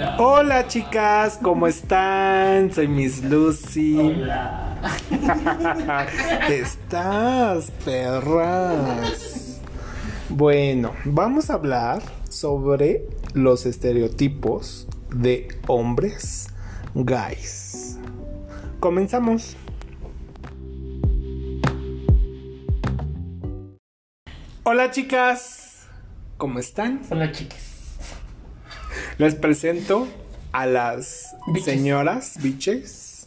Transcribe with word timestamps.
Hola. 0.00 0.16
Hola 0.18 0.66
chicas, 0.66 1.38
¿cómo 1.42 1.66
están? 1.66 2.72
Soy 2.72 2.88
Miss 2.88 3.22
Lucy. 3.22 3.98
Hola. 3.98 4.78
Estás, 6.48 7.70
perras. 7.84 9.60
Bueno, 10.30 10.94
vamos 11.04 11.50
a 11.50 11.54
hablar 11.54 12.00
sobre 12.30 13.10
los 13.34 13.66
estereotipos 13.66 14.88
de 15.14 15.48
hombres 15.66 16.48
guys. 16.94 17.98
Comenzamos. 18.80 19.54
Hola 24.62 24.90
chicas, 24.90 25.88
¿cómo 26.38 26.58
están? 26.58 27.02
Hola, 27.10 27.32
chicas. 27.32 27.69
Les 29.20 29.34
presento 29.34 30.08
a 30.50 30.64
las 30.64 31.36
Biches. 31.48 31.64
señoras 31.66 32.38
biches 32.42 33.26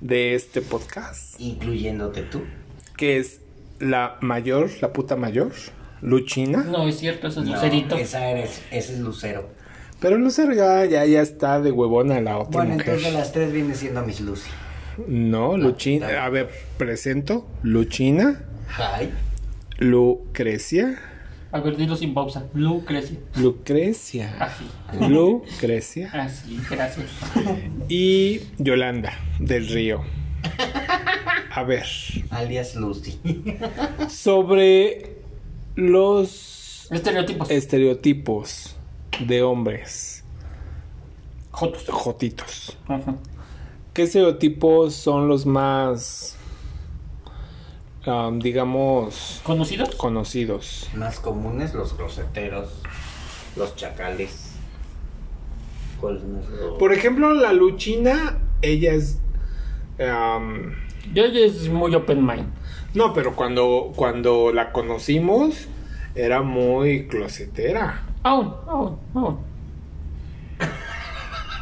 de 0.00 0.36
este 0.36 0.60
podcast, 0.62 1.34
Incluyéndote 1.40 2.22
tú. 2.22 2.42
que 2.96 3.16
es 3.18 3.40
la 3.80 4.18
mayor, 4.20 4.70
la 4.80 4.92
puta 4.92 5.16
mayor, 5.16 5.50
Luchina. 6.00 6.62
No, 6.62 6.86
es 6.86 6.98
cierto, 6.98 7.26
eso 7.26 7.40
es 7.40 7.48
No, 7.48 7.54
Lucerito. 7.56 7.96
esa 7.96 8.30
eres, 8.30 8.62
ese 8.70 8.92
es 8.94 9.00
Lucero. 9.00 9.48
Pero 10.00 10.16
Lucero 10.16 10.52
ya, 10.52 10.84
ya, 10.84 11.04
ya 11.04 11.22
está 11.22 11.60
de 11.60 11.72
huevona 11.72 12.20
la 12.20 12.38
otra 12.38 12.60
Bueno, 12.60 12.74
mujer. 12.74 12.88
entonces 12.90 13.12
de 13.12 13.18
las 13.18 13.32
tres 13.32 13.52
viene 13.52 13.74
siendo 13.74 14.02
Miss 14.04 14.20
Lucy. 14.20 14.48
No, 15.08 15.56
Luchina. 15.56 16.06
está 16.06 16.20
bien. 16.20 16.24
A 16.24 16.28
ver, 16.30 16.50
presento 16.78 17.48
Luchina, 17.64 18.44
Hi. 18.78 19.10
Lucrecia, 19.78 20.98
A 21.52 21.60
ver, 21.60 21.76
dilo 21.76 21.96
sin 21.96 22.14
pausa. 22.14 22.46
Lucrecia. 22.54 23.18
Lucrecia, 23.36 24.36
Así. 24.38 24.64
Lucrecia 25.08 26.10
Así, 26.12 26.60
gracias. 26.70 27.06
y 27.88 28.40
Yolanda 28.58 29.12
del 29.40 29.66
Río. 29.68 30.02
A 31.52 31.62
ver, 31.64 31.84
Alias 32.30 32.76
Lucy. 32.76 33.18
sobre 34.08 35.16
los 35.74 36.86
Estereotipos. 36.90 37.50
estereotipos 37.50 38.76
de 39.26 39.42
hombres 39.42 40.22
Jotos. 41.50 41.84
jotitos. 41.88 42.76
Ajá. 42.86 43.16
¿Qué 43.92 44.02
estereotipos 44.02 44.94
son 44.94 45.26
los 45.28 45.46
más, 45.46 46.36
um, 48.06 48.38
digamos, 48.38 49.40
¿Conocidos? 49.44 49.94
conocidos? 49.96 50.88
Más 50.94 51.20
comunes, 51.20 51.74
los 51.74 51.96
groseteros, 51.96 52.70
los 53.56 53.76
chacales. 53.76 54.54
¿Cuál 56.00 56.16
es 56.16 56.22
más 56.24 56.48
lo- 56.48 56.78
Por 56.78 56.92
ejemplo, 56.92 57.34
la 57.34 57.52
Luchina, 57.52 58.38
ella 58.62 58.92
es... 58.94 59.18
um, 59.98 60.72
ella 61.14 61.44
es 61.46 61.68
muy 61.68 61.94
open 61.94 62.24
mind. 62.24 62.46
no, 62.94 63.12
pero 63.12 63.36
cuando, 63.36 63.92
cuando 63.96 64.52
la 64.52 64.72
conocimos 64.72 65.66
era 66.14 66.42
muy 66.42 67.06
closetera. 67.06 68.02
Aún, 68.22 68.54
aún, 68.66 68.98
aún. 69.14 69.38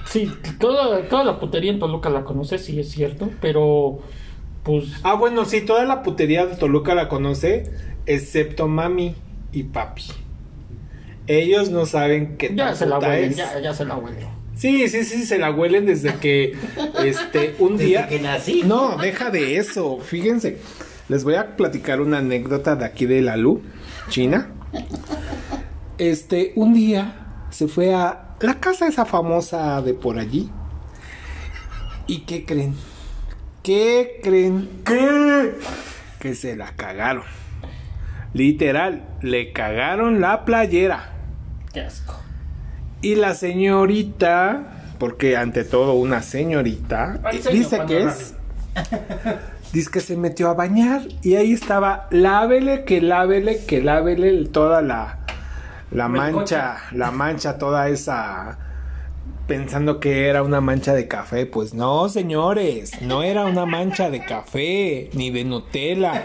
Sí, 0.06 0.32
toda, 0.58 1.06
toda 1.08 1.22
la 1.24 1.38
putería 1.38 1.70
en 1.70 1.78
Toluca 1.78 2.08
la 2.08 2.24
conoce, 2.24 2.56
sí 2.58 2.80
es 2.80 2.90
cierto, 2.90 3.28
pero 3.42 4.00
pues 4.62 4.84
Ah, 5.02 5.14
bueno, 5.14 5.44
sí, 5.44 5.60
toda 5.62 5.84
la 5.84 6.02
putería 6.02 6.46
de 6.46 6.56
Toluca 6.56 6.94
la 6.94 7.08
conoce, 7.08 7.70
excepto 8.06 8.68
mami 8.68 9.14
y 9.52 9.64
papi. 9.64 10.04
Ellos 11.26 11.70
no 11.70 11.84
saben 11.86 12.36
qué 12.38 12.48
ya 12.54 12.68
tan 12.68 12.76
se 12.76 12.86
la 12.86 12.98
huelen, 12.98 13.30
es. 13.30 13.36
ya, 13.36 13.60
ya 13.60 13.74
se 13.74 13.84
la 13.84 13.96
huelen. 13.96 14.26
Sí, 14.56 14.88
sí, 14.88 15.04
sí, 15.04 15.24
se 15.24 15.38
la 15.38 15.50
huelen 15.52 15.86
desde 15.86 16.14
que, 16.14 16.56
este, 17.04 17.54
un 17.58 17.76
Desde 17.76 17.88
día... 17.90 18.08
que 18.08 18.18
nací. 18.18 18.62
No, 18.64 18.96
deja 18.96 19.30
de 19.30 19.56
eso, 19.58 19.98
fíjense. 20.00 20.58
Les 21.08 21.24
voy 21.24 21.34
a 21.34 21.56
platicar 21.56 22.00
una 22.00 22.18
anécdota 22.18 22.76
de 22.76 22.84
aquí 22.84 23.06
de 23.06 23.22
la 23.22 23.36
Lu, 23.36 23.62
China. 24.08 24.50
Este, 25.96 26.52
un 26.56 26.74
día 26.74 27.46
se 27.50 27.68
fue 27.68 27.94
a 27.94 28.34
la 28.40 28.60
casa 28.60 28.88
esa 28.88 29.04
famosa 29.04 29.80
de 29.82 29.94
por 29.94 30.18
allí. 30.18 30.50
¿Y 32.06 32.20
qué 32.20 32.44
creen? 32.44 32.74
¿Qué 33.68 34.20
creen? 34.22 34.66
¿Qué? 34.82 35.52
Que 36.18 36.34
se 36.34 36.56
la 36.56 36.72
cagaron. 36.74 37.24
Literal, 38.32 39.06
le 39.20 39.52
cagaron 39.52 40.22
la 40.22 40.46
playera. 40.46 41.10
Qué 41.74 41.82
asco. 41.82 42.18
Y 43.02 43.16
la 43.16 43.34
señorita, 43.34 44.94
porque 44.98 45.36
ante 45.36 45.64
todo 45.64 45.92
una 45.92 46.22
señorita, 46.22 47.20
Ay, 47.22 47.40
eh, 47.40 47.42
señor, 47.42 47.58
dice 47.58 47.82
que 47.86 48.04
es, 48.04 48.34
dice 49.74 49.90
que 49.90 50.00
se 50.00 50.16
metió 50.16 50.48
a 50.48 50.54
bañar 50.54 51.02
y 51.20 51.34
ahí 51.34 51.52
estaba, 51.52 52.06
lávele, 52.10 52.84
que 52.84 53.02
lávele, 53.02 53.66
que 53.66 53.82
lávele 53.82 54.46
toda 54.46 54.80
la, 54.80 55.18
la 55.90 56.08
mancha, 56.08 56.78
la 56.92 57.10
mancha, 57.10 57.58
toda 57.58 57.90
esa, 57.90 58.56
pensando 59.48 59.98
que 59.98 60.28
era 60.28 60.44
una 60.44 60.60
mancha 60.60 60.94
de 60.94 61.08
café. 61.08 61.46
Pues 61.46 61.74
no, 61.74 62.08
señores, 62.08 63.02
no 63.02 63.24
era 63.24 63.44
una 63.46 63.66
mancha 63.66 64.10
de 64.10 64.24
café, 64.24 65.10
ni 65.14 65.30
de 65.30 65.42
Nutella, 65.44 66.24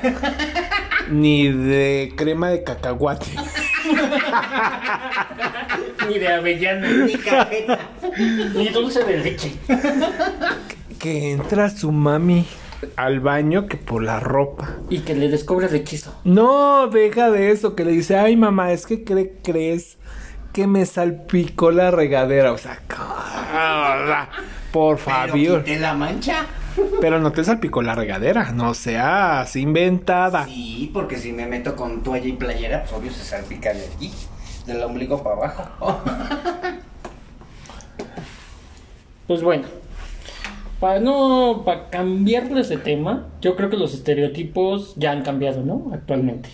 ni 1.10 1.48
de 1.52 2.14
crema 2.16 2.50
de 2.50 2.64
cacahuate. 2.64 3.26
Ni 6.10 6.20
de 6.20 6.28
avellana, 6.28 6.88
Ni 7.06 7.14
cajeta. 7.16 7.80
ni 8.56 8.68
dulce 8.70 9.04
de 9.04 9.18
leche. 9.20 9.52
que 11.00 11.32
entra 11.32 11.70
su 11.70 11.92
mami 11.92 12.46
al 12.98 13.20
baño 13.22 13.68
que 13.68 13.78
por 13.78 14.04
la 14.04 14.20
ropa. 14.20 14.78
Y 14.90 15.00
que 15.00 15.16
le 15.16 15.30
descubre 15.30 15.68
el 15.68 15.76
hechizo. 15.76 16.14
No, 16.26 16.88
deja 16.88 17.32
de 17.32 17.52
eso, 17.52 17.76
que 17.76 17.86
le 17.86 17.92
dice, 17.92 18.18
ay 18.18 18.36
mamá, 18.36 18.72
es 18.74 18.86
que 18.86 19.04
cre- 19.06 19.32
crees 19.44 19.98
que 20.54 20.68
me 20.68 20.86
salpicó 20.86 21.72
la 21.72 21.92
regadera. 21.92 22.54
O 22.54 22.58
sea, 22.58 22.80
por 24.72 24.98
Pero 24.98 25.28
favor. 25.28 25.64
quité 25.64 25.80
la 25.80 25.94
mancha. 25.94 26.46
Pero 27.02 27.20
no 27.20 27.32
te 27.32 27.44
salpicó 27.44 27.82
la 27.82 27.94
regadera, 27.94 28.52
no 28.52 28.74
seas 28.74 29.56
inventada. 29.56 30.46
Sí, 30.46 30.90
porque 30.94 31.18
si 31.18 31.32
me 31.32 31.46
meto 31.46 31.76
con 31.76 32.02
toalla 32.02 32.28
y 32.28 32.34
playera, 32.34 32.82
pues 32.84 32.94
obvio 32.94 33.12
se 33.12 33.24
salpica 33.24 33.74
de 33.74 33.86
aquí. 33.86 34.12
Del 34.66 34.82
ombligo 34.82 35.22
para 35.22 35.36
abajo. 35.36 36.02
Pues 39.26 39.42
bueno, 39.42 39.64
para 40.82 41.00
no, 41.00 41.64
para 41.66 41.90
cambiarles 41.90 42.68
de 42.68 42.78
tema, 42.78 43.28
yo 43.42 43.56
creo 43.56 43.70
que 43.70 43.78
los 43.78 43.94
estereotipos 43.94 44.96
ya 44.98 45.12
han 45.12 45.24
cambiado, 45.24 45.64
¿no? 45.64 45.92
Actualmente. 45.94 46.50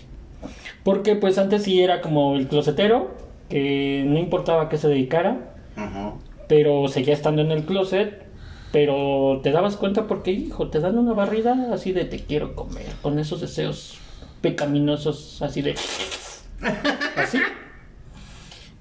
Porque 0.83 1.15
pues 1.15 1.39
antes 1.39 1.63
sí 1.63 1.81
era 1.81 2.01
como 2.01 2.35
el 2.35 2.47
closetero, 2.47 3.09
que 3.49 4.03
no 4.05 4.17
importaba 4.19 4.63
a 4.63 4.69
qué 4.69 4.77
se 4.77 4.87
dedicara, 4.87 5.53
Ujú. 5.75 6.19
pero 6.47 6.87
seguía 6.87 7.13
estando 7.13 7.41
en 7.41 7.51
el 7.51 7.65
closet, 7.65 8.23
pero 8.71 9.39
te 9.43 9.51
dabas 9.51 9.75
cuenta 9.77 10.05
porque, 10.07 10.31
hijo, 10.31 10.69
te 10.69 10.79
dan 10.79 10.97
una 10.97 11.13
barrida 11.13 11.69
así 11.73 11.91
de 11.91 12.05
te 12.05 12.19
quiero 12.19 12.55
comer, 12.55 12.85
con 13.01 13.17
esos 13.19 13.41
deseos 13.41 13.97
pecaminosos, 14.41 15.41
así 15.41 15.61
de... 15.61 15.75
Así. 17.15 17.39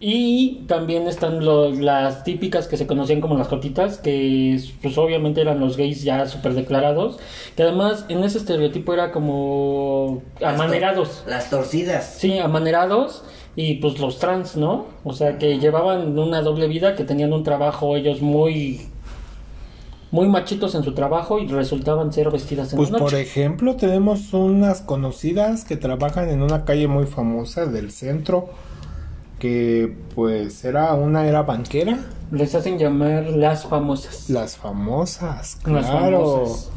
Y 0.01 0.61
también 0.69 1.09
están 1.09 1.45
las 1.84 2.23
típicas 2.23 2.69
que 2.69 2.77
se 2.77 2.87
conocían 2.87 3.21
como 3.21 3.37
las 3.37 3.49
jotitas, 3.49 3.99
que 3.99 4.61
pues 4.81 4.97
obviamente 4.97 5.41
eran 5.41 5.59
los 5.59 5.77
gays 5.77 6.05
ya 6.05 6.27
súper 6.27 6.55
declarados, 6.55 7.19
que 7.57 7.65
además 7.65 8.05
en 8.09 8.23
ese 8.23 8.39
estereotipo 8.39 8.95
era 8.95 9.11
como 9.11 10.23
Las 10.39 10.53
tor- 10.55 10.62
amanerados. 10.62 11.25
Las 11.27 11.51
torcidas. 11.51 12.15
Sí, 12.17 12.39
amanerados 12.39 13.25
y 13.60 13.75
pues 13.81 13.99
los 13.99 14.21
trans, 14.21 14.57
¿no? 14.57 14.87
O 15.03 15.13
sea, 15.13 15.37
que 15.37 15.59
llevaban 15.59 16.16
una 16.16 16.43
doble 16.43 16.69
vida, 16.69 16.95
que 16.95 17.03
tenían 17.03 17.33
un 17.33 17.43
trabajo 17.43 17.97
ellos 17.97 18.22
muy 18.22 18.83
muy 20.13 20.28
machitos 20.28 20.77
en 20.77 20.84
su 20.84 20.95
trabajo 20.95 21.41
y 21.41 21.49
resultaban 21.49 22.13
ser 22.13 22.31
vestidas 22.31 22.72
en 22.72 22.77
Pues 22.77 22.91
la 22.93 22.99
por 22.99 23.10
noche. 23.13 23.21
ejemplo, 23.21 23.75
tenemos 23.75 24.33
unas 24.33 24.81
conocidas 24.81 25.65
que 25.65 25.77
trabajan 25.77 26.31
en 26.31 26.41
una 26.43 26.65
calle 26.65 26.87
muy 26.87 27.07
famosa 27.07 27.66
del 27.66 27.91
centro, 27.91 28.49
que 29.41 29.93
pues 30.15 30.65
era 30.65 30.95
una 30.95 31.27
era 31.27 31.43
banquera, 31.43 31.99
Les 32.31 32.54
hacen 32.54 32.78
llamar 32.78 33.25
las 33.31 33.65
famosas. 33.66 34.31
las 34.31 34.57
famosas, 34.57 35.59
Las 35.66 35.87
claro. 35.87 36.22
famosas. 36.47 36.71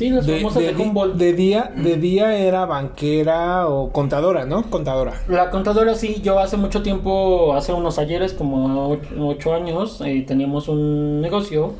Sí, 0.00 0.08
las 0.08 0.24
De, 0.24 0.38
famosas 0.38 0.62
de, 0.62 0.74
Humboldt. 0.74 1.16
de 1.16 1.34
día, 1.34 1.74
de 1.76 1.96
día 1.98 2.34
era 2.34 2.64
banquera 2.64 3.68
o 3.68 3.92
contadora, 3.92 4.46
¿no? 4.46 4.62
Contadora. 4.70 5.12
La 5.28 5.50
contadora 5.50 5.94
sí, 5.94 6.22
yo 6.22 6.38
hace 6.38 6.56
mucho 6.56 6.80
tiempo, 6.80 7.52
hace 7.52 7.74
unos 7.74 7.98
ayeres, 7.98 8.32
como 8.32 8.88
ocho, 8.92 9.10
ocho 9.20 9.52
años, 9.52 10.00
eh, 10.00 10.24
teníamos 10.26 10.68
un 10.68 11.20
negocio 11.20 11.74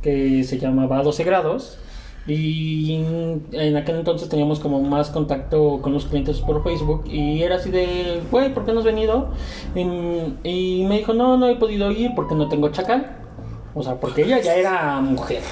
que 0.00 0.42
se 0.44 0.58
llamaba 0.58 1.02
12 1.02 1.22
grados 1.22 1.76
Y 2.26 3.04
en 3.52 3.76
aquel 3.76 3.96
entonces 3.96 4.30
teníamos 4.30 4.58
como 4.58 4.80
más 4.80 5.10
contacto 5.10 5.80
con 5.82 5.92
los 5.92 6.06
clientes 6.06 6.40
por 6.40 6.64
Facebook 6.64 7.04
y 7.10 7.42
era 7.42 7.56
así 7.56 7.70
de, 7.70 8.22
güey, 8.30 8.54
¿por 8.54 8.64
qué 8.64 8.72
no 8.72 8.78
has 8.78 8.86
venido? 8.86 9.28
Y, 9.74 9.80
y 10.48 10.86
me 10.88 10.96
dijo, 10.96 11.12
no, 11.12 11.36
no 11.36 11.46
he 11.46 11.56
podido 11.56 11.90
ir 11.90 12.12
porque 12.16 12.34
no 12.34 12.48
tengo 12.48 12.70
chacal. 12.70 13.18
O 13.74 13.82
sea, 13.82 13.96
porque 14.00 14.22
ella 14.22 14.40
ya 14.40 14.54
era 14.54 14.98
mujer. 15.02 15.42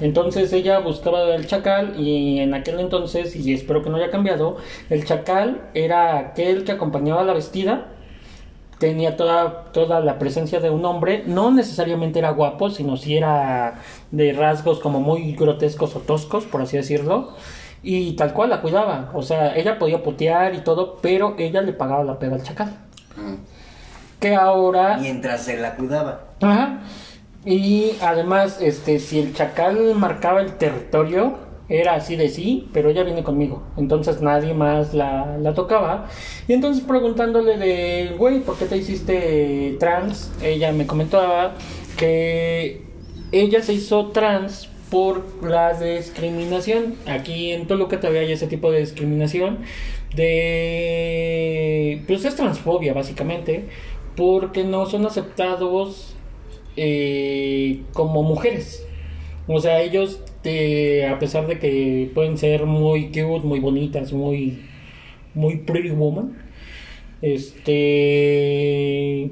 Entonces 0.00 0.52
ella 0.52 0.78
buscaba 0.78 1.34
el 1.34 1.46
chacal 1.46 1.94
y 1.98 2.38
en 2.38 2.54
aquel 2.54 2.78
entonces, 2.80 3.34
y 3.34 3.52
espero 3.52 3.82
que 3.82 3.90
no 3.90 3.96
haya 3.96 4.10
cambiado, 4.10 4.56
el 4.90 5.04
chacal 5.04 5.62
era 5.74 6.18
aquel 6.18 6.64
que 6.64 6.72
acompañaba 6.72 7.22
a 7.22 7.24
la 7.24 7.32
vestida, 7.32 7.88
tenía 8.78 9.16
toda, 9.16 9.64
toda 9.72 10.00
la 10.00 10.18
presencia 10.18 10.60
de 10.60 10.70
un 10.70 10.84
hombre, 10.84 11.24
no 11.26 11.50
necesariamente 11.50 12.20
era 12.20 12.30
guapo, 12.30 12.70
sino 12.70 12.96
si 12.96 13.16
era 13.16 13.80
de 14.12 14.32
rasgos 14.32 14.78
como 14.78 15.00
muy 15.00 15.32
grotescos 15.32 15.96
o 15.96 16.00
toscos, 16.00 16.44
por 16.46 16.62
así 16.62 16.76
decirlo, 16.76 17.34
y 17.82 18.12
tal 18.12 18.32
cual 18.32 18.50
la 18.50 18.60
cuidaba, 18.60 19.10
o 19.14 19.22
sea, 19.22 19.56
ella 19.56 19.78
podía 19.78 20.02
putear 20.02 20.54
y 20.54 20.58
todo, 20.58 20.98
pero 21.02 21.34
ella 21.38 21.60
le 21.60 21.72
pagaba 21.72 22.04
la 22.04 22.18
peda 22.18 22.36
al 22.36 22.42
chacal. 22.42 22.76
Que 24.20 24.34
ahora... 24.34 24.96
Mientras 24.98 25.42
se 25.42 25.56
la 25.58 25.74
cuidaba. 25.74 26.20
Ajá. 26.40 26.80
Y 27.44 27.92
además, 28.00 28.58
este, 28.60 28.98
si 28.98 29.20
el 29.20 29.34
chacal 29.34 29.94
marcaba 29.94 30.40
el 30.40 30.52
territorio, 30.54 31.38
era 31.68 31.94
así 31.94 32.16
de 32.16 32.28
sí, 32.28 32.68
pero 32.72 32.90
ella 32.90 33.04
viene 33.04 33.22
conmigo. 33.22 33.62
Entonces 33.76 34.20
nadie 34.22 34.54
más 34.54 34.94
la, 34.94 35.36
la 35.38 35.54
tocaba. 35.54 36.08
Y 36.46 36.54
entonces 36.54 36.82
preguntándole 36.84 37.58
de, 37.58 38.14
güey, 38.16 38.40
¿por 38.40 38.56
qué 38.58 38.64
te 38.64 38.76
hiciste 38.78 39.76
trans? 39.78 40.32
Ella 40.42 40.72
me 40.72 40.86
comentaba 40.86 41.54
que 41.96 42.82
ella 43.32 43.62
se 43.62 43.74
hizo 43.74 44.06
trans 44.08 44.68
por 44.90 45.44
la 45.44 45.74
discriminación. 45.74 46.94
Aquí 47.06 47.52
en 47.52 47.66
Toluca 47.66 48.00
todavía 48.00 48.22
hay 48.22 48.32
ese 48.32 48.46
tipo 48.46 48.70
de 48.70 48.80
discriminación. 48.80 49.58
De. 50.14 52.02
Pues 52.06 52.24
es 52.24 52.34
transfobia, 52.36 52.94
básicamente. 52.94 53.68
Porque 54.16 54.64
no 54.64 54.86
son 54.86 55.04
aceptados 55.06 56.07
eh, 56.78 57.82
como 57.92 58.22
mujeres. 58.22 58.86
O 59.46 59.60
sea, 59.60 59.82
ellos, 59.82 60.22
eh, 60.44 61.06
a 61.06 61.18
pesar 61.18 61.46
de 61.46 61.58
que 61.58 62.10
pueden 62.14 62.38
ser 62.38 62.66
muy 62.66 63.06
cute, 63.08 63.40
muy 63.44 63.60
bonitas, 63.60 64.12
muy, 64.12 64.60
muy 65.34 65.58
pretty 65.58 65.90
woman, 65.90 66.38
este, 67.22 69.30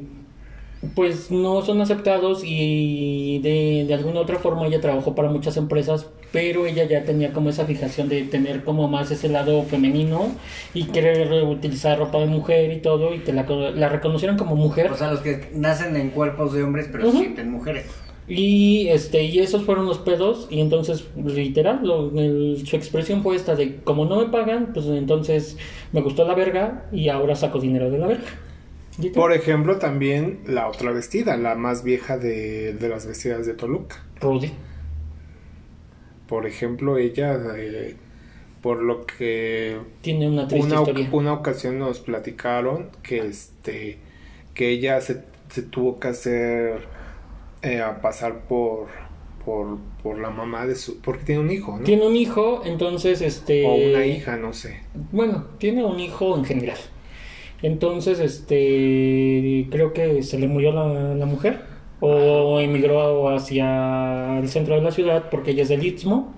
pues 0.94 1.30
no 1.30 1.62
son 1.62 1.80
aceptados 1.80 2.42
y 2.44 3.38
de, 3.40 3.84
de 3.86 3.94
alguna 3.94 4.20
otra 4.20 4.38
forma 4.38 4.66
ella 4.66 4.80
trabajó 4.80 5.14
para 5.14 5.28
muchas 5.30 5.56
empresas, 5.56 6.06
pero 6.32 6.66
ella 6.66 6.84
ya 6.84 7.04
tenía 7.04 7.32
como 7.32 7.48
esa 7.50 7.64
fijación 7.66 8.08
de 8.08 8.22
tener 8.24 8.64
como 8.64 8.88
más 8.88 9.10
ese 9.10 9.28
lado 9.28 9.62
femenino 9.62 10.28
y 10.74 10.84
querer 10.84 11.32
utilizar 11.44 11.98
ropa 11.98 12.18
de 12.18 12.26
mujer 12.26 12.72
y 12.72 12.80
todo 12.80 13.14
y 13.14 13.18
te 13.20 13.32
la, 13.32 13.42
la 13.74 13.88
reconocieron 13.88 14.36
como 14.36 14.56
mujer. 14.56 14.90
O 14.92 14.96
sea, 14.96 15.10
los 15.10 15.20
que 15.20 15.48
nacen 15.54 15.96
en 15.96 16.10
cuerpos 16.10 16.52
de 16.52 16.62
hombres 16.62 16.88
pero 16.90 17.04
Ujú. 17.08 17.16
se 17.16 17.22
sienten 17.24 17.50
mujeres. 17.50 17.86
Y 18.28 18.88
este 18.88 19.22
y 19.22 19.38
esos 19.38 19.62
fueron 19.62 19.86
los 19.86 19.98
pedos 19.98 20.48
y 20.50 20.60
entonces 20.60 21.04
literal 21.24 21.80
lo- 21.84 22.10
el- 22.18 22.66
su 22.66 22.74
expresión 22.74 23.22
fue 23.22 23.36
esta 23.36 23.54
de 23.54 23.76
como 23.76 24.04
no 24.04 24.16
me 24.18 24.26
pagan 24.26 24.70
pues 24.74 24.86
entonces 24.86 25.56
me 25.92 26.00
gustó 26.00 26.26
la 26.26 26.34
verga 26.34 26.86
y 26.92 27.08
ahora 27.08 27.36
saco 27.36 27.60
dinero 27.60 27.88
de 27.88 27.98
la 27.98 28.08
verga. 28.08 28.24
Por 29.14 29.32
ejemplo, 29.32 29.78
también 29.78 30.40
la 30.46 30.68
otra 30.68 30.90
vestida, 30.92 31.36
la 31.36 31.54
más 31.54 31.82
vieja 31.84 32.16
de, 32.18 32.72
de 32.72 32.88
las 32.88 33.06
vestidas 33.06 33.46
de 33.46 33.54
Toluca. 33.54 34.04
Rudy. 34.20 34.52
Por 36.26 36.46
ejemplo, 36.46 36.96
ella, 36.98 37.38
eh, 37.56 37.96
por 38.62 38.82
lo 38.82 39.06
que 39.06 39.78
Tiene 40.00 40.28
una 40.28 40.48
triste 40.48 40.66
una, 40.66 40.80
historia. 40.80 41.08
una 41.12 41.32
ocasión 41.34 41.78
nos 41.78 42.00
platicaron 42.00 42.90
que 43.02 43.18
este 43.18 43.98
que 44.54 44.70
ella 44.70 45.00
se, 45.02 45.22
se 45.50 45.62
tuvo 45.62 46.00
que 46.00 46.08
hacer 46.08 46.80
eh, 47.62 47.80
a 47.82 48.00
pasar 48.00 48.40
por, 48.48 48.86
por 49.44 49.78
por 50.02 50.18
la 50.18 50.30
mamá 50.30 50.66
de 50.66 50.74
su 50.76 51.00
porque 51.00 51.24
tiene 51.24 51.40
un 51.42 51.50
hijo, 51.50 51.76
¿no? 51.78 51.84
Tiene 51.84 52.06
un 52.06 52.16
hijo, 52.16 52.62
entonces 52.64 53.20
este 53.20 53.66
o 53.66 53.74
una 53.74 54.06
hija, 54.06 54.36
no 54.36 54.52
sé. 54.52 54.80
Bueno, 55.12 55.44
tiene 55.58 55.84
un 55.84 56.00
hijo 56.00 56.36
en 56.36 56.44
general. 56.44 56.78
Entonces, 57.62 58.20
este, 58.20 59.66
creo 59.70 59.92
que 59.92 60.22
se 60.22 60.38
le 60.38 60.48
murió 60.48 60.72
la, 60.72 61.14
la 61.14 61.26
mujer 61.26 61.60
o 62.00 62.60
emigró 62.60 63.30
hacia 63.30 64.38
el 64.38 64.48
centro 64.48 64.74
de 64.74 64.82
la 64.82 64.90
ciudad 64.90 65.30
porque 65.30 65.52
ella 65.52 65.62
es 65.62 65.68
del 65.70 65.84
Istmo. 65.84 66.34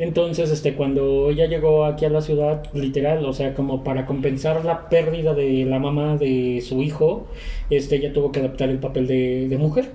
Entonces, 0.00 0.50
este, 0.50 0.74
cuando 0.74 1.28
ella 1.30 1.46
llegó 1.46 1.84
aquí 1.84 2.06
a 2.06 2.10
la 2.10 2.22
ciudad, 2.22 2.62
literal, 2.72 3.24
o 3.26 3.34
sea, 3.34 3.54
como 3.54 3.84
para 3.84 4.06
compensar 4.06 4.64
la 4.64 4.88
pérdida 4.88 5.34
de 5.34 5.66
la 5.66 5.78
mamá 5.78 6.16
de 6.16 6.62
su 6.66 6.80
hijo, 6.82 7.26
este, 7.68 7.96
ella 7.96 8.12
tuvo 8.12 8.32
que 8.32 8.40
adaptar 8.40 8.70
el 8.70 8.78
papel 8.78 9.06
de, 9.06 9.46
de 9.48 9.58
mujer. 9.58 9.92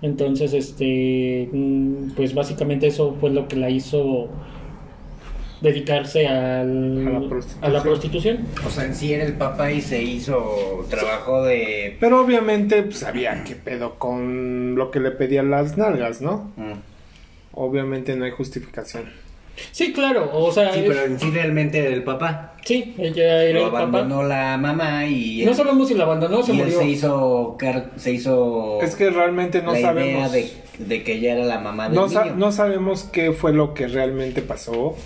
Entonces, 0.00 0.54
este, 0.54 1.50
mm, 1.52 2.12
pues 2.16 2.34
básicamente 2.34 2.86
eso 2.86 3.14
fue 3.20 3.30
lo 3.30 3.46
que 3.46 3.56
la 3.56 3.68
hizo 3.68 4.28
dedicarse 5.60 6.26
al- 6.26 7.06
A 7.06 7.10
la 7.20 7.28
prostitución. 7.28 7.64
a 7.64 7.68
la 7.68 7.82
prostitución. 7.82 8.38
O 8.66 8.70
sea, 8.70 8.84
en 8.84 8.94
sí 8.94 9.12
era 9.12 9.24
el 9.24 9.34
papá 9.34 9.70
y 9.72 9.80
se 9.80 10.02
hizo 10.02 10.86
trabajo 10.88 11.42
de... 11.44 11.96
Pero 12.00 12.20
obviamente 12.22 12.82
pues, 12.82 12.98
sabía 12.98 13.44
qué 13.44 13.54
pedo 13.56 13.98
con 13.98 14.74
lo 14.74 14.90
que 14.90 15.00
le 15.00 15.10
pedían 15.10 15.50
las 15.50 15.76
nalgas, 15.76 16.20
¿no? 16.22 16.52
Mm. 16.56 16.72
Obviamente 17.52 18.16
no 18.16 18.24
hay 18.24 18.30
justificación. 18.30 19.04
Sí, 19.72 19.92
claro, 19.92 20.30
o 20.32 20.50
sea, 20.52 20.72
Sí, 20.72 20.84
pero 20.86 21.02
en 21.04 21.20
sí 21.20 21.30
realmente 21.30 21.80
era 21.80 21.88
el 21.94 22.02
papá. 22.02 22.54
sí, 22.64 22.94
ella 22.96 23.42
era 23.42 23.58
Lo 23.58 23.66
el 23.66 23.72
papá. 23.72 23.82
abandonó 23.82 24.22
la 24.22 24.56
mamá 24.56 25.04
y... 25.06 25.44
No 25.44 25.52
sabemos 25.52 25.88
si 25.88 25.94
la 25.94 26.04
abandonó 26.04 26.38
o 26.38 26.42
se 26.42 26.54
y 26.54 26.60
él 26.60 26.70
se 26.72 26.86
hizo, 26.86 27.58
se 27.96 28.12
hizo 28.12 28.78
Es 28.80 28.94
que 28.94 29.10
realmente 29.10 29.60
no 29.60 29.72
la 29.74 29.80
sabemos. 29.80 30.32
idea 30.32 30.46
de, 30.78 30.86
de 30.86 31.02
que 31.04 31.14
ella 31.14 31.34
era 31.34 31.44
la 31.44 31.58
mamá 31.58 31.88
del 31.90 31.94
No, 31.96 32.08
sa- 32.08 32.24
niño. 32.24 32.36
no 32.36 32.52
sabemos 32.52 33.04
qué 33.12 33.32
fue 33.32 33.52
lo 33.52 33.74
que 33.74 33.86
realmente 33.88 34.40
pasó. 34.40 34.96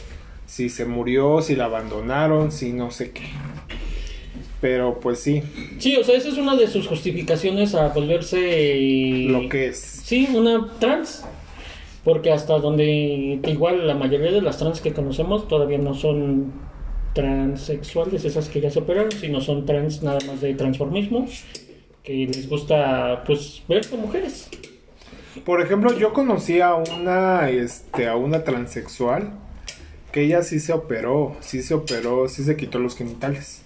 Si 0.47 0.69
se 0.69 0.85
murió, 0.85 1.41
si 1.43 1.57
la 1.57 1.65
abandonaron, 1.67 2.53
si 2.53 2.73
no 2.73 2.91
sé 2.91 3.11
qué. 3.13 3.23
Pero 4.61 4.99
pues 4.99 5.21
sí, 5.21 5.43
Sí, 5.79 5.97
o 5.97 6.05
sea, 6.05 6.17
esa 6.17 6.29
es 6.29 6.39
una 6.39 6.57
de 6.57 6.69
sus 6.69 6.87
justificaciones 6.87 7.75
a 7.75 7.89
volverse 7.89 9.27
lo 9.29 9.49
que 9.49 9.67
es. 9.69 9.77
Sí, 9.79 10.29
una 10.35 10.71
trans. 10.79 11.25
Porque 12.03 12.33
hasta 12.33 12.59
donde 12.59 13.41
igual 13.47 13.87
la 13.87 13.95
mayoría 13.95 14.31
de 14.31 14.43
las 14.43 14.59
trans 14.59 14.81
que 14.81 14.93
conocemos 14.93 15.49
todavía 15.49 15.79
no 15.79 15.95
son 15.95 16.53
transexuales, 17.15 18.25
esas 18.25 18.49
que 18.49 18.61
ya 18.61 18.71
se 18.71 18.81
operaron, 18.81 19.13
sino 19.13 19.41
son 19.41 19.65
trans 19.65 20.03
nada 20.03 20.19
más 20.27 20.41
de 20.41 20.53
transformismo, 20.55 21.27
que 22.03 22.27
les 22.27 22.49
gusta 22.49 23.23
pues 23.25 23.63
verse 23.69 23.97
mujeres. 23.97 24.51
Por 25.45 25.61
ejemplo, 25.61 25.97
yo 25.99 26.13
conocí 26.13 26.61
a 26.61 26.75
una, 26.75 27.49
este, 27.49 28.07
a 28.07 28.17
una 28.17 28.45
transexual 28.45 29.33
que 30.15 30.23
ella 30.23 30.45
sí 30.45 30.61
se 30.61 30.73
operó, 30.73 31.37
sí 31.41 31.61
se 31.61 31.75
operó, 31.75 32.29
sí 32.29 32.45
se 32.45 32.57
quitó 32.57 32.79
los 32.79 32.95
genitales. 32.95 33.63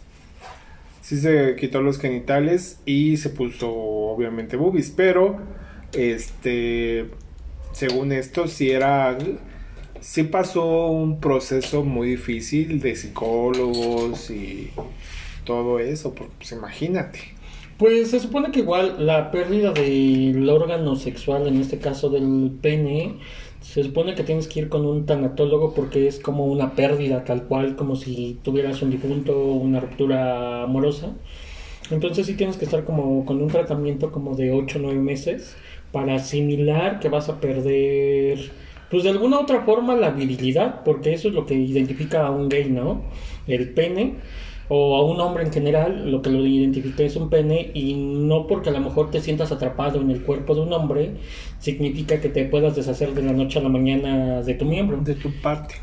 Sí 1.03 1.19
se 1.19 1.57
quitó 1.57 1.83
los 1.83 1.99
genitales 1.99 2.81
y 2.87 3.19
se 3.19 3.29
puso 3.29 3.71
obviamente 3.71 4.57
boobies, 4.57 4.91
pero 4.91 5.37
este, 5.93 7.11
según 7.73 8.13
esto 8.13 8.49
sí 8.49 8.71
era, 8.71 9.19
sí 10.01 10.23
pasó 10.23 10.87
un 10.87 11.21
proceso 11.21 11.85
muy 11.85 12.13
difícil 12.13 12.81
de 12.81 12.97
psicólogos 12.97 14.31
y 14.31 14.71
todo 15.45 15.79
eso, 15.81 16.15
pues 16.15 16.53
imagínate. 16.53 17.19
Pues 17.77 18.11
se 18.11 18.21
supone 18.21 18.53
que 18.53 18.61
igual 18.61 19.05
la 19.05 19.31
pérdida 19.31 19.73
del 19.73 20.49
órgano 20.49 20.97
sexual, 20.97 21.47
en 21.47 21.61
este 21.61 21.79
caso 21.79 22.09
del 22.09 22.53
pene, 22.63 23.19
se 23.69 23.85
supone 23.85 24.15
que 24.15 24.23
tienes 24.23 24.49
que 24.49 24.61
ir 24.61 24.71
con 24.71 24.87
un 24.87 25.05
tanatólogo 25.05 25.75
porque 25.75 26.07
es 26.07 26.19
como 26.21 26.47
una 26.47 26.73
pérdida 26.73 27.25
tal 27.25 27.43
cual, 27.43 27.77
como 27.77 27.97
si 27.97 28.39
tuvieras 28.43 28.81
un 28.81 28.91
difunto 28.91 29.39
o 29.39 29.57
una 29.57 29.79
ruptura 29.79 30.63
amorosa. 30.63 31.13
Entonces 31.91 32.27
sí 32.27 32.35
tienes 32.35 32.57
que 32.57 32.65
estar 32.65 32.85
como 32.85 33.27
con 33.27 33.43
un 33.43 33.49
tratamiento 33.49 34.11
como 34.11 34.35
de 34.37 34.53
8 34.53 34.79
o 34.79 34.83
9 34.83 34.99
meses 35.01 35.55
para 35.93 36.15
asimilar 36.15 36.99
que 36.99 37.11
vas 37.11 37.29
a 37.29 37.41
perder, 37.41 38.39
pues 38.91 39.05
de 39.05 39.11
alguna 39.11 39.39
otra 39.39 39.61
forma 39.65 39.95
la 39.97 40.13
virilidad, 40.13 40.83
porque 40.83 41.13
eso 41.13 41.29
es 41.29 41.35
lo 41.35 41.45
que 41.45 41.55
identifica 41.55 42.27
a 42.27 42.31
un 42.31 42.49
gay, 42.49 42.71
¿no? 42.71 43.03
El 43.47 43.75
pene 43.75 44.15
o 44.69 44.97
a 44.97 45.05
un 45.05 45.21
hombre 45.21 45.45
en 45.45 45.53
general, 45.53 46.11
lo 46.11 46.21
que 46.21 46.31
lo 46.31 46.45
identifica 46.45 47.03
es 47.03 47.17
un 47.17 47.31
pene 47.31 47.71
y 47.75 47.95
no 47.95 48.47
porque 48.47 48.69
a 48.69 48.73
lo 48.73 48.81
mejor 48.81 49.11
te 49.11 49.21
sientas 49.21 49.51
atrapado 49.51 50.01
en 50.01 50.11
el 50.11 50.23
cuerpo 50.23 50.55
de 50.55 50.61
un 50.61 50.73
hombre, 50.73 51.13
significa 51.59 52.21
que 52.21 52.29
te 52.29 52.45
puedas 52.45 52.77
deshacer 52.77 53.15
de 53.15 53.23
la 53.23 53.33
noche 53.33 53.59
a 53.59 53.63
la 53.63 53.71
mañana 53.71 54.43
de 54.43 54.55
tu 54.55 54.65
miembro. 54.65 54.99
De 55.01 55.15
tu 55.15 55.33
parte. 55.41 55.77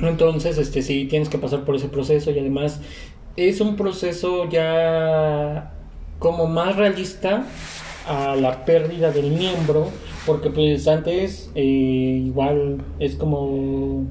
Entonces, 0.00 0.58
este 0.58 0.82
sí 0.82 1.06
tienes 1.08 1.28
que 1.28 1.38
pasar 1.38 1.64
por 1.64 1.76
ese 1.76 1.88
proceso 1.88 2.32
y 2.32 2.38
además 2.38 2.80
es 3.36 3.60
un 3.60 3.76
proceso 3.76 4.48
ya 4.48 5.72
como 6.18 6.46
más 6.46 6.76
realista 6.76 7.46
a 8.06 8.36
la 8.36 8.64
pérdida 8.64 9.10
del 9.10 9.30
miembro 9.32 9.88
Porque 10.26 10.50
pues 10.50 10.86
antes 10.88 11.50
eh, 11.54 11.62
igual 12.26 12.78
es 12.98 13.14
como 13.16 14.06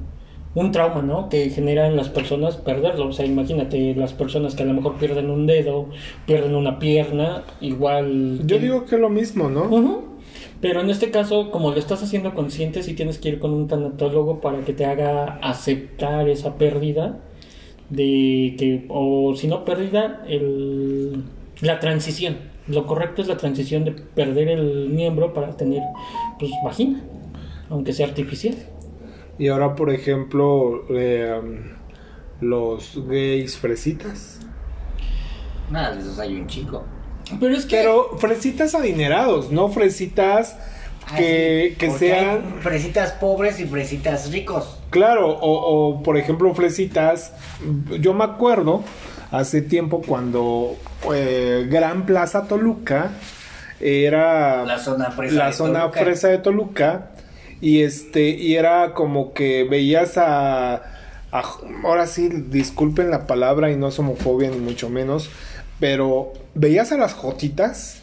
un 0.54 0.70
trauma, 0.70 1.02
¿no? 1.02 1.28
Que 1.28 1.50
generan 1.50 1.96
las 1.96 2.08
personas 2.08 2.56
perderlo. 2.56 3.08
O 3.08 3.12
sea, 3.12 3.26
imagínate 3.26 3.94
las 3.94 4.12
personas 4.12 4.54
que 4.54 4.62
a 4.62 4.66
lo 4.66 4.74
mejor 4.74 4.96
pierden 4.96 5.30
un 5.30 5.46
dedo, 5.46 5.88
pierden 6.26 6.54
una 6.54 6.78
pierna, 6.78 7.42
igual... 7.60 8.40
Yo 8.46 8.58
digo 8.58 8.84
que 8.84 8.96
lo 8.96 9.10
mismo, 9.10 9.48
¿no? 9.48 10.14
Pero 10.60 10.80
en 10.80 10.90
este 10.90 11.10
caso, 11.10 11.50
como 11.50 11.72
lo 11.72 11.78
estás 11.78 12.02
haciendo 12.02 12.34
consciente, 12.34 12.82
sí 12.82 12.94
tienes 12.94 13.18
que 13.18 13.28
ir 13.30 13.38
con 13.38 13.52
un 13.52 13.68
tanatólogo 13.68 14.40
para 14.40 14.60
que 14.60 14.72
te 14.72 14.86
haga 14.86 15.38
aceptar 15.42 16.28
esa 16.28 16.56
pérdida 16.56 17.18
de 17.90 18.54
que, 18.58 18.86
o 18.88 19.34
si 19.36 19.46
no 19.46 19.64
pérdida, 19.64 20.24
el, 20.28 21.24
la 21.60 21.80
transición. 21.80 22.36
Lo 22.66 22.86
correcto 22.86 23.20
es 23.20 23.28
la 23.28 23.36
transición 23.36 23.84
de 23.84 23.92
perder 23.92 24.48
el 24.48 24.88
miembro 24.88 25.34
para 25.34 25.54
tener, 25.56 25.82
pues, 26.38 26.50
vagina, 26.64 27.02
aunque 27.68 27.92
sea 27.92 28.06
artificial. 28.06 28.54
Y 29.38 29.48
ahora, 29.48 29.74
por 29.74 29.90
ejemplo, 29.90 30.84
eh, 30.90 31.40
los 32.40 33.00
gays 33.08 33.56
fresitas. 33.58 34.40
Nada, 35.70 35.94
de 35.94 36.02
esos 36.02 36.18
hay 36.18 36.36
un 36.36 36.46
chico. 36.46 36.84
Pero 37.40 37.56
es 37.56 37.64
que... 37.66 37.76
Pero 37.76 38.16
fresitas 38.18 38.74
adinerados, 38.74 39.50
no 39.50 39.68
fresitas 39.70 40.56
que, 41.16 41.72
Ah, 41.74 41.78
que 41.78 41.86
porque 41.88 41.98
sean... 41.98 42.28
hay 42.56 42.60
fresitas 42.62 43.12
pobres 43.12 43.58
y 43.60 43.64
fresitas 43.64 44.30
ricos. 44.30 44.78
Claro, 44.90 45.30
o, 45.30 45.96
o, 45.96 46.02
por 46.02 46.16
ejemplo 46.16 46.54
fresitas, 46.54 47.32
yo 48.00 48.14
me 48.14 48.24
acuerdo 48.24 48.82
hace 49.30 49.62
tiempo 49.62 50.02
cuando 50.06 50.76
eh, 51.12 51.66
Gran 51.68 52.06
Plaza 52.06 52.46
Toluca 52.46 53.10
era 53.80 54.64
La 54.64 54.78
zona 54.78 55.10
fresa 55.10 55.34
la 55.34 55.46
de 55.46 55.52
zona 55.52 55.80
Toluca. 55.80 56.00
fresa 56.00 56.28
de 56.28 56.38
Toluca 56.38 57.10
y 57.60 57.82
este 57.82 58.30
y 58.30 58.56
era 58.56 58.94
como 58.94 59.32
que 59.32 59.64
veías 59.64 60.18
a, 60.18 60.74
a- 60.76 61.44
ahora 61.84 62.06
sí 62.06 62.28
disculpen 62.28 63.10
la 63.10 63.26
palabra 63.26 63.70
y 63.70 63.76
no 63.76 63.88
es 63.88 63.98
homofobia 63.98 64.50
ni 64.50 64.58
mucho 64.58 64.88
menos 64.90 65.30
pero 65.80 66.32
veías 66.54 66.92
a 66.92 66.96
las 66.96 67.14
jotitas 67.14 68.02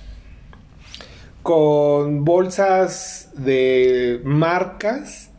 con 1.43 2.24
bolsas 2.24 3.29
de 3.36 4.22
marcas 4.24 5.29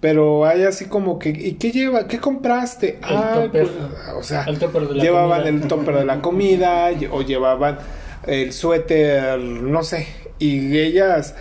pero 0.00 0.44
hay 0.46 0.64
así 0.64 0.84
como 0.86 1.18
que 1.18 1.30
¿y 1.30 1.54
qué 1.54 1.72
lleva? 1.72 2.06
¿qué 2.08 2.18
compraste? 2.20 2.98
El 3.08 3.16
Ay, 3.16 3.44
topper. 3.46 3.68
o 4.16 4.22
sea, 4.22 4.44
El 4.44 4.58
topper 4.58 4.88
de 4.88 4.94
la 4.96 5.02
llevaban 5.02 5.42
comida. 5.42 5.48
el 5.62 5.68
topper 5.68 5.94
de 5.96 6.04
la 6.04 6.20
comida 6.20 6.90
o 7.10 7.22
llevaban 7.22 7.78
el 8.26 8.52
suéter, 8.52 9.38
no 9.38 9.82
sé, 9.82 10.06
y 10.38 10.78
ellas 10.78 11.34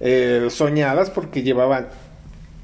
eh, 0.00 0.48
soñadas 0.50 1.10
porque 1.10 1.42
llevaban 1.42 1.88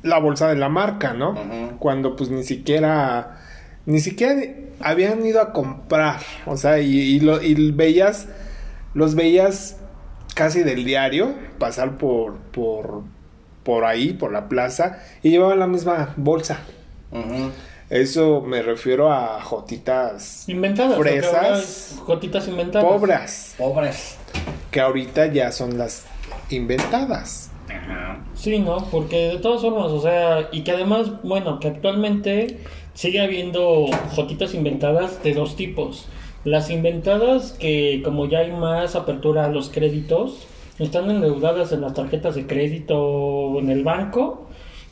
la 0.03 0.19
bolsa 0.19 0.49
de 0.49 0.57
la 0.57 0.69
marca, 0.69 1.15
¿no? 1.15 1.35
Cuando 1.79 2.15
pues 2.17 2.31
ni 2.31 2.45
siquiera, 2.45 3.39
ni 3.87 4.01
siquiera 4.01 4.35
habían 4.81 5.25
ido 5.25 5.41
a 5.41 5.53
comprar, 5.53 6.21
o 6.47 6.57
sea, 6.57 6.79
y, 6.81 6.95
y 6.99 7.21
lo, 7.21 7.41
y 7.43 7.55
veías, 7.73 8.29
los 8.93 9.15
veías 9.15 9.77
casi 10.35 10.63
del 10.63 10.85
diario 10.85 11.35
pasar 11.59 11.97
por, 11.97 12.35
por, 12.53 13.03
por 13.63 13.85
ahí, 13.85 14.13
por 14.13 14.31
la 14.33 14.49
plaza, 14.49 14.99
y 15.23 15.31
llevaban 15.31 15.59
la 15.59 15.67
misma 15.67 16.13
bolsa. 16.17 16.59
Eso 17.91 18.41
me 18.41 18.61
refiero 18.63 19.13
a 19.13 19.41
jotitas 19.41 20.49
Inventadas. 20.49 20.99
Fresas. 20.99 21.59
es 21.93 21.99
Jotitas 22.01 22.49
inventadas. 22.49 22.87
pobres, 22.89 23.55
Pobres. 23.57 24.17
que 24.71 24.81
ahorita 24.81 25.27
ya 25.27 25.53
son 25.53 25.79
las 25.79 26.05
inventadas. 26.51 27.51
Ajá. 27.69 28.25
Sí, 28.35 28.59
¿no? 28.59 28.79
Porque 28.91 29.29
de 29.29 29.39
todas 29.39 29.63
formas, 29.63 29.91
o 29.91 30.01
sea, 30.01 30.49
y 30.53 30.63
que 30.63 30.73
además, 30.73 31.23
bueno, 31.23 31.61
que 31.61 31.69
actualmente 31.69 32.59
sigue 32.95 33.21
habiendo 33.21 33.87
jotitas 34.15 34.55
inventadas 34.55 35.23
de 35.23 35.35
dos 35.35 35.57
tipos. 35.57 36.07
Las 36.45 36.71
inventadas 36.71 37.53
que 37.53 38.03
como 38.05 38.27
ya 38.27 38.41
hay 38.41 38.53
más 38.53 38.97
apertura 38.97 39.47
a 39.47 39.49
los 39.49 39.71
créditos, 39.71 40.47
están 40.79 41.11
endeudadas 41.11 41.73
en 41.73 41.81
las 41.81 41.95
tarjetas 41.95 42.35
de 42.35 42.47
crédito 42.47 43.59
en 43.59 43.71
el 43.71 43.85
banco 43.85 44.44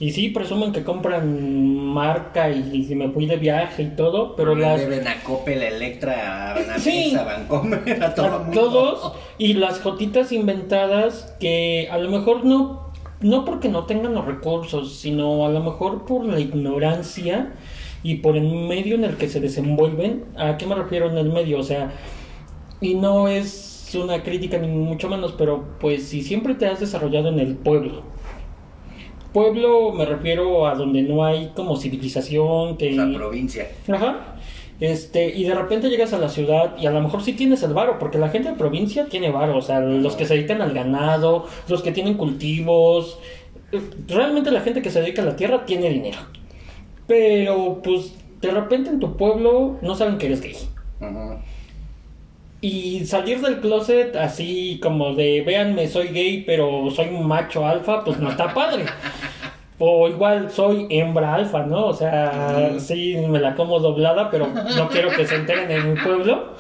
y 0.02 0.11
sí 0.11 0.30
presumen 0.30 0.73
que 0.73 0.82
compran 0.82 1.76
marca 1.78 2.50
y, 2.50 2.87
y 2.90 2.94
me 2.97 3.09
fui 3.11 3.26
de 3.26 3.37
viaje 3.37 3.85
y 3.85 3.90
todo, 3.90 4.35
pero 4.35 4.56
Le 4.56 4.62
las 4.62 4.80
deben 4.80 5.06
a 5.06 5.23
Coppel, 5.23 5.62
Electra, 5.62 6.54
a 6.54 6.78
Sí. 6.80 7.14
a 7.14 7.21
a 8.06 8.14
todo 8.16 8.26
a 8.26 8.38
mundo. 8.40 8.61
todos 8.61 9.12
y 9.38 9.52
las 9.52 9.80
jotitas 9.80 10.32
inventadas 10.32 11.32
que 11.38 11.88
a 11.88 11.99
lo 11.99 12.11
mejor 12.11 12.44
no 12.44 12.90
no 13.21 13.44
porque 13.44 13.68
no 13.68 13.85
tengan 13.85 14.14
los 14.14 14.25
recursos 14.25 14.97
sino 14.97 15.47
a 15.47 15.50
lo 15.50 15.61
mejor 15.61 16.04
por 16.04 16.25
la 16.26 16.40
ignorancia 16.40 17.52
y 18.02 18.16
por 18.16 18.37
el 18.37 18.49
medio 18.66 18.97
en 18.97 19.04
el 19.04 19.16
que 19.16 19.28
se 19.28 19.38
desenvuelven 19.38 20.25
a 20.37 20.56
qué 20.56 20.66
me 20.66 20.75
refiero 20.75 21.09
en 21.09 21.16
el 21.16 21.30
medio 21.30 21.61
o 21.61 21.62
sea 21.62 21.92
y 22.80 22.94
no 22.97 23.28
es 23.28 23.94
una 23.94 24.25
crítica 24.25 24.59
ni 24.59 24.66
mucho 24.66 25.09
menos 25.09 25.32
pero 25.38 25.64
pues 25.78 26.02
si 26.09 26.23
siempre 26.23 26.56
te 26.56 26.66
has 26.66 26.80
desarrollado 26.80 27.28
en 27.28 27.38
el 27.38 27.54
pueblo 27.54 28.02
pueblo 29.33 29.93
me 29.93 30.05
refiero 30.05 30.67
a 30.67 30.75
donde 30.75 31.03
no 31.03 31.25
hay 31.25 31.53
como 31.55 31.77
civilización 31.77 32.77
que 32.77 32.93
La 32.93 33.12
provincia. 33.12 33.69
Ajá. 33.89 34.37
Este, 34.81 35.29
y 35.29 35.45
de 35.45 35.55
repente 35.55 35.91
llegas 35.91 36.12
a 36.12 36.19
la 36.19 36.29
ciudad 36.29 36.77
y 36.77 36.87
a 36.87 36.91
lo 36.91 37.01
mejor 37.01 37.23
sí 37.23 37.35
tienes 37.35 37.62
el 37.62 37.73
varo, 37.73 37.99
porque 38.01 38.19
la 38.19 38.31
gente 38.31 38.51
de 38.51 38.57
provincia 38.57 39.07
tiene 39.07 39.31
varo, 39.31 39.57
o 39.57 39.62
sea, 39.62 39.81
los 39.81 40.17
que 40.17 40.27
se 40.27 40.35
dedican 40.35 40.61
al 40.61 40.73
ganado, 40.73 41.47
los 41.69 41.83
que 41.83 41.93
tienen 41.93 42.15
cultivos, 42.15 43.19
realmente 44.09 44.51
la 44.51 44.61
gente 44.61 44.83
que 44.83 44.91
se 44.91 45.01
dedica 45.01 45.23
a 45.23 45.27
la 45.27 45.37
tierra 45.37 45.65
tiene 45.67 45.89
dinero. 45.89 46.19
Pero 47.07 47.81
pues 47.83 48.15
de 48.41 48.51
repente 48.51 48.91
en 48.91 48.99
tu 48.99 49.17
pueblo 49.17 49.79
no 49.83 49.95
saben 49.95 50.19
que 50.19 50.27
eres 50.27 50.41
gay. 50.41 50.57
Ujú. 51.01 51.39
Y 52.64 53.04
salir 53.07 53.40
del 53.40 53.59
closet 53.59 54.14
así 54.14 54.78
como 54.81 55.14
de, 55.14 55.42
véanme, 55.45 55.88
soy 55.88 56.09
gay, 56.11 56.45
pero 56.47 56.88
soy 56.92 57.09
un 57.09 57.26
macho 57.26 57.66
alfa, 57.66 58.04
pues 58.04 58.21
no 58.21 58.31
está 58.31 58.54
padre. 58.54 58.85
O 59.81 60.09
igual 60.09 60.49
soy 60.49 60.87
hembra 60.88 61.35
alfa, 61.35 61.64
¿no? 61.64 61.88
O 61.88 61.92
sea, 61.92 62.71
sí 62.78 63.16
me 63.28 63.40
la 63.40 63.57
como 63.57 63.81
doblada, 63.81 64.31
pero 64.31 64.47
no 64.47 64.88
quiero 64.90 65.11
que 65.11 65.26
se 65.26 65.35
enteren 65.35 65.73
en 65.73 65.92
mi 65.92 66.00
pueblo. 66.00 66.52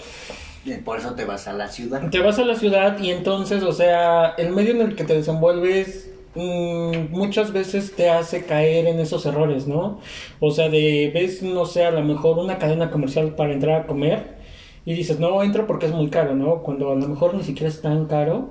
Y 0.64 0.72
Por 0.78 0.98
eso 0.98 1.14
te 1.14 1.24
vas 1.24 1.46
a 1.46 1.52
la 1.52 1.68
ciudad. 1.68 2.10
Te 2.10 2.18
vas 2.18 2.36
a 2.40 2.44
la 2.44 2.56
ciudad 2.56 2.98
y 2.98 3.12
entonces, 3.12 3.62
o 3.62 3.72
sea, 3.72 4.34
el 4.38 4.50
medio 4.50 4.72
en 4.72 4.80
el 4.80 4.96
que 4.96 5.04
te 5.04 5.14
desenvuelves 5.14 6.10
mm, 6.34 7.10
muchas 7.10 7.52
veces 7.52 7.94
te 7.94 8.10
hace 8.10 8.44
caer 8.44 8.88
en 8.88 8.98
esos 8.98 9.24
errores, 9.24 9.68
¿no? 9.68 10.00
O 10.40 10.50
sea, 10.50 10.68
de 10.68 11.12
ves, 11.14 11.44
no 11.44 11.64
sé, 11.64 11.84
a 11.84 11.92
lo 11.92 12.02
mejor 12.02 12.38
una 12.38 12.58
cadena 12.58 12.90
comercial 12.90 13.36
para 13.36 13.52
entrar 13.52 13.82
a 13.82 13.86
comer 13.86 14.41
y 14.84 14.94
dices, 14.94 15.18
no, 15.20 15.42
entro 15.42 15.66
porque 15.66 15.86
es 15.86 15.92
muy 15.92 16.08
caro, 16.08 16.34
¿no? 16.34 16.62
Cuando 16.62 16.90
a 16.90 16.94
lo 16.94 17.06
mejor 17.06 17.34
ni 17.34 17.44
siquiera 17.44 17.68
es 17.68 17.80
tan 17.80 18.06
caro 18.06 18.50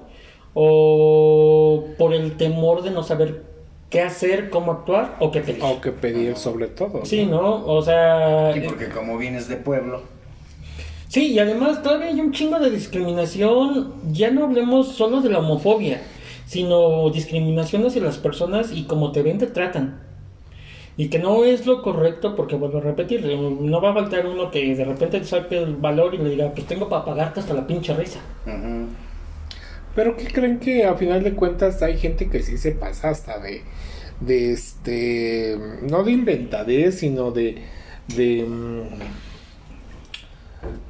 o 0.53 1.85
por 1.97 2.13
el 2.13 2.37
temor 2.37 2.83
de 2.83 2.91
no 2.91 3.03
saber 3.03 3.43
qué 3.89 4.01
hacer, 4.01 4.49
cómo 4.49 4.71
actuar 4.71 5.17
o 5.19 5.31
qué 5.31 5.41
pedir. 5.41 5.63
O 5.63 5.81
que 5.81 5.91
pedir 5.91 6.37
sobre 6.37 6.67
todo. 6.67 7.05
Sí, 7.05 7.25
¿no? 7.25 7.65
O 7.65 7.81
sea... 7.81 8.53
Sí, 8.53 8.61
porque 8.65 8.89
como 8.89 9.17
vienes 9.17 9.47
de 9.47 9.57
pueblo. 9.57 10.01
Sí, 11.09 11.33
y 11.33 11.39
además 11.39 11.83
todavía 11.83 12.07
hay 12.07 12.21
un 12.21 12.31
chingo 12.31 12.59
de 12.59 12.69
discriminación. 12.69 13.93
Ya 14.13 14.31
no 14.31 14.45
hablemos 14.45 14.87
solo 14.89 15.19
de 15.19 15.29
la 15.29 15.39
homofobia, 15.39 16.01
sino 16.45 17.09
discriminación 17.09 17.85
hacia 17.85 18.01
las 18.01 18.17
personas 18.17 18.71
y 18.73 18.83
como 18.83 19.11
te 19.11 19.21
ven 19.21 19.37
te 19.37 19.47
tratan. 19.47 20.10
Y 21.01 21.09
que 21.09 21.17
no 21.17 21.43
es 21.43 21.65
lo 21.65 21.81
correcto 21.81 22.35
porque 22.35 22.55
vuelvo 22.55 22.77
a 22.77 22.81
repetir, 22.81 23.25
no 23.25 23.81
va 23.81 23.89
a 23.89 23.93
faltar 23.95 24.27
uno 24.27 24.51
que 24.51 24.75
de 24.75 24.85
repente 24.85 25.19
te 25.19 25.25
saque 25.25 25.57
el 25.57 25.75
valor 25.75 26.13
y 26.13 26.19
le 26.19 26.29
diga, 26.29 26.51
pues 26.53 26.67
tengo 26.67 26.89
para 26.89 27.03
pagarte 27.03 27.39
hasta 27.39 27.55
la 27.55 27.65
pinche 27.65 27.91
risa. 27.95 28.19
Pero 29.95 30.15
¿qué 30.15 30.25
creen 30.25 30.59
que 30.59 30.85
a 30.85 30.93
final 30.93 31.23
de 31.23 31.33
cuentas 31.33 31.81
hay 31.81 31.97
gente 31.97 32.29
que 32.29 32.43
sí 32.43 32.59
se 32.59 32.73
pasa 32.73 33.09
hasta 33.09 33.39
de, 33.39 33.63
de 34.19 34.51
este, 34.51 35.57
no 35.89 36.03
de 36.03 36.11
inventadez, 36.11 36.99
sino 36.99 37.31
de, 37.31 37.63
de, 38.15 38.45
mm, 38.47 38.83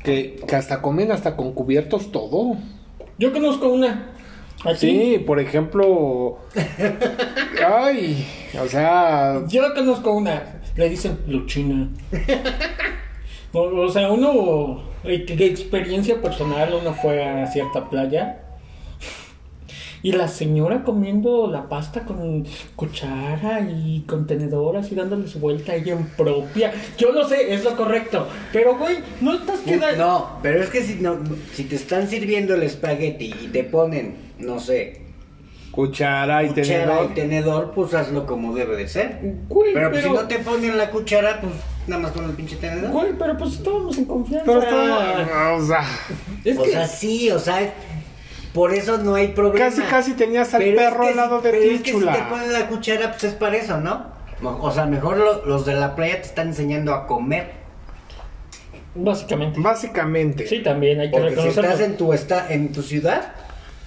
que, 0.03 0.41
que 0.45 0.55
hasta 0.57 0.81
comen 0.81 1.13
hasta 1.13 1.37
con 1.37 1.53
cubiertos 1.53 2.11
todo. 2.11 2.57
Yo 3.17 3.31
conozco 3.31 3.69
una. 3.69 4.10
Aquí. 4.65 4.77
Sí, 4.77 5.23
por 5.25 5.39
ejemplo, 5.39 6.37
ay, 7.67 8.27
o 8.63 8.67
sea, 8.67 9.41
Yo 9.47 9.73
conozco 9.73 10.11
una. 10.13 10.61
Le 10.75 10.89
dicen 10.89 11.17
Luchina. 11.27 11.89
O, 13.53 13.61
o 13.61 13.89
sea, 13.89 14.09
uno, 14.11 14.83
eh, 15.03 15.25
que- 15.25 15.35
que 15.35 15.45
experiencia 15.45 16.21
personal, 16.21 16.73
uno 16.79 16.93
fue 16.93 17.23
a 17.23 17.45
cierta 17.47 17.89
playa 17.89 18.37
y 20.03 20.11
la 20.13 20.27
señora 20.27 20.83
comiendo 20.83 21.47
la 21.49 21.69
pasta 21.69 22.05
con 22.05 22.45
cuchara 22.75 23.61
y 23.61 24.01
contenedor 24.07 24.77
así 24.77 24.95
dándole 24.95 25.27
su 25.27 25.39
vuelta 25.39 25.73
a 25.73 25.75
ella 25.75 25.93
en 25.93 26.05
propia. 26.05 26.71
Yo 26.97 27.11
lo 27.11 27.27
sé, 27.27 27.53
es 27.53 27.63
lo 27.63 27.75
correcto, 27.75 28.27
pero 28.51 28.77
güey, 28.77 28.97
no 29.21 29.33
estás 29.35 29.59
quedando. 29.59 29.97
No, 30.05 30.29
pero 30.41 30.61
es 30.63 30.69
que 30.69 30.81
si, 30.83 30.95
no, 30.95 31.17
si 31.53 31.65
te 31.65 31.75
están 31.75 32.07
sirviendo 32.07 32.55
el 32.55 32.63
espagueti 32.63 33.33
y 33.43 33.47
te 33.47 33.63
ponen, 33.63 34.15
no 34.39 34.59
sé, 34.59 35.01
Cuchara 35.71 36.43
y 36.43 36.49
cuchara 36.49 36.65
tenedor. 36.67 37.05
y 37.11 37.13
tenedor, 37.13 37.71
pues 37.73 37.93
hazlo 37.93 38.25
como 38.25 38.53
debe 38.53 38.75
de 38.75 38.89
ser. 38.89 39.19
Güey, 39.47 39.73
Pero, 39.73 39.89
pues, 39.89 40.01
pero- 40.03 40.15
si 40.17 40.21
no 40.21 40.27
te 40.27 40.39
ponen 40.39 40.77
la 40.77 40.89
cuchara, 40.89 41.39
pues 41.39 41.53
nada 41.87 42.01
más 42.01 42.11
con 42.11 42.25
el 42.25 42.31
pinche 42.31 42.57
tenedor. 42.57 42.91
Güey, 42.91 43.13
pero 43.17 43.37
pues 43.37 43.53
estábamos 43.53 43.97
en 43.97 44.03
confianza. 44.03 44.45
Pero 44.45 44.61
está- 44.61 45.53
o 45.55 45.65
sea, 45.65 45.85
Es 46.43 46.57
o 46.57 46.63
que... 46.63 46.71
sea, 46.71 46.85
sí, 46.87 47.31
o 47.31 47.39
sea, 47.39 47.73
por 48.53 48.73
eso 48.73 48.97
no 48.97 49.15
hay 49.15 49.29
problema. 49.29 49.65
Casi, 49.69 49.81
casi 49.83 50.13
tenías 50.13 50.53
al 50.53 50.61
Pero 50.63 50.79
es 50.81 50.87
perro 50.89 51.01
que 51.03 51.09
al 51.09 51.15
lado 51.15 51.37
si- 51.39 51.43
de 51.45 51.51
pero 51.51 51.63
ti, 51.63 51.69
es 51.75 51.81
que 51.81 51.91
chula. 51.91 52.13
si 52.15 52.19
te 52.21 52.25
ponen 52.29 52.53
la 52.53 52.67
cuchara, 52.67 53.11
pues 53.11 53.23
es 53.23 53.33
para 53.33 53.55
eso, 53.57 53.77
¿no? 53.79 54.05
O 54.43 54.71
sea, 54.71 54.85
mejor 54.85 55.17
lo- 55.17 55.45
los 55.45 55.65
de 55.65 55.73
la 55.75 55.95
playa 55.95 56.15
te 56.15 56.27
están 56.27 56.47
enseñando 56.49 56.93
a 56.93 57.05
comer. 57.07 57.61
Básicamente. 58.93 59.59
Básicamente, 59.61 60.47
Sí, 60.47 60.59
también 60.63 60.99
hay 60.99 61.09
que 61.09 61.17
Porque 61.17 61.29
si 61.29 61.35
reconocerlo. 61.35 61.69
estás 61.71 61.85
en 61.87 61.97
tu, 61.97 62.13
esta, 62.13 62.51
en 62.51 62.71
tu 62.73 62.81
ciudad, 62.81 63.31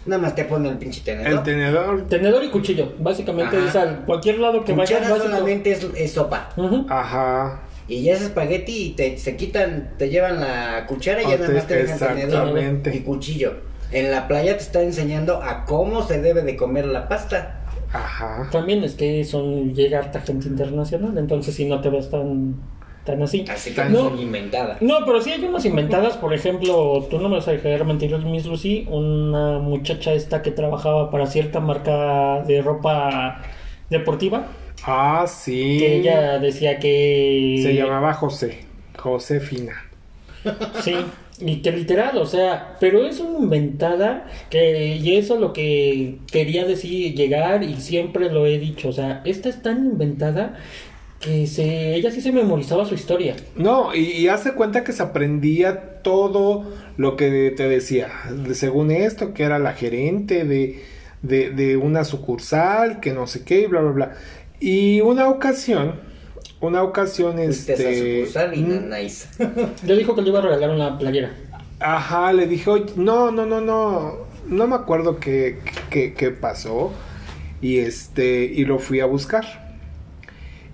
nada 0.06 0.23
más 0.23 0.35
te 0.35 0.44
ponen 0.44 0.73
el 0.73 0.78
pinche 0.78 1.02
tenedor. 1.02 1.30
el 1.33 1.42
tenedor. 1.42 2.06
Tenedor 2.09 2.42
y 2.44 2.49
cuchillo. 2.50 2.92
Básicamente 2.99 3.56
Ajá. 3.56 3.85
es 3.85 3.90
cualquier 4.06 4.38
lado 4.38 4.64
que 4.64 4.73
Cuchara 4.73 5.00
vayas. 5.00 5.11
básico. 5.11 5.28
solamente 5.30 5.73
es, 5.73 5.87
es 5.97 6.12
sopa. 6.12 6.49
Ajá. 6.88 7.61
Y 7.87 8.02
ya 8.04 8.14
es 8.14 8.23
espagueti 8.23 8.73
y 8.87 8.90
te, 8.92 9.18
se 9.18 9.37
quitan, 9.37 9.90
te 9.99 10.09
llevan 10.09 10.40
la 10.40 10.87
cuchara 10.87 11.21
y 11.23 11.26
ya 11.28 11.37
nada 11.37 11.52
más 11.52 11.66
te 11.66 11.83
dejan 11.83 11.99
tenedor 11.99 12.23
exactamente. 12.49 12.97
y 12.97 13.00
cuchillo. 13.00 13.52
En 13.95 14.11
la 14.11 14.29
playa 14.29 14.57
te 14.57 14.63
está 14.63 14.83
enseñando 14.83 15.43
a 15.43 15.65
cómo 15.65 16.03
se 16.03 16.21
debe 16.21 16.43
de 16.43 16.57
comer 16.57 16.87
la 16.87 17.09
pasta. 17.09 17.61
Ajá. 17.93 18.49
También 18.51 18.83
es 18.83 18.95
que 18.95 19.25
son 19.25 19.73
llega 19.75 20.01
harta 20.01 20.21
gente 20.21 20.49
internacional, 20.49 21.17
entonces 21.17 21.55
si 21.55 21.65
no 21.65 21.81
te 21.81 21.91
ves 21.91 22.11
tan, 22.11 22.57
tan 23.05 23.23
así. 23.23 23.45
Así 23.49 23.71
que 23.71 23.77
Tan- 23.77 23.93
no 23.93 24.03
No. 24.05 24.11
son 24.11 24.19
inventadas. 24.19 24.83
No, 24.83 24.97
pero 25.07 25.21
sí 25.21 25.31
hay 25.31 25.45
unas 25.45 25.65
inventadas, 25.65 26.17
por 26.17 26.35
ejemplo, 26.35 27.07
tú 27.09 27.21
no 27.21 27.29
me 27.29 27.37
vas 27.37 27.47
a 27.47 27.53
dejar 27.53 27.85
mentir, 27.85 28.17
Miss 28.19 28.47
Lucy, 28.47 28.87
una 28.91 29.61
muchacha 29.61 30.13
esta 30.13 30.43
que 30.43 30.51
trabajaba 30.51 31.11
para 31.13 31.27
cierta 31.29 31.61
marca 31.61 32.43
de 32.43 32.63
ropa 32.63 33.43
deportiva, 33.91 34.49
Ah, 34.87 35.25
sí. 35.29 35.77
que 35.79 35.97
ella 35.99 36.39
decía 36.41 36.79
que... 36.81 37.61
Se 37.63 37.75
llamaba 37.75 38.13
José. 38.15 38.65
Josefina. 38.99 39.73
Sí, 40.83 40.95
y 41.41 41.62
que 41.62 41.73
literal, 41.73 42.17
o 42.19 42.26
sea, 42.26 42.76
pero 42.79 43.07
es 43.07 43.19
una 43.19 43.41
inventada 43.41 44.26
que, 44.50 44.97
y 44.97 45.17
eso 45.17 45.35
es 45.35 45.41
lo 45.41 45.53
que 45.53 46.19
quería 46.31 46.64
decir, 46.64 47.14
llegar, 47.14 47.64
y 47.64 47.81
siempre 47.81 48.31
lo 48.31 48.47
he 48.47 48.59
dicho, 48.59 48.88
o 48.88 48.93
sea, 48.93 49.21
esta 49.25 49.49
es 49.49 49.61
tan 49.61 49.85
inventada 49.85 50.57
que 51.19 51.47
se, 51.47 51.95
ella 51.95 52.11
sí 52.11 52.21
se 52.21 52.33
memorizaba 52.33 52.85
su 52.85 52.95
historia. 52.95 53.35
No, 53.57 53.95
y, 53.95 54.29
hace 54.29 54.53
cuenta 54.53 54.85
que 54.85 54.93
se 54.93 55.03
aprendía 55.03 56.03
todo 56.03 56.71
lo 56.99 57.17
que 57.17 57.53
te 57.57 57.69
decía. 57.69 58.09
Según 58.53 58.91
esto, 58.91 59.33
que 59.33 59.43
era 59.45 59.59
la 59.59 59.73
gerente 59.73 60.45
de, 60.45 60.83
de, 61.23 61.50
de 61.50 61.76
una 61.76 62.05
sucursal, 62.05 63.00
que 63.00 63.12
no 63.12 63.26
sé 63.26 63.43
qué, 63.43 63.62
y 63.62 63.67
bla, 63.67 63.81
bla, 63.81 63.91
bla. 63.91 64.12
Y 64.61 65.00
una 65.00 65.29
ocasión, 65.29 66.00
una 66.66 66.83
ocasión, 66.83 67.38
a 67.38 67.42
este... 67.44 68.21
sucursal 68.23 68.54
y 68.56 68.62
mm, 68.62 68.88
nice. 68.90 69.28
Le 69.87 69.97
dijo 69.97 70.14
que 70.14 70.23
le 70.23 70.28
iba 70.30 70.38
a 70.40 70.42
regalar 70.42 70.71
una 70.71 70.99
playera. 70.99 71.33
Ajá, 71.80 72.33
le 72.33 72.47
dije, 72.47 72.71
"Oye, 72.71 72.87
no, 72.97 73.30
no, 73.30 73.44
no, 73.47 73.61
no, 73.61 74.12
no 74.47 74.66
me 74.66 74.75
acuerdo 74.75 75.18
qué, 75.18 75.59
qué, 75.90 76.14
qué 76.14 76.30
pasó. 76.30 76.92
Y 77.61 77.78
este, 77.78 78.44
y 78.44 78.64
lo 78.64 78.78
fui 78.78 79.00
a 79.00 79.06
buscar. 79.06 79.44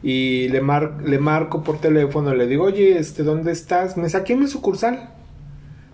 Y 0.02 0.48
le, 0.48 0.60
mar- 0.60 0.98
le 1.04 1.18
marco 1.18 1.62
por 1.62 1.80
teléfono, 1.80 2.34
le 2.34 2.46
digo, 2.46 2.64
oye, 2.64 2.98
este, 2.98 3.22
¿dónde 3.22 3.52
estás? 3.52 3.96
Me 3.96 4.08
saqué 4.08 4.34
mi 4.34 4.46
sucursal. 4.46 5.10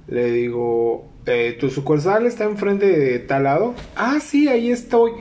Le 0.08 0.30
digo, 0.30 1.08
"Eh, 1.26 1.56
¿tu 1.58 1.70
sucursal 1.70 2.26
está 2.26 2.44
enfrente 2.44 2.86
de 2.86 3.18
tal 3.18 3.44
lado? 3.44 3.74
Ah, 3.96 4.18
sí, 4.20 4.48
ahí 4.48 4.70
estoy. 4.70 5.12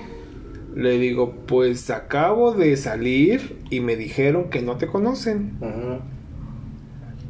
Le 0.75 0.99
digo, 0.99 1.33
pues 1.47 1.89
acabo 1.89 2.51
de 2.51 2.75
salir 2.75 3.61
y 3.69 3.79
me 3.79 3.95
dijeron 3.95 4.49
que 4.49 4.61
no 4.61 4.75
te 4.75 4.87
conocen. 4.87 5.53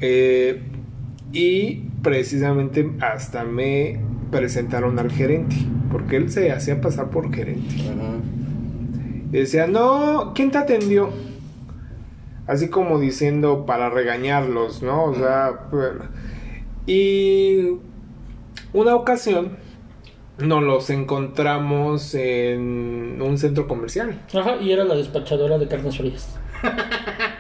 Eh, 0.02 0.64
y 1.32 1.76
precisamente 2.02 2.92
hasta 3.02 3.44
me 3.44 4.00
presentaron 4.32 4.98
al 4.98 5.12
gerente, 5.12 5.56
porque 5.92 6.18
él 6.18 6.32
se 6.32 6.52
hacía 6.52 6.82
pasar 6.82 7.12
por 7.12 7.34
gerente. 7.34 7.76
Y 9.32 9.38
decía, 9.38 9.68
no, 9.68 10.34
¿quién 10.34 10.50
te 10.50 10.58
atendió? 10.58 11.10
Así 12.48 12.70
como 12.70 13.00
diciendo 13.00 13.66
para 13.68 13.90
regañarlos, 13.90 14.82
¿no? 14.82 15.06
O 15.06 15.16
sea, 15.16 15.68
y 16.88 17.78
una 18.74 18.96
ocasión 18.96 19.58
nos 20.38 20.64
los 20.64 20.90
encontramos 20.90 22.14
en 22.16 23.22
un 23.22 23.38
centro 23.38 23.68
comercial. 23.68 24.20
Ajá, 24.34 24.58
y 24.62 24.72
era 24.72 24.84
la 24.84 24.96
despachadora 24.96 25.58
de 25.58 25.68
carnes 25.68 25.98
frías. 25.98 26.38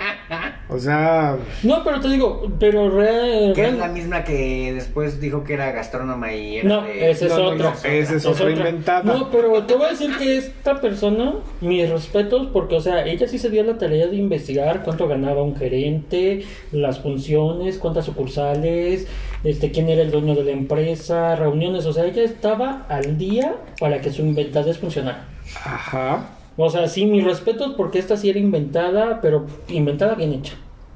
O 0.76 0.80
sea, 0.80 1.38
No, 1.64 1.84
pero 1.84 2.00
te 2.02 2.10
digo, 2.10 2.52
pero 2.60 2.90
real... 2.90 3.54
Que 3.56 3.68
es 3.68 3.74
la 3.78 3.88
misma 3.88 4.24
que 4.24 4.74
después 4.74 5.20
dijo 5.22 5.44
que 5.44 5.54
era 5.54 5.72
gastrónoma 5.72 6.34
y 6.34 6.58
era 6.58 6.68
No, 6.70 6.82
de- 6.84 7.12
esa 7.12 7.26
es 7.28 7.32
no, 7.38 7.56
no, 7.56 7.74
esa 7.84 8.16
es 8.16 8.26
otra 8.26 8.52
inventada. 8.52 9.04
No, 9.04 9.30
pero 9.32 9.64
te 9.64 9.76
voy 9.76 9.86
a 9.86 9.90
decir 9.92 10.12
que 10.18 10.38
esta 10.38 10.82
persona, 10.82 11.36
mis 11.62 11.90
respetos, 11.90 12.48
porque, 12.52 12.76
o 12.76 12.82
sea, 12.82 13.06
ella 13.06 13.28
sí 13.28 13.38
se 13.40 13.50
dio 13.50 13.64
la 13.64 13.78
tarea 13.78 14.08
de 14.08 14.16
investigar 14.18 14.84
cuánto 14.84 15.08
ganaba 15.08 15.42
un 15.44 15.56
gerente, 15.56 16.44
las 16.72 17.00
funciones, 17.00 17.78
cuántas 17.78 18.06
sucursales, 18.06 19.08
este, 19.44 19.72
quién 19.72 19.90
era 19.90 20.02
el 20.02 20.12
dueño 20.12 20.36
de 20.36 20.44
la 20.44 20.52
empresa, 20.52 21.36
reuniones, 21.36 21.86
o 21.86 21.94
sea, 21.94 22.06
ella 22.06 22.24
estaba 22.24 22.86
al 22.90 23.18
día 23.18 23.56
para 23.80 24.02
que 24.02 24.12
su 24.12 24.22
inventadez 24.24 24.78
funcionara. 24.78 25.26
ajá. 25.64 26.30
O 26.58 26.70
sea, 26.70 26.88
sí, 26.88 27.06
mis 27.06 27.22
respetos 27.26 27.74
porque 27.76 28.00
esta 28.00 28.16
sí 28.16 28.30
era 28.30 28.40
inventada, 28.40 29.20
pero 29.22 29.46
inventada 29.68 30.16
bien 30.16 30.32
hecha. 30.32 30.54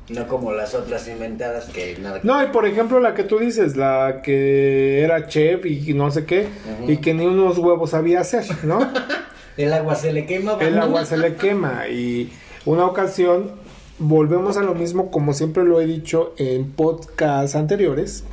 No 0.09 0.27
como 0.27 0.51
las 0.51 0.73
otras 0.73 1.07
inventadas 1.07 1.65
que 1.65 1.97
nada 1.99 2.19
No, 2.23 2.43
y 2.43 2.47
por 2.47 2.65
ejemplo 2.65 2.99
la 2.99 3.13
que 3.13 3.23
tú 3.23 3.37
dices, 3.39 3.75
la 3.75 4.21
que 4.23 5.01
era 5.03 5.27
chef 5.27 5.65
y 5.65 5.93
no 5.93 6.09
sé 6.09 6.25
qué, 6.25 6.47
y 6.87 6.97
que 6.97 7.13
ni 7.13 7.25
unos 7.25 7.57
huevos 7.57 7.91
sabía 7.91 8.21
hacer, 8.21 8.45
¿no? 8.63 8.79
El 9.57 9.73
agua 9.73 9.95
se 9.95 10.13
le 10.13 10.25
quema. 10.25 10.57
El 10.61 10.75
¿no? 10.75 10.83
agua 10.83 11.05
se 11.05 11.17
le 11.17 11.35
quema 11.35 11.87
y 11.89 12.31
una 12.65 12.85
ocasión 12.85 13.51
volvemos 13.99 14.55
a 14.55 14.63
lo 14.63 14.73
mismo 14.73 15.11
como 15.11 15.33
siempre 15.33 15.65
lo 15.65 15.81
he 15.81 15.85
dicho 15.85 16.33
en 16.37 16.71
podcasts 16.71 17.55
anteriores. 17.55 18.23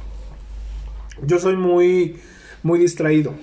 Yo 1.22 1.38
soy 1.38 1.56
muy 1.56 2.20
muy 2.62 2.78
distraído. 2.78 3.34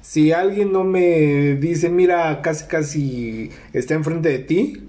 Si 0.00 0.32
alguien 0.32 0.72
no 0.72 0.84
me 0.84 1.56
dice, 1.56 1.88
mira, 1.88 2.40
casi 2.42 2.66
casi 2.66 3.50
está 3.72 3.94
enfrente 3.94 4.28
de 4.30 4.38
ti, 4.38 4.82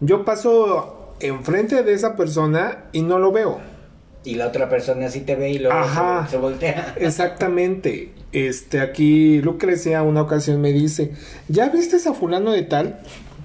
yo 0.00 0.24
paso 0.24 0.99
enfrente 1.20 1.82
de 1.82 1.92
esa 1.92 2.16
persona 2.16 2.84
y 2.92 3.02
no 3.02 3.18
lo 3.18 3.32
veo. 3.32 3.60
Y 4.24 4.34
la 4.34 4.48
otra 4.48 4.68
persona 4.68 5.08
sí 5.08 5.20
te 5.20 5.34
ve 5.34 5.50
y 5.50 5.58
luego 5.58 5.78
Ajá. 5.78 6.24
se, 6.26 6.32
se 6.32 6.36
voltea. 6.36 6.94
Exactamente. 7.00 8.12
Este, 8.32 8.80
aquí 8.80 9.40
Lucrecia 9.40 10.02
una 10.02 10.22
ocasión 10.22 10.60
me 10.60 10.72
dice, 10.72 11.12
¿ya 11.48 11.68
viste 11.68 11.96
a 11.96 12.14
fulano 12.14 12.52
de 12.52 12.62
tal? 12.62 13.00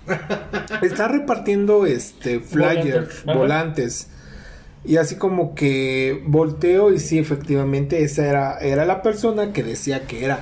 Está 0.82 1.08
repartiendo 1.08 1.86
este 1.86 2.40
flyers, 2.40 3.24
Volantes. 3.24 3.26
Volantes. 3.26 4.08
Y 4.84 4.98
así 4.98 5.16
como 5.16 5.56
que 5.56 6.22
volteo 6.28 6.94
y 6.94 7.00
sí, 7.00 7.18
efectivamente, 7.18 8.04
esa 8.04 8.28
era, 8.28 8.60
era 8.60 8.86
la 8.86 9.02
persona 9.02 9.52
que 9.52 9.64
decía 9.64 10.06
que 10.06 10.24
era 10.24 10.40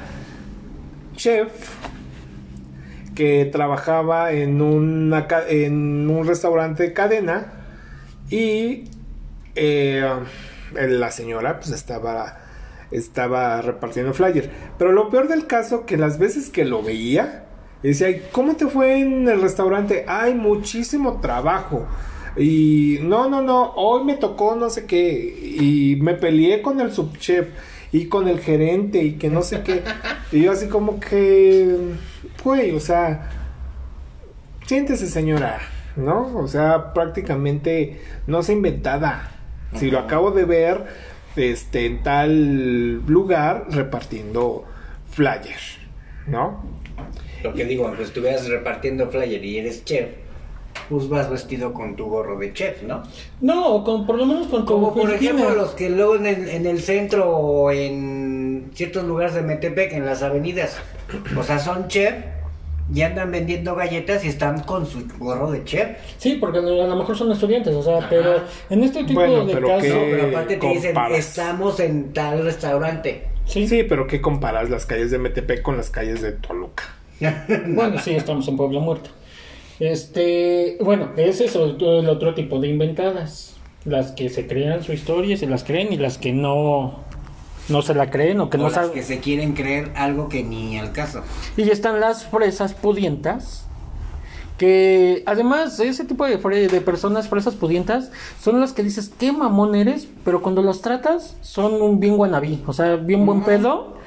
chef, 1.15 1.47
que 3.15 3.45
trabajaba 3.45 4.31
en, 4.31 4.61
en 5.49 6.09
un 6.09 6.27
restaurante 6.27 6.83
de 6.83 6.93
cadena 6.93 7.53
y 8.29 8.85
eh, 9.55 10.03
la 10.73 11.11
señora 11.11 11.59
pues 11.59 11.71
estaba, 11.71 12.39
estaba 12.91 13.61
repartiendo 13.61 14.13
flyer. 14.13 14.49
Pero 14.77 14.91
lo 14.91 15.09
peor 15.09 15.27
del 15.27 15.47
caso 15.47 15.85
que 15.85 15.97
las 15.97 16.17
veces 16.17 16.49
que 16.49 16.65
lo 16.65 16.81
veía, 16.81 17.45
decía, 17.81 18.07
"Ay, 18.07 18.23
¿cómo 18.31 18.55
te 18.55 18.67
fue 18.67 18.99
en 18.99 19.27
el 19.27 19.41
restaurante? 19.41 20.05
Hay 20.07 20.33
muchísimo 20.33 21.19
trabajo. 21.21 21.85
Y 22.35 22.99
no, 23.03 23.29
no, 23.29 23.41
no, 23.41 23.73
hoy 23.75 24.03
me 24.05 24.15
tocó 24.15 24.55
no 24.55 24.69
sé 24.69 24.85
qué. 24.85 25.11
Y 25.59 25.97
me 26.01 26.15
peleé 26.15 26.61
con 26.61 26.79
el 26.79 26.91
subchef 26.91 27.47
y 27.93 28.07
con 28.07 28.27
el 28.27 28.39
gerente 28.39 29.03
y 29.03 29.13
que 29.13 29.29
no 29.29 29.43
sé 29.43 29.61
qué. 29.61 29.83
Y 30.31 30.41
yo 30.41 30.51
así 30.51 30.67
como 30.67 30.99
que, 30.99 31.93
güey, 32.43 32.71
o 32.71 32.79
sea, 32.79 33.29
siéntese 34.65 35.07
señora, 35.07 35.59
¿no? 35.95 36.35
O 36.35 36.47
sea, 36.47 36.91
prácticamente 36.93 38.01
no 38.25 38.41
se 38.41 38.53
inventada. 38.53 39.31
Si 39.75 39.91
lo 39.91 39.99
acabo 39.99 40.31
de 40.31 40.45
ver 40.45 40.85
este, 41.35 41.85
en 41.85 42.01
tal 42.01 43.05
lugar 43.05 43.67
repartiendo 43.69 44.65
flyer, 45.11 45.59
¿no? 46.25 46.65
Lo 47.43 47.53
que 47.53 47.63
digo, 47.65 47.87
aunque 47.87 48.03
estuvieras 48.03 48.47
repartiendo 48.47 49.09
flyer 49.11 49.45
y 49.45 49.59
eres 49.59 49.85
chef, 49.85 50.09
pues 50.89 51.09
vas 51.09 51.29
vestido 51.29 51.73
con 51.73 51.95
tu 51.95 52.05
gorro 52.05 52.37
de 52.39 52.53
chef, 52.53 52.83
¿no? 52.83 53.03
No, 53.41 53.83
con, 53.83 54.05
por 54.05 54.17
lo 54.17 54.25
menos 54.25 54.47
con 54.47 54.65
tu 54.65 54.73
Como 54.73 54.93
por 54.93 55.11
ejemplo 55.11 55.53
los 55.55 55.71
que 55.71 55.89
luego 55.89 56.15
en 56.15 56.25
el, 56.27 56.49
en 56.49 56.65
el 56.65 56.79
centro 56.81 57.29
o 57.29 57.71
en 57.71 58.71
ciertos 58.73 59.03
lugares 59.03 59.33
de 59.35 59.41
Metepec, 59.41 59.93
en 59.93 60.05
las 60.05 60.23
avenidas, 60.23 60.77
O 61.37 61.43
sea, 61.43 61.59
son 61.59 61.87
chef 61.87 62.13
y 62.93 63.01
andan 63.01 63.31
vendiendo 63.31 63.75
galletas 63.75 64.25
y 64.25 64.27
están 64.27 64.59
con 64.63 64.85
su 64.85 65.07
gorro 65.17 65.49
de 65.51 65.63
chef. 65.63 65.97
Sí, 66.17 66.35
porque 66.39 66.59
a 66.59 66.61
lo 66.61 66.95
mejor 66.95 67.17
son 67.17 67.31
estudiantes, 67.31 67.73
o 67.73 67.81
sea, 67.81 67.97
Ajá. 67.99 68.07
pero 68.09 68.41
en 68.69 68.83
este 68.83 69.03
tipo 69.05 69.21
Bueno, 69.21 69.45
de 69.45 69.53
casos... 69.61 69.87
No, 69.89 69.99
pero 70.11 70.27
aparte 70.27 70.57
te 70.57 70.67
dicen, 70.67 70.93
comparas. 70.93 71.17
estamos 71.17 71.79
en 71.79 72.13
tal 72.13 72.43
restaurante. 72.43 73.27
Sí, 73.45 73.67
Sí, 73.67 73.83
pero 73.83 74.05
¿qué 74.07 74.21
comparas 74.21 74.69
las 74.69 74.85
calles 74.85 75.11
de 75.11 75.17
Metepec 75.17 75.61
con 75.61 75.77
las 75.77 75.89
calles 75.89 76.21
de 76.21 76.33
Toluca? 76.33 76.83
Bueno, 77.67 77.99
sí, 77.99 78.15
estamos 78.15 78.47
en 78.49 78.57
Pueblo 78.57 78.81
Muerto. 78.81 79.09
Este, 79.79 80.77
bueno, 80.81 81.09
ese 81.17 81.45
es 81.45 81.55
el, 81.55 81.77
el 81.81 82.09
otro 82.09 82.33
tipo 82.33 82.59
de 82.59 82.67
inventadas. 82.69 83.55
Las 83.85 84.11
que 84.11 84.29
se 84.29 84.47
crean 84.47 84.83
su 84.83 84.93
historia 84.93 85.33
y 85.33 85.37
se 85.37 85.45
las 85.47 85.63
creen 85.63 85.91
y 85.91 85.97
las 85.97 86.17
que 86.17 86.31
no, 86.31 86.99
no 87.67 87.81
se 87.81 87.93
la 87.93 88.09
creen 88.09 88.39
o 88.39 88.49
que 88.49 88.55
o 88.57 88.59
no 88.61 88.65
las 88.67 88.75
saben. 88.75 88.91
que 88.91 89.03
se 89.03 89.19
quieren 89.19 89.53
creer 89.53 89.91
algo 89.95 90.29
que 90.29 90.43
ni 90.43 90.77
al 90.79 90.93
caso. 90.93 91.21
Y 91.57 91.69
están 91.69 91.99
las 91.99 92.25
fresas 92.25 92.73
pudientas. 92.73 93.65
Que 94.57 95.23
además 95.25 95.79
ese 95.79 96.05
tipo 96.05 96.25
de, 96.25 96.39
fre- 96.39 96.69
de 96.69 96.79
personas 96.79 97.27
fresas 97.27 97.55
pudientas 97.55 98.11
son 98.39 98.61
las 98.61 98.71
que 98.71 98.83
dices, 98.83 99.11
qué 99.19 99.31
mamón 99.31 99.73
eres, 99.75 100.07
pero 100.23 100.41
cuando 100.43 100.61
las 100.61 100.81
tratas 100.81 101.35
son 101.41 101.81
un 101.81 101.99
bien 101.99 102.15
guanabí, 102.17 102.61
o 102.67 102.71
sea, 102.71 102.95
bien 102.95 103.25
buen 103.25 103.43
pedo. 103.43 103.97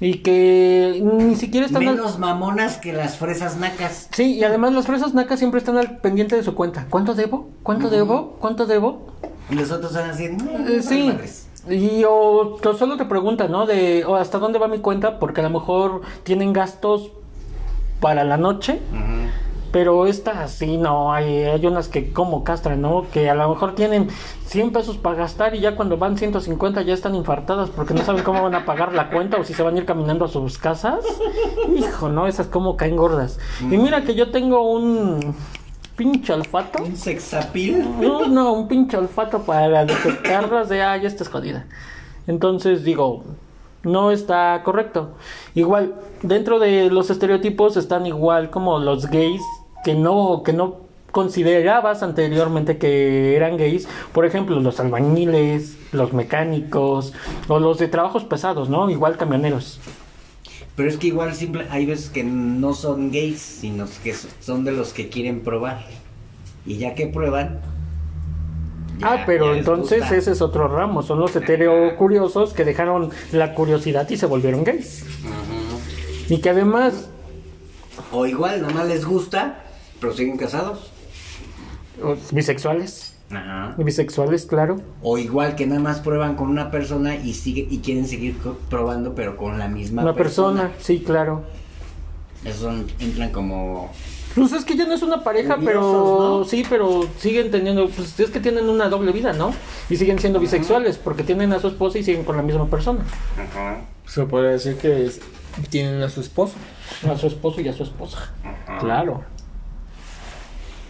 Y 0.00 0.18
que 0.18 1.00
ni 1.02 1.36
siquiera 1.36 1.66
están 1.66 1.86
al- 1.86 1.94
Menos 1.96 2.18
mamonas 2.18 2.78
que 2.78 2.92
las 2.92 3.16
fresas 3.16 3.56
nacas. 3.56 4.08
Sí, 4.12 4.34
y 4.34 4.44
además 4.44 4.72
las 4.72 4.86
fresas 4.86 5.14
nacas 5.14 5.38
siempre 5.38 5.58
están 5.58 5.76
al 5.78 5.98
pendiente 5.98 6.34
de 6.36 6.42
su 6.42 6.54
cuenta. 6.54 6.86
¿Cuánto 6.90 7.14
debo? 7.14 7.48
¿Cuánto 7.62 7.88
debo? 7.90 8.36
¿Cuánto 8.40 8.66
debo? 8.66 9.06
Y 9.50 9.54
los 9.54 9.70
otros 9.70 9.94
van 9.94 10.10
así, 10.10 10.28
"No, 10.30 10.68
Eh, 10.68 10.82
sí. 10.82 11.04
madres". 11.06 11.46
Y 11.70 12.04
o, 12.04 12.56
o 12.62 12.74
solo 12.74 12.96
te 12.96 13.04
preguntan, 13.06 13.50
¿no? 13.52 13.66
De 13.66 14.04
o 14.04 14.16
hasta 14.16 14.38
dónde 14.38 14.58
va 14.58 14.68
mi 14.68 14.78
cuenta, 14.80 15.18
porque 15.18 15.40
a 15.40 15.44
lo 15.44 15.50
mejor 15.50 16.02
tienen 16.24 16.52
gastos 16.52 17.10
para 18.00 18.24
la 18.24 18.36
noche. 18.36 18.80
Ujú. 18.92 19.30
Pero 19.74 20.06
estas 20.06 20.52
sí, 20.52 20.76
no, 20.76 21.12
hay, 21.12 21.42
hay 21.42 21.66
unas 21.66 21.88
que 21.88 22.12
como 22.12 22.44
castran, 22.44 22.80
¿no? 22.80 23.06
Que 23.12 23.28
a 23.28 23.34
lo 23.34 23.48
mejor 23.48 23.74
tienen 23.74 24.08
100 24.46 24.72
pesos 24.72 24.98
para 24.98 25.16
gastar 25.16 25.56
y 25.56 25.58
ya 25.58 25.74
cuando 25.74 25.98
van 25.98 26.16
150 26.16 26.80
ya 26.82 26.94
están 26.94 27.16
infartadas 27.16 27.70
porque 27.70 27.92
no 27.92 28.04
saben 28.04 28.22
cómo 28.22 28.40
van 28.40 28.54
a 28.54 28.66
pagar 28.66 28.92
la 28.92 29.10
cuenta 29.10 29.36
o 29.36 29.42
si 29.42 29.52
se 29.52 29.64
van 29.64 29.74
a 29.74 29.78
ir 29.78 29.84
caminando 29.84 30.26
a 30.26 30.28
sus 30.28 30.58
casas. 30.58 31.04
Hijo, 31.76 32.08
¿no? 32.08 32.28
Esas 32.28 32.46
como 32.46 32.76
caen 32.76 32.94
gordas. 32.94 33.40
Y 33.62 33.76
mira 33.76 34.04
que 34.04 34.14
yo 34.14 34.30
tengo 34.30 34.62
un 34.62 35.34
pinche 35.96 36.32
olfato. 36.32 36.80
Un 36.80 36.96
sexapil. 36.96 38.00
No, 38.00 38.28
no, 38.28 38.52
un 38.52 38.68
pinche 38.68 38.96
olfato 38.96 39.42
para 39.42 39.84
detectarlas 39.84 40.68
de, 40.68 40.82
ah, 40.82 40.96
ya 40.98 41.08
estás 41.08 41.28
jodida. 41.28 41.66
Entonces 42.28 42.84
digo, 42.84 43.24
no 43.82 44.12
está 44.12 44.62
correcto. 44.62 45.14
Igual, 45.56 45.96
dentro 46.22 46.60
de 46.60 46.90
los 46.90 47.10
estereotipos 47.10 47.76
están 47.76 48.06
igual 48.06 48.50
como 48.50 48.78
los 48.78 49.06
gays 49.06 49.42
que 49.84 49.94
no, 49.94 50.42
que 50.44 50.52
no 50.52 50.84
considerabas 51.12 52.02
anteriormente 52.02 52.76
que 52.76 53.36
eran 53.36 53.56
gays. 53.56 53.86
Por 54.12 54.26
ejemplo, 54.26 54.58
los 54.58 54.80
albañiles, 54.80 55.76
los 55.92 56.12
mecánicos, 56.12 57.12
o 57.46 57.60
los 57.60 57.78
de 57.78 57.86
trabajos 57.88 58.24
pesados, 58.24 58.68
¿no? 58.68 58.90
Igual 58.90 59.16
camioneros. 59.16 59.78
Pero 60.76 60.88
es 60.88 60.96
que 60.96 61.06
igual 61.06 61.32
simple, 61.34 61.66
hay 61.70 61.86
veces 61.86 62.10
que 62.10 62.24
no 62.24 62.74
son 62.74 63.12
gays, 63.12 63.40
sino 63.40 63.86
que 64.02 64.12
son 64.40 64.64
de 64.64 64.72
los 64.72 64.92
que 64.92 65.08
quieren 65.08 65.42
probar. 65.42 65.84
Y 66.66 66.78
ya 66.78 66.94
que 66.96 67.06
prueban. 67.06 67.60
ya- 68.98 69.12
ah, 69.12 69.22
pero 69.26 69.54
entonces 69.54 70.00
gusta. 70.00 70.16
ese 70.16 70.32
es 70.32 70.42
otro 70.42 70.66
ramo. 70.66 71.02
Son 71.02 71.20
los 71.20 71.32
curiosos 71.96 72.52
que 72.54 72.64
dejaron 72.64 73.10
la 73.30 73.54
curiosidad 73.54 74.08
y 74.10 74.16
se 74.16 74.26
volvieron 74.26 74.64
gays. 74.64 75.04
Ujú. 75.22 76.34
Y 76.34 76.38
que 76.38 76.50
además 76.50 77.08
O 78.10 78.26
igual, 78.26 78.62
nada 78.62 78.74
más 78.74 78.88
les 78.88 79.04
gusta, 79.04 79.63
pero 80.04 80.16
siguen 80.16 80.36
casados. 80.36 80.90
o 82.02 82.14
bisexuales. 82.32 83.14
Ajá. 83.30 83.74
Bisexuales, 83.78 84.44
claro. 84.44 84.80
O 85.02 85.16
igual 85.16 85.56
que 85.56 85.66
nada 85.66 85.80
más 85.80 86.00
prueban 86.00 86.36
con 86.36 86.48
una 86.50 86.70
persona 86.70 87.16
y 87.16 87.32
sigue 87.32 87.66
y 87.70 87.78
quieren 87.78 88.06
seguir 88.06 88.36
probando, 88.68 89.14
pero 89.14 89.36
con 89.38 89.58
la 89.58 89.66
misma 89.68 90.02
Una 90.02 90.14
persona, 90.14 90.72
sí, 90.78 91.00
claro. 91.00 91.42
Esos 92.44 92.60
son- 92.60 92.86
entran 93.00 93.30
como. 93.30 93.90
Pues 94.34 94.52
es 94.52 94.64
que 94.64 94.76
ya 94.76 94.84
no 94.84 94.92
es 94.94 95.02
una 95.02 95.22
pareja, 95.24 95.56
pero 95.64 96.44
sí, 96.46 96.64
pero 96.68 97.06
siguen 97.18 97.50
teniendo, 97.50 97.88
pues 97.88 98.18
es 98.20 98.30
que 98.30 98.40
tienen 98.40 98.68
una 98.68 98.88
doble 98.88 99.12
vida, 99.12 99.32
¿no? 99.32 99.54
Y 99.88 99.96
siguen 99.96 100.18
siendo 100.18 100.40
bisexuales 100.40 100.98
porque 100.98 101.22
tienen 101.22 101.52
a 101.52 101.60
su 101.60 101.68
esposa 101.68 101.98
y 101.98 102.02
siguen 102.04 102.24
con 102.24 102.36
la 102.36 102.42
misma 102.42 102.66
persona. 102.68 103.04
Ajá. 103.38 103.80
Se 104.06 104.24
podría 104.26 104.50
decir 104.50 104.76
que 104.76 105.06
es- 105.06 105.20
tienen 105.70 106.02
a 106.02 106.10
su 106.10 106.20
esposo. 106.20 106.54
A 107.08 107.16
su 107.16 107.28
esposo 107.28 107.60
y 107.62 107.68
a 107.68 107.72
su 107.72 107.84
esposa. 107.84 108.32
Claro. 108.80 109.22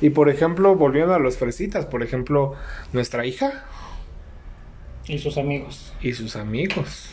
Y 0.04 0.10
por 0.10 0.28
ejemplo, 0.28 0.74
volviendo 0.74 1.14
a 1.14 1.18
los 1.18 1.38
fresitas, 1.38 1.86
por 1.86 2.02
ejemplo, 2.02 2.52
nuestra 2.92 3.24
hija 3.24 3.64
Y 5.06 5.18
sus 5.18 5.38
amigos. 5.38 5.94
y 6.02 6.12
sus 6.12 6.36
amigos. 6.36 7.08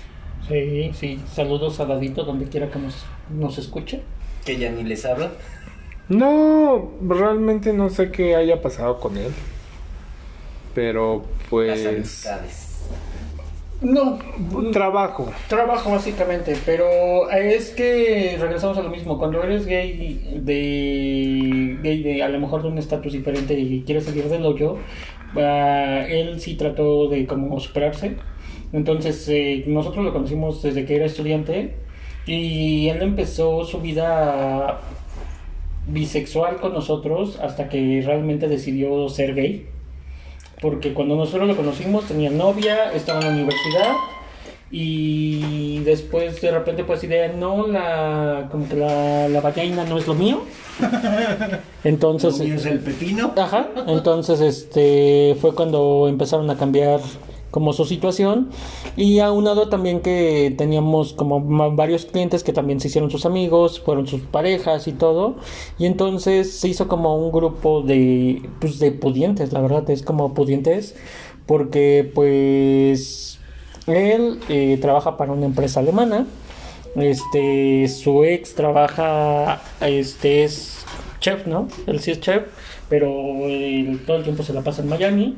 Sí, 0.48 0.92
sí. 0.94 1.22
Saludos 1.34 1.80
a 1.80 1.86
Dadito 1.86 2.24
donde 2.26 2.50
quiera 2.50 2.70
que 2.70 2.80
nos, 2.80 3.06
nos 3.30 3.58
escuche. 3.58 4.02
Que 4.44 4.58
ya 4.58 4.72
ni 4.72 4.84
les 4.84 5.06
hablan. 5.06 5.32
No, 6.10 6.92
realmente 7.02 7.72
no 7.72 7.90
sé 7.90 8.12
qué 8.12 8.36
haya 8.36 8.62
pasado 8.62 9.00
con 9.00 9.16
él. 9.18 9.32
Pero 10.74 11.26
Las 11.66 11.80
pues 11.80 11.86
amistades. 11.86 12.71
No, 13.82 14.20
trabajo. 14.72 15.32
Trabajo 15.48 15.92
básicamente, 15.92 16.56
pero 16.66 17.32
es 17.32 17.72
que 17.72 18.38
regresamos 18.40 18.78
a 18.78 18.84
lo 18.84 18.90
mismo. 18.90 19.18
Cuando 19.18 19.42
eres 19.44 19.66
gay 19.66 20.40
de, 20.40 21.80
gay 21.82 22.04
de 22.04 22.22
a 22.22 22.30
lo 22.30 22.40
mejor 22.40 22.62
de 22.62 22.68
un 22.68 22.78
estatus 22.78 23.14
diferente 23.14 23.58
y 23.58 23.82
quieres 23.82 24.06
salir 24.06 24.26
del 24.26 24.46
hoyo, 24.46 24.78
ah, 25.36 26.06
él 26.08 26.40
sí 26.40 26.56
trató 26.56 27.08
de 27.08 27.26
como 27.26 27.60
superarse. 27.60 28.18
Entonces 28.72 29.28
eh, 29.30 29.64
nosotros 29.66 30.06
lo 30.06 30.14
conocimos 30.14 30.62
desde 30.62 30.86
que 30.86 30.96
era 30.96 31.06
estudiante 31.06 31.76
y 32.28 32.88
él 32.88 33.02
empezó 33.02 33.66
su 33.66 33.82
vida 33.82 34.80
bisexual 35.88 36.58
con 36.58 36.74
nosotros 36.74 37.40
hasta 37.42 37.68
que 37.68 38.04
realmente 38.06 38.48
decidió 38.48 39.10
ser 39.10 39.34
gay. 39.34 39.68
Porque 40.62 40.94
cuando 40.94 41.16
nosotros 41.16 41.48
lo 41.48 41.58
conocimos 41.58 42.06
tenía 42.06 42.30
novia, 42.30 42.94
estaba 42.94 43.20
en 43.20 43.26
la 43.26 43.32
universidad 43.34 43.94
y 44.70 45.80
después 45.80 46.40
de 46.40 46.52
repente 46.52 46.84
pues 46.86 47.04
idea, 47.04 47.28
no, 47.34 47.68
la, 47.68 48.48
como 48.52 48.70
que 48.70 48.76
la, 48.76 49.28
la 49.28 49.42
vagina 49.42 49.84
no 49.84 49.98
es 49.98 50.08
lo 50.08 50.14
mío. 50.14 50.44
Entonces... 51.84 52.38
Lo 52.38 52.46
mío 52.46 52.56
es 52.56 52.66
el 52.66 52.80
pepino. 52.80 53.34
Ajá, 53.36 53.68
entonces 53.88 54.40
este 54.40 55.36
fue 55.42 55.54
cuando 55.56 56.08
empezaron 56.08 56.50
a 56.50 56.56
cambiar 56.56 57.02
como 57.52 57.74
su 57.74 57.86
situación. 57.86 58.50
Y 58.96 59.20
aunado 59.20 59.70
también 59.70 60.00
que 60.02 60.54
teníamos 60.58 61.14
como 61.14 61.42
varios 61.76 62.06
clientes 62.06 62.44
que 62.44 62.54
también 62.54 62.80
se 62.80 62.88
hicieron 62.88 63.12
sus 63.12 63.26
amigos, 63.26 63.80
fueron 63.80 64.08
sus 64.08 64.22
parejas 64.22 64.88
y 64.88 64.94
todo. 64.94 65.36
Y 65.78 65.86
entonces 65.86 66.52
se 66.52 66.70
hizo 66.70 66.88
como 66.88 67.16
un 67.18 67.32
grupo 67.32 67.82
de 67.84 68.42
pues 68.60 68.80
de 68.80 68.92
pudientes, 68.92 69.54
la 69.54 69.62
verdad 69.62 69.90
es 69.90 70.02
como 70.02 70.34
pudientes. 70.34 70.96
Porque 71.46 72.10
pues 72.16 73.40
él 73.88 74.40
eh, 74.50 74.78
trabaja 74.82 75.18
para 75.18 75.34
una 75.34 75.46
empresa 75.46 75.82
alemana. 75.82 76.26
Este 76.96 77.88
su 77.88 78.24
ex 78.26 78.54
trabaja 78.54 79.62
este 79.80 80.44
es 80.44 80.86
chef 81.22 81.48
no 81.48 81.70
él 81.88 82.02
sí 82.02 82.12
es 82.12 82.20
chef 82.20 82.44
pero 82.90 83.08
él 83.48 84.02
todo 84.06 84.18
el 84.18 84.24
tiempo 84.24 84.44
se 84.44 84.52
la 84.52 84.62
pasa 84.62 84.82
en 84.82 84.90
Miami 84.90 85.38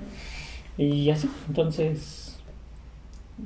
y 0.77 1.09
así 1.09 1.29
entonces 1.47 2.39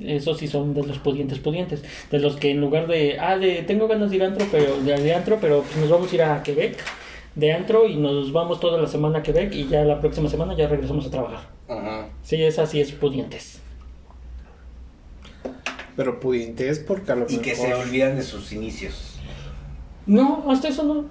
esos 0.00 0.38
sí 0.38 0.46
son 0.48 0.74
de 0.74 0.82
los 0.86 0.98
pudientes 0.98 1.38
pudientes 1.38 1.82
de 2.10 2.18
los 2.18 2.36
que 2.36 2.50
en 2.50 2.60
lugar 2.60 2.86
de 2.86 3.18
ah 3.18 3.38
de 3.38 3.62
tengo 3.62 3.88
ganas 3.88 4.10
de 4.10 4.16
ir 4.16 4.22
a 4.22 4.26
antro 4.26 4.46
pero 4.50 4.78
de, 4.80 4.96
de 5.00 5.14
antro 5.14 5.38
pero 5.40 5.62
pues 5.62 5.76
nos 5.76 5.88
vamos 5.90 6.12
a 6.12 6.14
ir 6.14 6.22
a 6.22 6.42
Quebec 6.42 6.76
de 7.34 7.52
antro 7.52 7.86
y 7.86 7.96
nos 7.96 8.32
vamos 8.32 8.60
toda 8.60 8.80
la 8.80 8.86
semana 8.88 9.20
a 9.20 9.22
Quebec 9.22 9.54
y 9.54 9.66
ya 9.68 9.84
la 9.84 10.00
próxima 10.00 10.28
semana 10.28 10.54
ya 10.56 10.68
regresamos 10.68 11.06
a 11.06 11.10
trabajar 11.10 11.48
Ajá. 11.68 12.08
sí 12.22 12.42
esa 12.42 12.66
sí 12.66 12.80
es 12.80 12.92
pudientes 12.92 13.60
Pero 15.96 16.20
pudiente 16.20 16.68
es 16.68 16.78
porque 16.78 17.10
a 17.12 17.16
lo 17.16 17.26
Y 17.28 17.38
que 17.38 17.54
se 17.56 17.74
olvidan 17.74 18.16
de 18.16 18.22
sus 18.22 18.52
inicios. 18.52 19.18
no 20.06 20.44
hasta 20.48 20.68
eso 20.68 20.84
no 20.84 21.04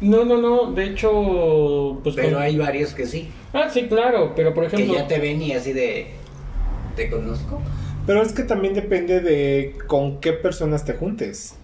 no 0.00 0.24
no 0.24 0.36
no 0.38 0.72
de 0.72 0.84
hecho 0.84 2.00
pues 2.02 2.14
Pero 2.16 2.32
con- 2.34 2.42
hay 2.42 2.56
varios 2.56 2.94
que 2.94 3.06
sí. 3.06 3.28
ah 3.52 3.68
sí 3.70 3.86
claro 3.88 4.32
pero 4.34 4.54
por 4.54 4.66
Que 4.68 4.76
ejemplo 4.76 4.94
ya 4.96 5.06
te 5.06 5.18
ven 5.18 5.40
y 5.42 5.52
así 5.52 5.72
de. 5.72 6.12
¿Te 6.96 7.08
conozco? 7.10 7.60
Pero 8.06 8.22
es 8.22 8.32
que 8.32 8.42
también 8.42 8.74
depende 8.74 9.20
de 9.20 9.76
con 9.86 10.20
qué 10.20 10.32
personas 10.32 10.84
te 10.84 10.94
juntes. 10.94 11.56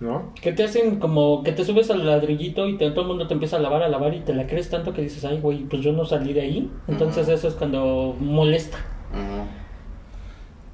¿No? 0.00 0.32
Que 0.40 0.52
te 0.52 0.64
hacen 0.64 0.96
como 0.98 1.42
que 1.44 1.52
te 1.52 1.64
subes 1.64 1.88
al 1.90 2.04
ladrillito 2.04 2.68
y 2.68 2.76
te- 2.76 2.90
todo 2.90 3.02
el 3.02 3.06
mundo 3.06 3.26
te 3.28 3.34
empieza 3.34 3.56
a 3.56 3.60
lavar, 3.60 3.82
a 3.82 3.88
lavar 3.88 4.12
y 4.14 4.20
te 4.20 4.34
la 4.34 4.46
crees 4.46 4.68
tanto 4.68 4.92
que 4.92 5.02
dices, 5.02 5.24
ay, 5.24 5.38
güey, 5.40 5.64
pues 5.64 5.82
yo 5.82 5.92
no 5.92 6.04
salí 6.04 6.32
de 6.32 6.40
ahí. 6.42 6.70
Entonces 6.88 7.28
eso 7.28 7.48
es 7.48 7.54
cuando 7.54 8.14
molesta. 8.18 8.76
Ajá. 9.12 9.44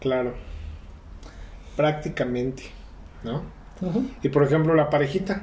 Claro. 0.00 0.34
Prácticamente. 1.76 2.64
¿No? 3.22 3.42
Y 4.22 4.28
por 4.30 4.42
ejemplo, 4.42 4.74
la 4.74 4.90
parejita. 4.90 5.42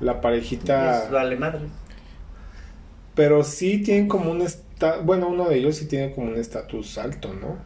La 0.00 0.20
parejita. 0.20 1.08
Vale 1.10 1.36
madre. 1.36 1.60
Pero 3.14 3.42
sí 3.42 3.82
tienen 3.82 4.08
como 4.08 4.30
un 4.30 4.42
estatus. 4.42 5.04
Bueno, 5.04 5.28
uno 5.28 5.48
de 5.48 5.56
ellos 5.58 5.76
sí 5.76 5.86
tiene 5.86 6.14
como 6.14 6.28
un 6.28 6.36
estatus 6.36 6.98
alto, 6.98 7.32
¿no? 7.34 7.56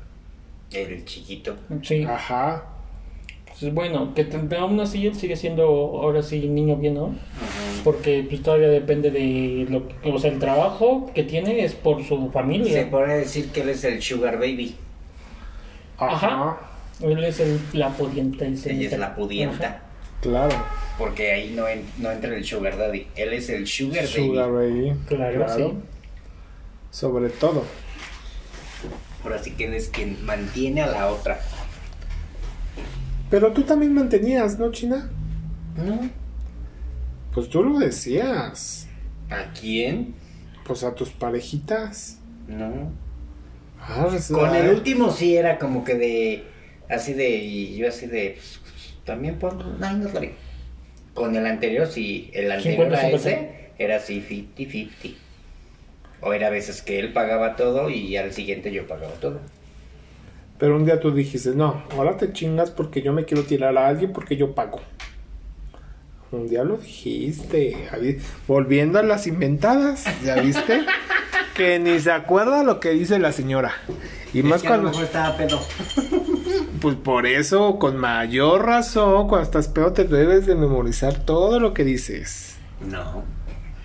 El 0.72 1.04
chiquito. 1.04 1.56
Sí. 1.82 2.04
Ajá. 2.04 2.64
Pues 3.60 3.72
bueno, 3.74 4.14
que 4.14 4.26
aún 4.58 4.80
así 4.80 5.06
él 5.06 5.14
sigue 5.14 5.36
siendo 5.36 5.64
ahora 5.64 6.22
sí 6.22 6.48
niño 6.48 6.76
bien, 6.76 6.94
¿no? 6.94 7.14
Porque 7.84 8.24
pues 8.28 8.42
todavía 8.42 8.68
depende 8.68 9.10
de 9.10 9.66
lo 9.68 9.86
que, 9.88 10.10
o 10.10 10.18
sea, 10.18 10.32
el 10.32 10.38
trabajo 10.38 11.10
que 11.14 11.22
tiene 11.22 11.62
es 11.64 11.74
por 11.74 12.02
su 12.02 12.26
Se 12.26 12.32
familia. 12.32 12.90
podría 12.90 13.16
decir 13.16 13.50
que 13.50 13.60
él 13.60 13.68
es 13.68 13.84
el 13.84 14.00
sugar 14.02 14.38
baby. 14.38 14.74
Ajá. 15.98 16.26
Ajá. 16.26 16.60
Él 17.02 17.22
es 17.24 17.40
el, 17.40 17.60
la 17.74 17.90
pudienta. 17.90 18.46
el 18.46 18.54
Ella 18.54 18.88
es 18.88 18.98
la 18.98 19.14
pudienta. 19.14 19.66
Ajá. 19.66 19.82
Claro. 20.22 20.54
Porque 20.98 21.32
ahí 21.32 21.52
no, 21.54 21.68
en- 21.68 21.84
no 21.98 22.10
entra 22.10 22.34
el 22.34 22.44
sugar 22.44 22.78
daddy. 22.78 23.06
Él 23.16 23.32
es 23.34 23.48
el 23.50 23.66
sugar, 23.66 24.06
Sugar 24.06 24.50
baby. 24.50 24.88
baby. 24.90 24.98
Claro, 25.06 25.54
sí. 25.54 25.72
Sobre 26.90 27.28
todo. 27.28 27.64
Ahora 29.24 29.38
sí 29.42 29.52
que 29.52 29.66
él 29.66 29.74
es 29.74 29.88
quien 29.88 30.24
mantiene 30.24 30.80
a 30.82 30.86
la 30.86 31.08
otra. 31.08 31.40
Pero 33.30 33.52
tú 33.52 33.62
también 33.62 33.94
mantenías, 33.94 34.58
¿no, 34.58 34.70
China? 34.70 35.10
¿No? 35.76 36.08
Pues 37.34 37.48
tú 37.48 37.62
lo 37.62 37.78
decías. 37.78 38.86
¿A 39.30 39.52
quién? 39.58 40.14
Pues 40.66 40.84
a 40.84 40.94
tus 40.94 41.10
parejitas. 41.10 42.18
No. 42.46 42.92
Ah, 43.80 44.06
Con 44.30 44.54
el 44.54 44.66
ay, 44.66 44.74
último 44.74 45.10
sí 45.10 45.36
era 45.36 45.58
como 45.58 45.82
que 45.82 45.94
de. 45.94 46.44
Así 46.90 47.14
de. 47.14 47.30
Y 47.30 47.76
yo 47.76 47.88
así 47.88 48.06
de. 48.06 48.36
pues, 48.36 48.60
también. 49.04 49.38
Ay, 49.80 49.96
no 49.96 50.08
sabía. 50.08 50.32
Con 51.14 51.36
el 51.36 51.46
anterior 51.46 51.86
sí. 51.86 52.30
El 52.32 52.50
anterior 52.50 52.86
50, 52.88 52.96
a 52.96 53.00
50. 53.00 53.30
ese 53.30 53.70
era 53.78 53.96
así 53.96 54.24
50-50. 54.56 55.14
O 56.20 56.32
era 56.32 56.46
a 56.46 56.50
veces 56.50 56.82
que 56.82 56.98
él 57.00 57.12
pagaba 57.12 57.56
todo 57.56 57.90
y 57.90 58.16
al 58.16 58.32
siguiente 58.32 58.72
yo 58.72 58.86
pagaba 58.86 59.14
todo. 59.14 59.40
Pero 60.58 60.76
un 60.76 60.84
día 60.84 61.00
tú 61.00 61.12
dijiste, 61.12 61.50
no, 61.50 61.82
ahora 61.90 62.16
te 62.16 62.32
chingas 62.32 62.70
porque 62.70 63.02
yo 63.02 63.12
me 63.12 63.24
quiero 63.24 63.42
tirar 63.42 63.76
a 63.76 63.88
alguien 63.88 64.12
porque 64.12 64.36
yo 64.36 64.54
pago. 64.54 64.80
Un 66.30 66.48
día 66.48 66.62
lo 66.64 66.76
dijiste. 66.76 67.88
Volviendo 68.46 68.98
a 68.98 69.02
las 69.02 69.26
inventadas, 69.26 70.04
¿ya 70.24 70.36
viste? 70.36 70.82
que 71.54 71.78
ni 71.78 71.98
se 72.00 72.10
acuerda 72.10 72.62
lo 72.62 72.80
que 72.80 72.90
dice 72.90 73.18
la 73.18 73.32
señora. 73.32 73.74
Y 74.32 74.38
Es 74.38 74.44
más 74.44 74.62
que 74.62 74.68
a 74.68 74.76
lo 74.76 74.82
cuando... 74.82 74.98
mejor 74.98 75.04
estaba 75.04 75.36
pedo. 75.36 75.60
Pues 76.82 76.96
por 76.96 77.26
eso, 77.26 77.78
con 77.78 77.96
mayor 77.96 78.66
razón, 78.66 79.28
cuando 79.28 79.44
estás 79.44 79.68
peor 79.68 79.94
te 79.94 80.04
debes 80.04 80.46
de 80.46 80.54
memorizar 80.56 81.24
todo 81.24 81.60
lo 81.60 81.74
que 81.74 81.84
dices. 81.84 82.60
No. 82.80 83.24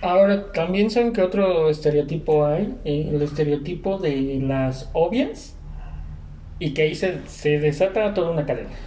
Ahora, 0.01 0.51
también 0.53 0.89
saben 0.91 1.13
que 1.13 1.21
otro 1.23 1.69
estereotipo 1.69 2.45
hay, 2.45 2.79
Eh, 2.85 3.09
el 3.13 3.21
estereotipo 3.21 3.99
de 3.99 4.39
las 4.41 4.89
obvias, 4.93 5.59
y 6.59 6.73
que 6.73 6.83
ahí 6.83 6.95
se, 6.95 7.27
se 7.27 7.59
desata 7.59 8.13
toda 8.13 8.31
una 8.31 8.45
cadena. 8.45 8.81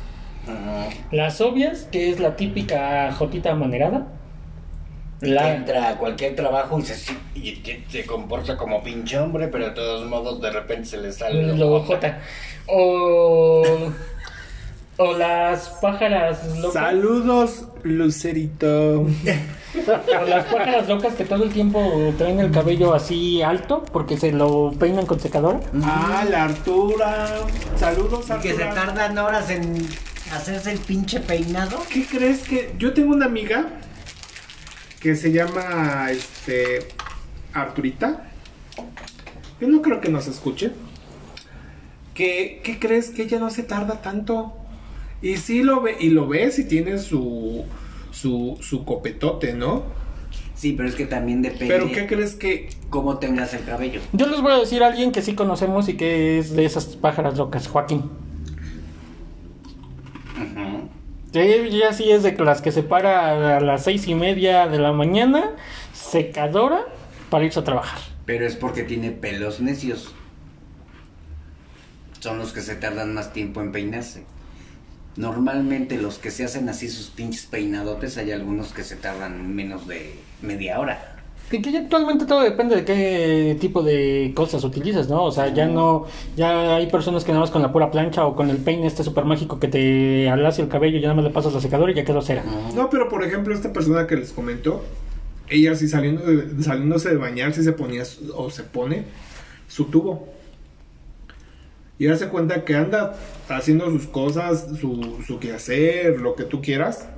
Las 1.10 1.40
obvias, 1.40 1.84
que 1.92 2.10
es 2.10 2.20
la 2.20 2.36
típica 2.36 3.12
jotita 3.12 3.54
manerada. 3.54 4.19
La, 5.20 5.54
Entra 5.54 5.90
a 5.90 5.96
cualquier 5.98 6.34
trabajo 6.34 6.78
y 6.78 6.82
se, 6.82 7.12
y 7.34 7.62
se 7.90 8.06
comporta 8.06 8.56
como 8.56 8.82
pinche 8.82 9.18
hombre, 9.18 9.48
pero 9.48 9.66
de 9.66 9.70
todos 9.72 10.06
modos 10.08 10.40
de 10.40 10.50
repente 10.50 10.86
se 10.86 10.96
le 10.98 11.12
sale 11.12 11.42
lo 11.56 11.82
jota. 11.82 12.20
O, 12.66 13.62
o 14.96 15.12
las 15.18 15.68
pájaras 15.80 16.56
locas. 16.56 16.72
Saludos, 16.72 17.64
Lucerito. 17.82 19.06
O 19.72 20.24
las 20.26 20.46
pájaras 20.46 20.88
locas 20.88 21.14
que 21.14 21.24
todo 21.24 21.44
el 21.44 21.50
tiempo 21.52 22.12
traen 22.18 22.40
el 22.40 22.50
cabello 22.50 22.92
así 22.92 23.40
alto 23.40 23.84
porque 23.92 24.16
se 24.16 24.32
lo 24.32 24.72
peinan 24.76 25.06
con 25.06 25.20
secadora. 25.20 25.60
Ah, 25.84 26.24
la 26.28 26.44
Artura. 26.46 27.28
Saludos, 27.76 28.26
Y 28.36 28.40
que 28.42 28.54
se 28.54 28.64
Artura. 28.64 28.86
tardan 28.86 29.16
horas 29.18 29.48
en 29.50 29.76
hacerse 30.32 30.72
el 30.72 30.80
pinche 30.80 31.20
peinado. 31.20 31.78
¿Qué 31.88 32.04
crees 32.04 32.40
que 32.40 32.74
yo 32.78 32.92
tengo 32.94 33.12
una 33.14 33.26
amiga 33.26 33.66
que 35.00 35.16
se 35.16 35.32
llama 35.32 36.08
este 36.10 36.86
Arturita? 37.52 38.30
Yo 39.60 39.68
no 39.68 39.82
creo 39.82 40.00
que 40.00 40.10
nos 40.10 40.26
escuche. 40.26 40.72
¿Qué, 42.14 42.60
¿Qué 42.62 42.78
crees 42.78 43.10
que 43.10 43.22
ella 43.22 43.38
no 43.38 43.50
se 43.50 43.62
tarda 43.62 44.02
tanto? 44.02 44.54
Y 45.22 45.36
sí 45.36 45.62
lo 45.62 45.80
ve, 45.80 45.96
y 45.98 46.10
lo 46.10 46.28
ves 46.28 46.58
y 46.58 46.64
tiene 46.64 46.98
su 46.98 47.64
su, 48.10 48.58
su 48.60 48.84
copetote, 48.84 49.54
¿no? 49.54 49.84
Sí, 50.54 50.74
pero 50.76 50.88
es 50.88 50.94
que 50.94 51.06
también 51.06 51.40
depende 51.40 51.68
Pero 51.68 51.90
¿qué 51.90 52.06
crees 52.06 52.34
que 52.34 52.68
cómo 52.90 53.18
tengas 53.18 53.54
el 53.54 53.64
cabello. 53.64 54.00
Yo 54.12 54.26
les 54.26 54.42
voy 54.42 54.52
a 54.52 54.58
decir 54.58 54.82
a 54.82 54.88
alguien 54.88 55.12
que 55.12 55.22
sí 55.22 55.34
conocemos 55.34 55.88
y 55.88 55.96
que 55.96 56.38
es 56.38 56.54
de 56.54 56.64
esas 56.66 56.84
pájaras 56.96 57.38
locas, 57.38 57.66
Joaquín. 57.66 58.02
Ella 61.32 61.92
sí 61.92 62.10
es 62.10 62.24
de 62.24 62.32
las 62.32 62.60
que 62.60 62.72
se 62.72 62.82
para 62.82 63.56
a 63.56 63.60
las 63.60 63.84
seis 63.84 64.08
y 64.08 64.14
media 64.14 64.66
de 64.66 64.78
la 64.78 64.92
mañana, 64.92 65.50
secadora, 65.92 66.86
para 67.30 67.44
irse 67.44 67.60
a 67.60 67.64
trabajar. 67.64 68.00
Pero 68.26 68.46
es 68.46 68.56
porque 68.56 68.82
tiene 68.82 69.12
pelos 69.12 69.60
necios. 69.60 70.12
Son 72.18 72.38
los 72.38 72.52
que 72.52 72.60
se 72.60 72.74
tardan 72.74 73.14
más 73.14 73.32
tiempo 73.32 73.60
en 73.60 73.70
peinarse. 73.70 74.24
Normalmente 75.16 75.98
los 75.98 76.18
que 76.18 76.30
se 76.30 76.44
hacen 76.44 76.68
así 76.68 76.88
sus 76.88 77.10
pinches 77.10 77.46
peinadotes, 77.46 78.16
hay 78.18 78.32
algunos 78.32 78.72
que 78.72 78.82
se 78.82 78.96
tardan 78.96 79.54
menos 79.54 79.86
de 79.86 80.18
media 80.42 80.80
hora. 80.80 81.19
Que, 81.50 81.60
que 81.60 81.72
ya 81.72 81.80
actualmente 81.80 82.26
todo 82.26 82.42
depende 82.42 82.76
de 82.76 82.84
qué 82.84 83.56
tipo 83.60 83.82
de 83.82 84.32
cosas 84.36 84.62
utilizas, 84.62 85.08
¿no? 85.08 85.24
O 85.24 85.32
sea, 85.32 85.52
ya 85.52 85.66
no, 85.66 86.06
ya 86.36 86.76
hay 86.76 86.86
personas 86.86 87.24
que 87.24 87.32
nada 87.32 87.40
más 87.40 87.50
con 87.50 87.60
la 87.60 87.72
pura 87.72 87.90
plancha 87.90 88.24
o 88.24 88.36
con 88.36 88.50
el 88.50 88.58
peine 88.58 88.86
este 88.86 89.02
super 89.02 89.24
mágico 89.24 89.58
que 89.58 89.66
te 89.66 90.28
alacia 90.30 90.62
el 90.62 90.68
cabello 90.70 90.98
y 90.98 91.00
ya 91.00 91.08
nada 91.08 91.16
más 91.16 91.24
le 91.24 91.30
pasas 91.32 91.52
la 91.52 91.60
secadora 91.60 91.90
y 91.90 91.96
ya 91.96 92.04
quedó 92.04 92.22
cera. 92.22 92.44
No, 92.76 92.88
pero 92.88 93.08
por 93.08 93.24
ejemplo, 93.24 93.52
esta 93.52 93.72
persona 93.72 94.06
que 94.06 94.14
les 94.16 94.32
comentó, 94.32 94.84
ella 95.48 95.74
sí 95.74 95.88
saliendo 95.88 96.22
de- 96.24 96.62
saliéndose 96.62 97.08
de 97.10 97.16
bañar, 97.16 97.52
sí 97.52 97.64
se 97.64 97.72
ponía 97.72 98.04
o 98.36 98.48
se 98.50 98.62
pone 98.62 99.06
su 99.66 99.86
tubo. 99.86 100.28
Y 101.98 102.06
hace 102.06 102.28
cuenta 102.28 102.64
que 102.64 102.76
anda 102.76 103.16
haciendo 103.48 103.86
sus 103.90 104.06
cosas, 104.06 104.68
su, 104.80 105.18
su 105.26 105.40
quehacer, 105.40 106.20
lo 106.20 106.36
que 106.36 106.44
tú 106.44 106.62
quieras, 106.62 107.08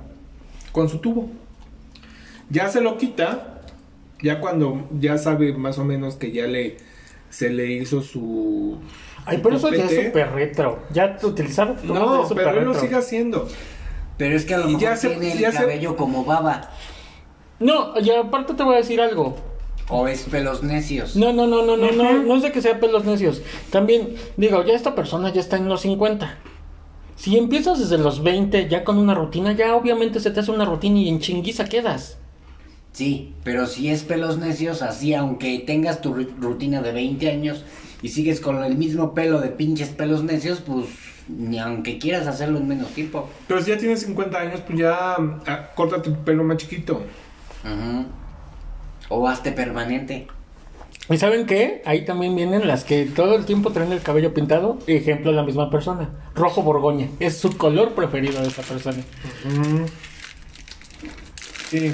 con 0.71 0.89
su 0.89 0.97
tubo. 0.97 1.29
Ya 2.49 2.67
se 2.69 2.81
lo 2.81 2.97
quita, 2.97 3.52
ya 4.23 4.39
cuando 4.39 4.87
ya 4.99 5.17
sabe 5.19 5.53
más 5.53 5.77
o 5.77 5.83
menos 5.85 6.15
que 6.15 6.31
ya 6.31 6.47
le 6.47 6.77
se 7.29 7.49
le 7.51 7.71
hizo 7.71 8.01
su. 8.01 8.77
Ay, 9.25 9.39
pero 9.43 9.55
eso 9.57 9.71
ya 9.73 9.85
es 9.85 10.05
súper 10.07 10.31
retro. 10.31 10.79
Ya 10.91 11.17
utilizar 11.23 11.75
No, 11.83 12.27
pero 12.33 12.49
él 12.51 12.55
lo 12.65 12.73
retro. 12.73 12.81
sigue 12.81 12.95
haciendo. 12.95 13.47
Pero 14.17 14.35
es 14.35 14.45
que 14.45 14.53
a 14.53 14.57
lo 14.57 14.63
Y 14.65 14.73
mejor 14.73 14.81
ya 14.81 14.95
se- 14.95 15.09
tiene 15.09 15.37
ya 15.39 15.47
el 15.47 15.53
se- 15.53 15.59
cabello 15.59 15.95
como 15.95 16.23
baba. 16.25 16.69
No, 17.59 17.99
y 17.99 18.09
aparte 18.11 18.53
te 18.53 18.63
voy 18.63 18.75
a 18.75 18.77
decir 18.77 19.01
algo. 19.01 19.35
O 19.89 20.07
es 20.07 20.23
pelos 20.23 20.63
necios. 20.63 21.15
No, 21.15 21.33
no, 21.33 21.45
no, 21.47 21.65
no, 21.65 21.75
no, 21.77 21.91
no, 21.91 22.13
no 22.23 22.35
es 22.35 22.43
de 22.43 22.51
que 22.51 22.61
sea 22.61 22.79
pelos 22.79 23.03
necios. 23.05 23.41
También, 23.69 24.15
digo, 24.37 24.63
ya 24.63 24.73
esta 24.73 24.95
persona 24.95 25.29
ya 25.33 25.41
está 25.41 25.57
en 25.57 25.67
los 25.67 25.81
50. 25.81 26.37
Si 27.15 27.37
empiezas 27.37 27.79
desde 27.79 27.97
los 27.97 28.23
20 28.23 28.69
ya 28.69 28.83
con 28.83 28.97
una 28.97 29.13
rutina, 29.13 29.53
ya 29.53 29.75
obviamente 29.75 30.19
se 30.19 30.31
te 30.31 30.39
hace 30.39 30.51
una 30.51 30.65
rutina 30.65 30.99
y 30.99 31.09
en 31.09 31.19
chinguiza 31.19 31.65
quedas. 31.65 32.17
Sí, 32.93 33.33
pero 33.43 33.65
si 33.65 33.89
es 33.89 34.03
pelos 34.03 34.37
necios, 34.37 34.81
así 34.83 35.13
aunque 35.15 35.59
tengas 35.65 35.99
tu 36.01 36.13
ru- 36.13 36.29
rutina 36.39 36.81
de 36.81 36.91
20 36.91 37.29
años 37.31 37.63
y 38.03 38.09
sigues 38.09 38.39
con 38.39 38.63
el 38.63 38.77
mismo 38.77 39.13
pelo 39.15 39.41
de 39.41 39.49
pinches 39.49 39.89
pelos 39.89 40.23
necios, 40.23 40.61
pues 40.61 40.85
ni 41.27 41.57
aunque 41.57 41.97
quieras 41.97 42.27
hacerlo 42.27 42.59
en 42.59 42.67
menos 42.67 42.89
tiempo. 42.89 43.27
Pero 43.47 43.61
si 43.63 43.71
ya 43.71 43.77
tienes 43.77 44.01
50 44.01 44.37
años, 44.37 44.61
pues 44.61 44.77
ya 44.77 45.15
ah, 45.15 45.69
córtate 45.75 46.11
tu 46.11 46.23
pelo 46.23 46.43
más 46.43 46.57
chiquito. 46.57 47.01
Ujú. 47.63 48.05
O 49.09 49.27
hazte 49.27 49.51
permanente. 49.51 50.27
¿Y 51.09 51.17
saben 51.17 51.45
qué? 51.45 51.81
Ahí 51.85 52.05
también 52.05 52.35
vienen 52.35 52.67
las 52.67 52.83
que 52.83 53.05
todo 53.05 53.35
el 53.35 53.45
tiempo 53.45 53.71
traen 53.71 53.91
el 53.91 54.01
cabello 54.01 54.33
pintado. 54.33 54.77
Ejemplo, 54.87 55.31
la 55.31 55.43
misma 55.43 55.69
persona. 55.71 56.09
Rojo 56.35 56.61
Borgoña. 56.61 57.07
Es 57.19 57.37
su 57.37 57.57
color 57.57 57.93
preferido 57.93 58.41
de 58.41 58.47
esa 58.49 58.61
persona. 58.61 59.01
Sí. 61.69 61.91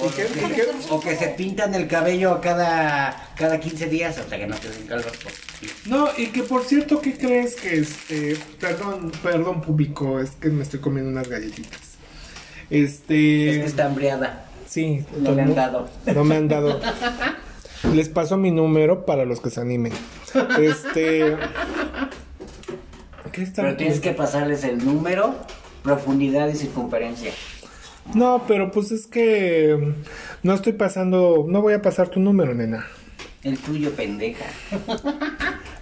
O, 0.00 0.06
¿Y 0.06 0.10
qué- 0.10 0.24
que, 0.26 0.40
y 0.40 0.50
qué- 0.50 0.66
o 0.90 1.00
que 1.00 1.14
se 1.16 1.28
pintan 1.28 1.74
el 1.74 1.86
cabello 1.86 2.40
cada, 2.40 3.30
cada 3.36 3.60
15 3.60 3.86
días 3.86 4.18
hasta 4.18 4.36
que 4.36 4.46
no 4.46 4.56
queden 4.58 4.86
calvos. 4.88 5.12
pues, 5.22 5.34
sí. 5.60 5.66
No, 5.86 6.08
y 6.16 6.26
que 6.28 6.42
por 6.42 6.64
cierto, 6.64 7.00
¿qué 7.00 7.16
crees 7.16 7.54
que 7.56 7.78
este. 7.78 8.36
Perdón, 8.60 9.12
perdón, 9.22 9.60
público, 9.62 10.18
es 10.20 10.30
que 10.32 10.48
me 10.48 10.62
estoy 10.64 10.80
comiendo 10.80 11.10
unas 11.10 11.28
galletitas. 11.28 11.80
Este. 12.70 13.50
Es 13.50 13.58
que 13.58 13.64
está 13.66 13.86
hambriada. 13.86 14.46
Sí, 14.68 15.04
No 15.20 15.32
le 15.32 15.42
han 15.42 15.54
dado. 15.54 15.88
No 16.06 16.24
me 16.24 16.36
han 16.36 16.48
dado. 16.48 16.80
Les 17.92 18.08
paso 18.08 18.36
mi 18.36 18.50
número 18.50 19.06
para 19.06 19.24
los 19.24 19.40
que 19.40 19.50
se 19.50 19.60
animen. 19.60 19.92
Este. 20.58 21.36
¿Qué 23.30 23.42
está? 23.42 23.62
Pero 23.62 23.76
tienes 23.76 24.00
que 24.00 24.10
pasarles 24.12 24.64
el 24.64 24.84
número 24.84 25.34
profundidad 25.82 26.48
y 26.48 26.54
circunferencia. 26.56 27.30
No, 28.12 28.44
pero 28.46 28.70
pues 28.70 28.92
es 28.92 29.06
que 29.06 29.76
mm, 29.76 30.46
no 30.46 30.54
estoy 30.54 30.74
pasando, 30.74 31.46
no 31.48 31.62
voy 31.62 31.72
a 31.72 31.82
pasar 31.82 32.08
tu 32.08 32.20
número, 32.20 32.54
nena. 32.54 32.86
El 33.42 33.58
tuyo, 33.58 33.90
pendeja. 33.92 34.44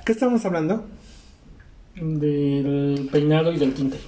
¿Qué 0.05 0.13
estamos 0.13 0.45
hablando? 0.45 0.85
Del 1.95 3.09
peinado 3.11 3.53
y 3.53 3.59
del 3.59 3.75
tinte. 3.75 3.99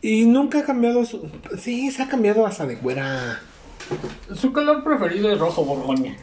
Y 0.00 0.26
nunca 0.26 0.60
ha 0.60 0.64
cambiado 0.64 1.04
su... 1.04 1.28
Sí, 1.58 1.90
se 1.90 2.02
ha 2.02 2.08
cambiado 2.08 2.46
hasta 2.46 2.66
de 2.66 2.76
güera. 2.76 3.40
Su 4.34 4.52
color 4.52 4.84
preferido 4.84 5.30
es 5.30 5.38
rojo 5.38 5.64
borgoña. 5.64 6.16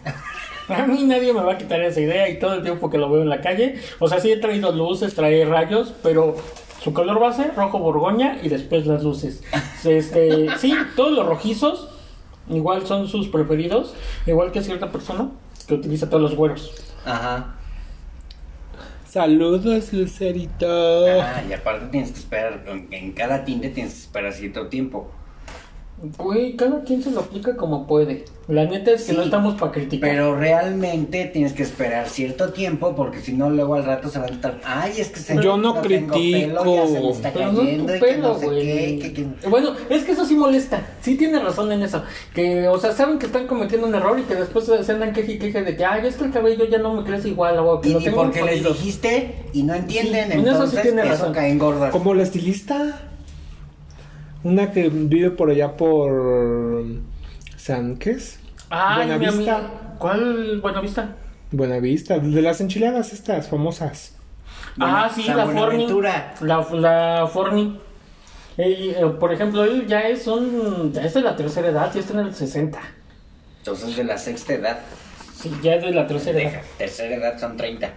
A 0.70 0.86
mí 0.86 1.04
nadie 1.04 1.34
me 1.34 1.42
va 1.42 1.54
a 1.54 1.58
quitar 1.58 1.82
esa 1.82 2.00
idea 2.00 2.30
y 2.30 2.40
todo 2.40 2.54
el 2.54 2.64
tiempo 2.64 2.90
que 2.90 2.98
lo 2.98 3.10
veo 3.12 3.24
en 3.24 3.30
la 3.30 3.42
calle. 3.42 3.76
O 4.00 4.08
sea, 4.08 4.20
sí 4.20 4.32
he 4.32 4.38
traído 4.38 4.72
luces, 4.72 5.14
trae 5.16 5.44
rayos, 5.46 5.94
pero 6.02 6.36
su 6.82 6.94
color 6.94 7.20
base, 7.20 7.52
rojo 7.56 7.78
borgoña 7.80 8.40
y 8.42 8.50
después 8.50 8.88
las 8.88 9.04
luces. 9.04 9.44
Este, 9.86 10.48
sí, 10.58 10.74
todos 10.96 11.12
los 11.12 11.26
rojizos 11.26 11.90
igual 12.50 12.86
son 12.88 13.08
sus 13.08 13.28
preferidos, 13.28 13.94
igual 14.26 14.52
que 14.52 14.62
cierta 14.64 14.92
persona 14.92 15.30
que 15.68 15.76
utiliza 15.76 16.10
todos 16.10 16.24
los 16.24 16.36
güeros. 16.36 16.72
Ajá. 17.06 17.56
Saludos, 19.08 19.92
Lucerito. 19.94 20.66
Ah, 21.22 21.44
y 21.48 21.54
aparte 21.54 21.88
tienes 21.88 22.12
que 22.12 22.20
esperar, 22.20 22.64
en- 22.68 22.88
en 22.92 23.12
cada 23.12 23.44
tinte 23.44 23.70
tienes 23.70 23.94
que 23.94 24.00
esperar 24.00 24.34
cierto 24.34 24.68
tiempo. 24.68 25.12
Güey, 26.18 26.56
cada 26.56 26.84
quien 26.84 27.04
se 27.04 27.12
lo 27.12 27.20
aplica 27.20 27.56
como 27.56 27.86
puede. 27.86 28.26
La 28.48 28.66
neta 28.66 28.92
es 28.92 29.04
que 29.04 29.12
Sí, 29.12 29.18
no 29.18 29.24
estamos 29.24 29.54
para 29.54 29.72
criticar. 29.72 30.10
Pero 30.10 30.36
realmente 30.36 31.26
tienes 31.26 31.54
que 31.54 31.62
esperar 31.64 32.10
cierto 32.10 32.50
tiempo 32.52 32.96
porque 32.96 33.20
si 33.20 33.34
no 33.34 33.50
luego 33.52 33.76
al 33.76 33.86
rato 33.86 34.10
se 34.10 34.18
van 34.20 34.32
a 34.32 34.34
estar, 34.34 34.60
ay, 34.66 34.94
es 34.98 35.10
que 35.10 35.20
se 35.20 35.42
Yo 35.42 35.58
no 35.58 35.80
critico. 35.82 36.14
pelo, 36.16 36.76
ya 36.76 36.88
se 36.88 37.00
me 37.00 37.10
está 37.12 37.32
Pero 37.32 37.52
no 37.54 37.62
es 37.62 37.78
tu 37.78 37.84
y 37.84 37.88
que 37.88 37.94
pelo, 38.00 38.28
no 38.30 38.40
sé 38.40 38.46
güey. 38.48 38.62
qué, 39.00 39.14
que- 39.14 39.14
que- 39.42 39.48
Bueno, 39.48 39.74
es 39.90 40.04
que 40.04 40.12
eso 40.14 40.26
sí 40.26 40.36
molesta. 40.36 40.82
Sí 41.02 41.16
tiene 41.16 41.40
razón 41.40 41.72
en 41.72 41.84
eso. 41.84 42.04
Que, 42.34 42.68
o 42.68 42.80
sea, 42.80 42.92
saben 42.94 43.20
que 43.20 43.28
están 43.28 43.46
cometiendo 43.48 43.86
un 43.88 43.94
error 43.96 44.20
y 44.20 44.24
que 44.24 44.36
después 44.36 44.66
se 44.66 44.92
andan 44.92 45.14
queje 45.14 45.34
y 45.34 45.40
queje 45.40 45.62
de 45.62 45.78
que, 45.78 45.86
ay, 45.86 46.08
es 46.08 46.16
que 46.16 46.26
el 46.26 46.32
cabello 46.32 46.66
ya 46.66 46.80
no 46.80 46.94
me 46.96 47.04
crece 47.04 47.30
igual. 47.30 47.60
O 47.60 47.80
que 47.80 47.90
Y 47.90 47.94
lo 47.94 48.00
ni 48.00 48.06
tengo 48.06 48.18
porque 48.24 48.42
les 48.42 48.50
jodido". 48.56 48.74
dijiste 48.74 49.36
y 49.54 49.64
no 49.64 49.76
entienden, 49.76 50.32
Sí, 50.32 50.34
en 50.34 50.40
eso 50.40 50.48
sí 50.50 50.54
entonces 50.56 50.82
tiene 50.82 51.02
eso 51.04 51.10
razón. 51.12 51.34
cae 51.34 51.52
en 51.52 51.60
gordas. 51.60 51.92
Como 51.92 52.14
la 52.16 52.24
estilista. 52.24 53.08
Una 54.44 54.72
que 54.72 54.90
vive 54.90 55.32
por 55.32 55.50
allá 55.50 55.76
por... 55.78 56.86
¿San 57.58 57.98
qué 57.98 58.12
es? 58.12 58.40
Ay, 58.70 59.08
mi 59.08 59.18
Buenavista. 59.18 59.62
¿Cuál 60.00 60.60
Buenavista? 60.62 61.16
Buenavista. 61.52 62.18
De 62.20 62.42
las 62.42 62.60
enchiladas 62.62 63.14
estas 63.14 63.48
famosas. 63.50 64.16
ah, 64.80 65.12
sí, 65.14 65.26
la 65.28 65.46
Forni. 65.48 65.88
La, 66.42 66.68
la 66.72 67.28
Forni. 67.32 67.80
Eh, 68.58 68.96
eh, 69.00 69.06
por 69.20 69.32
ejemplo, 69.32 69.64
él 69.64 69.86
ya 69.88 70.02
es 70.08 70.26
un. 70.28 70.92
Ya 70.92 71.04
es 71.04 71.14
de 71.14 71.22
la 71.22 71.36
tercera 71.36 71.68
edad, 71.70 71.94
ya 71.94 72.00
está 72.00 72.14
en 72.14 72.28
el 72.28 72.34
60. 72.36 72.80
Entonces 73.60 73.96
de 73.96 74.04
la 74.04 74.18
sexta 74.18 74.54
edad, 74.54 74.80
Sí, 75.36 75.52
ya 75.64 75.76
es 75.76 75.84
de 75.84 75.92
la 75.92 76.08
tercera 76.08 76.42
edad. 76.42 76.62
tercera 76.78 77.16
edad 77.16 77.40
son 77.40 77.58
30. 77.58 77.90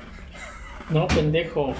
No, 0.90 1.06
pendejo. 1.06 1.72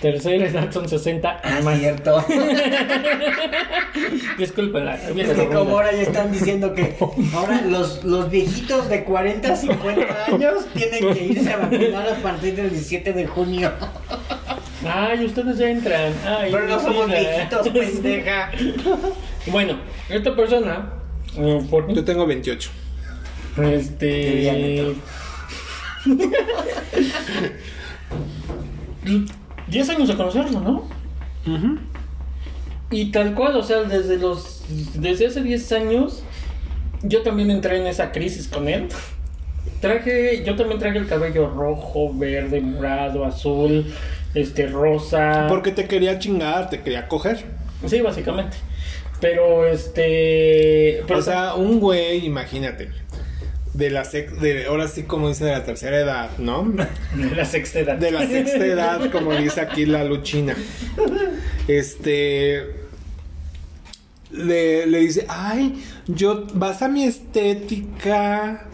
Tercera 0.00 0.46
edad 0.46 0.72
son 0.72 0.88
60. 0.88 1.40
Ah, 1.44 1.60
más. 1.62 1.78
cierto. 1.78 2.24
Discúlpela. 4.38 4.94
Es 4.96 5.28
que 5.30 5.46
como 5.48 5.72
ahora 5.76 5.92
ya 5.92 6.02
están 6.02 6.32
diciendo 6.32 6.72
que 6.74 6.96
ahora 7.34 7.60
los, 7.62 8.02
los 8.04 8.30
viejitos 8.30 8.88
de 8.88 9.04
40 9.04 9.52
a 9.52 9.56
50 9.56 10.24
años 10.26 10.66
tienen 10.74 11.12
que 11.12 11.24
irse 11.26 11.52
a 11.52 11.58
vacunar 11.58 12.08
a 12.08 12.14
partir 12.22 12.56
del 12.56 12.70
17 12.70 13.12
de 13.12 13.26
junio. 13.26 13.70
Ay, 14.88 15.26
ustedes 15.26 15.58
ya 15.58 15.68
entran. 15.70 16.14
Ay, 16.24 16.50
Pero 16.50 16.66
no 16.66 16.80
somos 16.80 17.06
viejitos, 17.06 17.68
pendeja. 17.68 18.50
Bueno, 19.48 19.78
esta 20.08 20.34
persona. 20.34 20.92
eh, 21.36 21.62
por- 21.68 21.92
Yo 21.92 22.02
tengo 22.04 22.26
28. 22.26 22.70
Este. 23.72 24.94
10 29.70 29.88
años 29.90 30.08
de 30.08 30.16
conocerlo, 30.16 30.60
¿no? 30.60 30.84
Y 32.90 33.12
tal 33.12 33.34
cual, 33.34 33.56
o 33.56 33.62
sea, 33.62 33.82
desde 33.82 34.16
los. 34.16 34.64
Desde 34.94 35.26
hace 35.26 35.42
10 35.42 35.72
años. 35.72 36.22
Yo 37.02 37.22
también 37.22 37.50
entré 37.50 37.78
en 37.78 37.86
esa 37.86 38.12
crisis 38.12 38.48
con 38.48 38.68
él. 38.68 38.88
Traje. 39.80 40.42
Yo 40.44 40.56
también 40.56 40.78
traje 40.78 40.98
el 40.98 41.06
cabello 41.06 41.48
rojo, 41.48 42.12
verde, 42.12 42.60
morado, 42.60 43.24
azul, 43.24 43.86
este, 44.34 44.66
rosa. 44.66 45.46
Porque 45.48 45.70
te 45.70 45.86
quería 45.86 46.18
chingar, 46.18 46.68
te 46.68 46.80
quería 46.82 47.08
coger. 47.08 47.44
Sí, 47.86 48.00
básicamente. 48.00 48.56
Pero 49.20 49.66
este. 49.66 51.02
pero 51.06 51.20
o 51.20 51.22
sea, 51.22 51.54
un 51.54 51.78
güey, 51.78 52.26
imagínate. 52.26 52.90
De 53.80 53.88
la 53.88 54.04
sex, 54.04 54.38
de, 54.42 54.66
ahora 54.66 54.88
sí 54.88 55.04
como 55.04 55.28
dice 55.28 55.46
de 55.46 55.52
la 55.52 55.64
tercera 55.64 55.98
edad, 55.98 56.36
¿no? 56.36 56.70
de 57.14 57.34
la 57.34 57.46
sexta 57.46 57.78
edad. 57.78 57.96
De 57.96 58.10
la 58.10 58.26
sexta 58.26 58.66
edad, 58.66 59.10
como 59.10 59.32
dice 59.32 59.62
aquí 59.62 59.86
la 59.86 60.04
luchina. 60.04 60.54
Este. 61.66 62.74
Le, 64.32 64.86
le 64.86 64.98
dice, 64.98 65.24
ay, 65.30 65.82
yo 66.06 66.46
vas 66.52 66.82
a 66.82 66.88
mi 66.88 67.04
estética. 67.04 68.66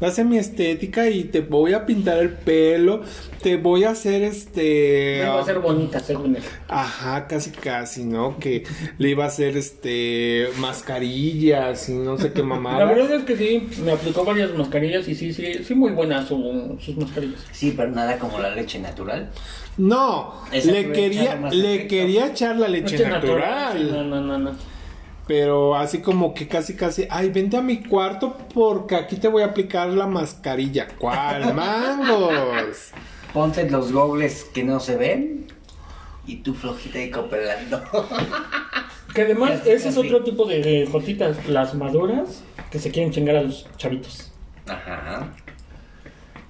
Vas 0.00 0.20
a 0.20 0.24
mi 0.24 0.38
estética 0.38 1.08
y 1.10 1.24
te 1.24 1.40
voy 1.40 1.72
a 1.72 1.84
pintar 1.84 2.18
el 2.18 2.30
pelo. 2.30 3.02
Te 3.44 3.58
voy 3.58 3.84
a 3.84 3.90
hacer 3.90 4.22
este. 4.22 5.22
Va 5.22 5.40
a 5.40 5.44
ser 5.44 5.58
bonita, 5.58 6.00
según 6.00 6.34
él. 6.36 6.42
Ajá, 6.66 7.26
casi 7.28 7.50
casi, 7.50 8.04
¿no? 8.04 8.38
Que 8.38 8.64
le 8.96 9.10
iba 9.10 9.24
a 9.24 9.26
hacer 9.26 9.56
este 9.58 10.48
mascarillas 10.58 11.90
y 11.90 11.92
no 11.92 12.16
sé 12.16 12.32
qué 12.32 12.38
La 12.40 12.46
mamada. 12.46 12.84
verdad 12.86 13.12
es 13.16 13.24
que 13.24 13.36
sí, 13.36 13.68
me 13.84 13.92
aplicó 13.92 14.24
varias 14.24 14.54
mascarillas 14.54 15.06
y 15.08 15.14
sí, 15.14 15.34
sí, 15.34 15.62
sí, 15.62 15.74
muy 15.74 15.92
buenas 15.92 16.26
su- 16.26 16.78
sus 16.80 16.96
mascarillas. 16.96 17.44
Sí, 17.52 17.74
pero 17.76 17.90
nada 17.90 18.18
como 18.18 18.38
la 18.38 18.54
leche 18.54 18.78
natural. 18.78 19.30
No, 19.76 20.32
Esa 20.50 20.72
le 20.72 20.86
que 20.86 20.92
quería, 20.92 21.36
le 21.50 21.74
efecto. 21.74 21.88
quería 21.94 22.26
echar 22.28 22.56
la 22.56 22.68
leche, 22.68 22.96
Leche 22.96 23.10
natural, 23.10 23.76
sí, 23.78 23.88
no, 23.92 24.04
no, 24.04 24.20
no, 24.22 24.38
no. 24.38 24.52
pero 25.26 25.74
así 25.76 25.98
como 25.98 26.32
que 26.32 26.48
casi 26.48 26.76
casi, 26.76 27.06
ay, 27.10 27.28
vente 27.30 27.56
a 27.58 27.60
mi 27.60 27.82
cuarto 27.82 28.38
porque 28.54 28.94
aquí 28.96 29.16
te 29.16 29.28
voy 29.28 29.42
a 29.42 29.46
aplicar 29.46 29.88
la 29.88 30.06
mascarilla. 30.06 30.86
¿Cuál 30.98 31.52
mangos? 32.08 32.92
Ponte 33.34 33.68
los 33.68 33.92
gogles 33.92 34.44
que 34.44 34.64
no 34.64 34.80
se 34.80 34.96
ven 34.96 35.46
y 36.26 36.36
tú 36.36 36.54
flojita 36.54 36.98
y 37.02 37.10
copelando. 37.10 37.82
Que 39.14 39.22
además 39.22 39.58
Casi, 39.60 39.70
ese 39.70 39.88
es 39.90 39.96
otro 39.96 40.24
tipo 40.24 40.44
de, 40.44 40.60
de 40.60 40.88
jotitas, 40.90 41.46
las 41.46 41.72
maduras, 41.76 42.42
que 42.72 42.80
se 42.80 42.90
quieren 42.90 43.12
chingar 43.12 43.36
a 43.36 43.42
los 43.42 43.64
chavitos. 43.76 44.32
Ajá. 44.66 45.28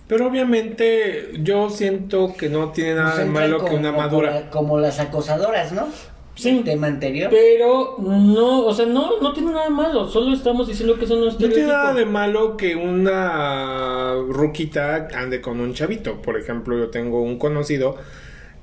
Pero 0.09 0.27
obviamente 0.29 1.33
yo 1.43 1.69
siento 1.69 2.33
que 2.35 2.49
no 2.49 2.71
tiene 2.71 2.95
nada 2.95 3.11
Pues 3.17 3.25
de 3.27 3.31
malo 3.31 3.65
que 3.67 3.75
una 3.75 3.91
como 3.91 4.01
madura. 4.03 4.31
la- 4.41 4.51
Como 4.51 4.79
las 4.79 4.99
acosadoras, 4.99 5.73
¿no? 5.73 5.89
Sí. 6.35 6.49
El 6.51 6.65
tema 6.65 6.89
anterior. 6.89 7.31
Pero 7.31 7.97
no, 8.01 8.67
o 8.67 8.75
sea, 8.75 8.87
no, 8.87 9.21
no 9.21 9.33
tiene 9.33 9.53
nada 9.53 9.65
de 9.65 9.71
malo, 9.71 10.09
solo 10.09 10.35
estamos 10.35 10.67
diciendo 10.67 10.99
que 10.99 11.05
eso 11.05 11.17
no 11.17 11.29
es 11.29 11.39
No 11.39 11.49
tiene 11.49 11.69
nada 11.69 11.95
de 11.95 12.05
malo 12.07 12.57
que 12.57 12.75
una 12.77 14.15
ruquita 14.29 15.09
ande 15.15 15.41
con 15.41 15.61
un 15.61 15.75
chavito. 15.75 16.21
Por 16.23 16.39
ejemplo, 16.39 16.77
yo 16.77 16.89
tengo 16.91 17.23
un 17.23 17.39
conocido 17.39 17.97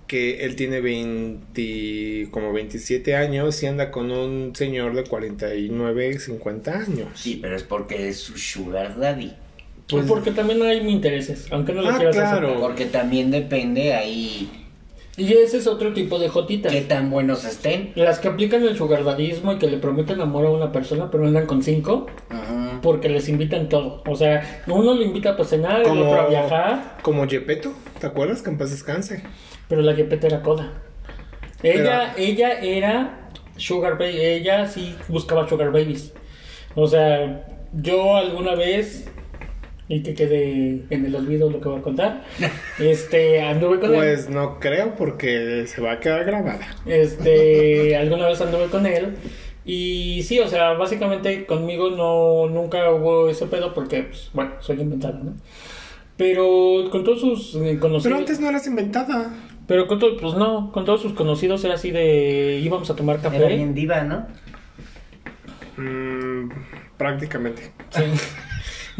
que 0.08 0.44
él 0.44 0.58
tiene 0.58 0.82
20, 0.82 2.28
como 2.32 2.52
27 2.52 3.16
años 3.16 3.64
y 3.64 3.68
anda 3.68 3.92
con 3.92 4.12
un 4.12 4.54
señor 4.56 4.94
de 4.94 5.06
49, 5.06 6.20
50 6.20 6.72
años. 6.78 7.08
Sí, 7.16 7.40
pero 7.42 7.56
es 7.56 7.64
porque 7.64 8.10
es 8.10 8.18
su 8.20 8.38
sugar 8.38 9.00
daddy. 9.00 9.32
Pues 9.90 10.06
porque 10.06 10.32
también 10.32 10.62
hay 10.64 10.78
intereses, 10.88 11.48
aunque 11.52 11.74
no 11.74 11.82
lo 11.82 11.90
Ah, 11.90 11.96
quieras 11.98 12.16
claro. 12.16 12.48
aceptar. 12.48 12.60
Porque 12.62 12.86
también 12.86 13.32
depende 13.32 13.94
ahí 13.94 14.50
Y 15.18 15.34
ese 15.34 15.58
es 15.58 15.68
otro 15.68 15.92
tipo 15.94 16.20
de 16.20 16.30
jotitas. 16.30 16.72
qué 16.72 16.82
tan 16.82 17.10
buenos 17.10 17.44
estén. 17.44 17.92
Las 17.96 18.20
que 18.20 18.30
aplican 18.30 18.64
el 18.64 18.78
sugardadismo 18.78 19.54
y 19.54 19.58
que 19.58 19.68
le 19.70 19.78
prometen 19.78 20.22
amor 20.22 20.46
a 20.46 20.50
una 20.50 20.72
persona, 20.72 21.12
pero 21.12 21.28
andan 21.28 21.46
con 21.48 21.62
cinco, 21.64 22.08
Ajá. 22.30 22.80
porque 22.82 23.10
les 23.10 23.28
invitan 23.28 23.68
todo. 23.70 24.02
O 24.08 24.16
sea, 24.16 24.64
uno 24.68 24.94
lo 24.94 25.02
invita 25.04 25.36
para 25.36 25.50
cenar, 25.50 25.82
el 25.82 25.98
otro 26.00 26.22
a 26.22 26.28
viajar, 26.28 26.98
como 27.02 27.26
Yepeto, 27.26 27.74
¿te 28.00 28.08
acuerdas? 28.08 28.42
Que 28.42 28.50
en 28.52 28.58
paz 28.58 28.72
descanse. 28.72 29.24
pero 29.68 29.82
la 29.82 29.94
Gepeta 29.94 30.28
era 30.28 30.42
coda. 30.42 30.82
Ella, 31.64 32.14
ella 32.18 32.60
era 32.60 33.30
sugar 33.58 33.98
baby, 33.98 34.18
ella 34.20 34.66
sí 34.66 34.96
buscaba 35.08 35.48
sugar 35.48 35.72
babies. 35.72 36.14
O 36.74 36.88
sea, 36.88 37.46
yo 37.74 38.16
alguna 38.16 38.56
vez, 38.56 39.08
y 39.92 40.04
que 40.04 40.14
quede 40.14 40.84
en 40.90 41.06
el 41.06 41.14
olvido 41.16 41.50
lo 41.50 41.60
que 41.60 41.68
voy 41.68 41.80
a 41.80 41.82
contar, 41.82 42.24
este, 42.80 43.42
anduve 43.42 43.80
con 43.80 43.92
él. 43.92 43.98
Pues 43.98 44.30
no 44.30 44.58
creo 44.60 44.96
porque 44.96 45.66
se 45.68 45.82
va 45.82 45.94
a 45.94 46.00
quedar 46.00 46.24
grabada. 46.24 46.66
Este, 46.86 47.96
alguna 47.98 48.28
vez 48.28 48.40
anduve 48.40 48.68
con 48.68 48.86
él. 48.86 49.16
Y 49.66 50.24
sí, 50.24 50.40
o 50.40 50.48
sea, 50.48 50.74
básicamente 50.74 51.46
conmigo 51.46 51.90
no, 51.90 52.48
nunca 52.48 52.90
hubo 52.92 53.30
ese 53.30 53.48
pedo 53.48 53.74
porque, 53.74 54.04
pues, 54.04 54.30
bueno, 54.34 54.54
soy 54.62 54.80
inventado, 54.80 55.20
¿no? 55.24 55.34
Pero 56.16 56.90
con 56.90 57.04
todos 57.04 57.20
sus 57.20 57.56
eh, 57.56 57.78
conocidos. 57.78 58.04
Pero 58.04 58.16
antes 58.16 58.40
no 58.40 58.48
eras 58.48 58.66
inventada. 58.68 59.34
Pero 59.68 59.88
con 59.88 60.00
todo, 60.00 60.18
pues 60.18 60.36
no, 60.36 60.72
con 60.72 60.86
todos 60.86 61.02
sus 61.02 61.14
conocidos 61.14 61.64
era 61.66 61.76
así 61.76 61.92
de 61.92 62.60
íbamos 62.64 62.90
a 62.90 62.96
tomar 62.96 63.22
café. 63.22 63.38
Era 63.38 63.48
bien 63.50 63.74
diva, 63.74 64.02
¿no? 64.04 64.28
Mm, 65.78 66.50
prácticamente. 66.98 67.72
Sí. 67.90 68.04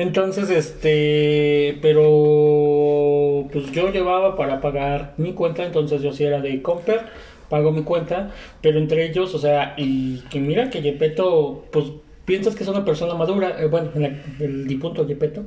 Entonces, 0.02 0.50
este, 0.50 1.78
pero 1.82 3.46
pues 3.52 3.72
yo 3.72 3.92
llevaba 3.92 4.36
para 4.36 4.60
pagar 4.60 5.14
mi 5.18 5.34
cuenta, 5.34 5.64
entonces 5.64 6.02
yo 6.02 6.12
sí 6.12 6.24
era 6.24 6.42
de 6.42 6.62
Comper, 6.64 7.02
pago 7.50 7.72
mi 7.72 7.84
cuenta, 7.84 8.32
pero 8.62 8.80
entre 8.80 9.06
ellos, 9.06 9.36
o 9.36 9.40
sea, 9.40 9.76
y 9.78 10.20
que 10.32 10.40
mira 10.40 10.70
que 10.72 10.82
Yepeto, 10.82 11.66
pues 11.72 11.86
piensas 12.26 12.56
que 12.56 12.64
es 12.64 12.70
una 12.70 12.84
persona 12.84 13.14
madura, 13.14 13.62
eh, 13.62 13.68
bueno, 13.68 13.92
en 13.96 14.02
la- 14.02 14.20
el 14.40 14.66
difunto 14.68 15.06
Yepeto, 15.06 15.44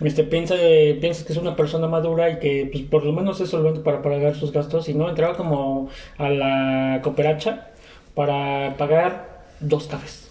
este, 0.00 0.24
piensa, 0.24 0.56
piensas 1.00 1.24
que 1.24 1.32
es 1.32 1.38
una 1.38 1.54
persona 1.56 1.86
madura 1.86 2.30
y 2.30 2.38
que 2.40 2.68
pues 2.72 2.84
por 2.84 3.04
lo 3.04 3.12
menos 3.12 3.40
es 3.40 3.50
solvente 3.50 3.80
para 3.80 4.02
pagar 4.02 4.34
sus 4.34 4.52
gastos 4.52 4.88
y 4.88 4.94
no 4.94 5.08
entraba 5.08 5.36
como 5.36 5.88
a 6.18 6.28
la 6.30 7.00
cooperacha 7.04 7.68
para 8.14 8.76
pagar 8.78 9.44
dos 9.60 9.86
cafés. 9.86 10.25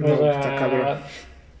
No, 0.00 0.14
O 0.14 0.18
sea, 0.18 0.30
está 0.32 0.56
cabrón. 0.56 0.98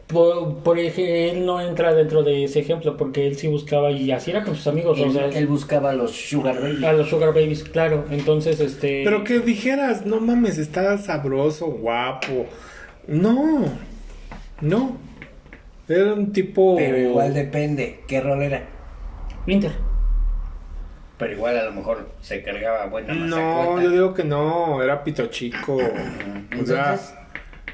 Por, 0.06 0.56
por 0.64 0.78
ej- 0.80 0.98
él 1.30 1.46
no 1.46 1.60
entra 1.60 1.94
dentro 1.94 2.24
de 2.24 2.42
ese 2.42 2.58
ejemplo 2.58 2.96
porque 2.96 3.28
él 3.28 3.36
sí 3.36 3.46
buscaba 3.46 3.92
y 3.92 4.10
así 4.10 4.32
era 4.32 4.42
con 4.42 4.56
sus 4.56 4.66
amigos, 4.66 4.98
o 4.98 5.04
Él, 5.04 5.12
sea, 5.12 5.26
él 5.26 5.46
buscaba 5.46 5.92
los 5.92 6.10
sugar 6.10 6.60
baby. 6.60 6.84
a 6.84 6.92
los 6.92 7.08
sugar 7.08 7.28
babies, 7.32 7.62
claro. 7.62 8.04
Entonces, 8.10 8.58
este, 8.58 9.02
Pero 9.04 9.22
que 9.22 9.38
dijeras, 9.38 10.06
no 10.06 10.18
mames, 10.20 10.58
está 10.58 10.98
sabroso, 10.98 11.66
guapo. 11.66 12.46
No, 13.06 13.66
no. 14.60 14.96
Era 15.88 16.12
un 16.14 16.32
tipo. 16.32 16.74
Pero 16.76 16.96
igual 16.98 17.32
depende, 17.34 18.00
¿qué 18.08 18.20
rol 18.20 18.42
era? 18.42 18.64
Inter. 19.46 19.72
Pero 21.18 21.32
igual 21.34 21.56
a 21.58 21.64
lo 21.64 21.72
mejor 21.72 22.08
se 22.20 22.42
cargaba 22.42 22.86
buena 22.86 23.12
No, 23.14 23.80
yo 23.80 23.90
digo 23.90 24.14
que 24.14 24.24
no, 24.24 24.82
era 24.82 25.04
pito 25.04 25.26
chico. 25.26 25.78
O 26.60 26.64
sea, 26.66 26.98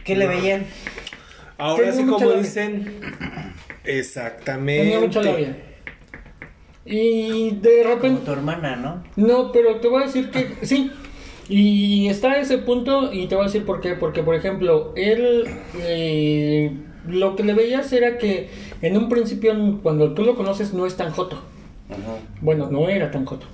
¿qué 0.07 0.17
le 0.17 0.27
veían? 0.27 0.65
ahora 1.59 1.91
Tenía 1.91 1.93
sí 2.01 2.05
como 2.05 2.19
labia. 2.27 2.43
dicen. 2.43 3.01
Exactamente. 3.85 4.83
Tenía 4.85 5.01
mucha 5.01 5.23
labia. 5.23 5.57
Y 6.85 7.51
de 7.57 7.83
Como 7.83 7.95
repente 7.95 8.25
tu 8.25 8.33
hermana, 8.33 8.77
¿no? 8.77 9.03
No, 9.17 9.53
pero 9.53 9.77
te 9.81 9.89
voy 9.89 10.03
a 10.03 10.07
decir 10.07 10.31
que 10.31 10.55
sí. 10.67 10.91
Y 11.49 12.09
está 12.09 12.33
a 12.33 12.41
ese 12.41 12.59
punto 12.59 13.13
y 13.13 13.27
te 13.27 13.35
voy 13.35 13.45
a 13.45 13.47
decir 13.47 13.65
por 13.65 13.81
qué. 13.81 13.95
Porque, 13.95 14.23
por 14.23 14.35
ejemplo, 14.35 14.93
él 14.97 15.47
eh, 15.81 16.73
lo 17.09 17.37
que 17.37 17.43
le 17.45 17.55
veías 17.55 17.93
era 17.93 18.19
que 18.19 18.49
en 18.83 18.97
un 18.97 19.09
principio, 19.09 19.55
cuando 19.83 20.15
tú 20.15 20.25
lo 20.25 20.35
conoces, 20.37 20.73
no 20.75 20.87
es 20.87 20.97
tan 20.97 21.11
joto. 21.13 21.41
Bueno, 22.41 22.69
no 22.71 22.89
era 22.89 23.11
tan 23.11 23.25
joto. 23.25 23.47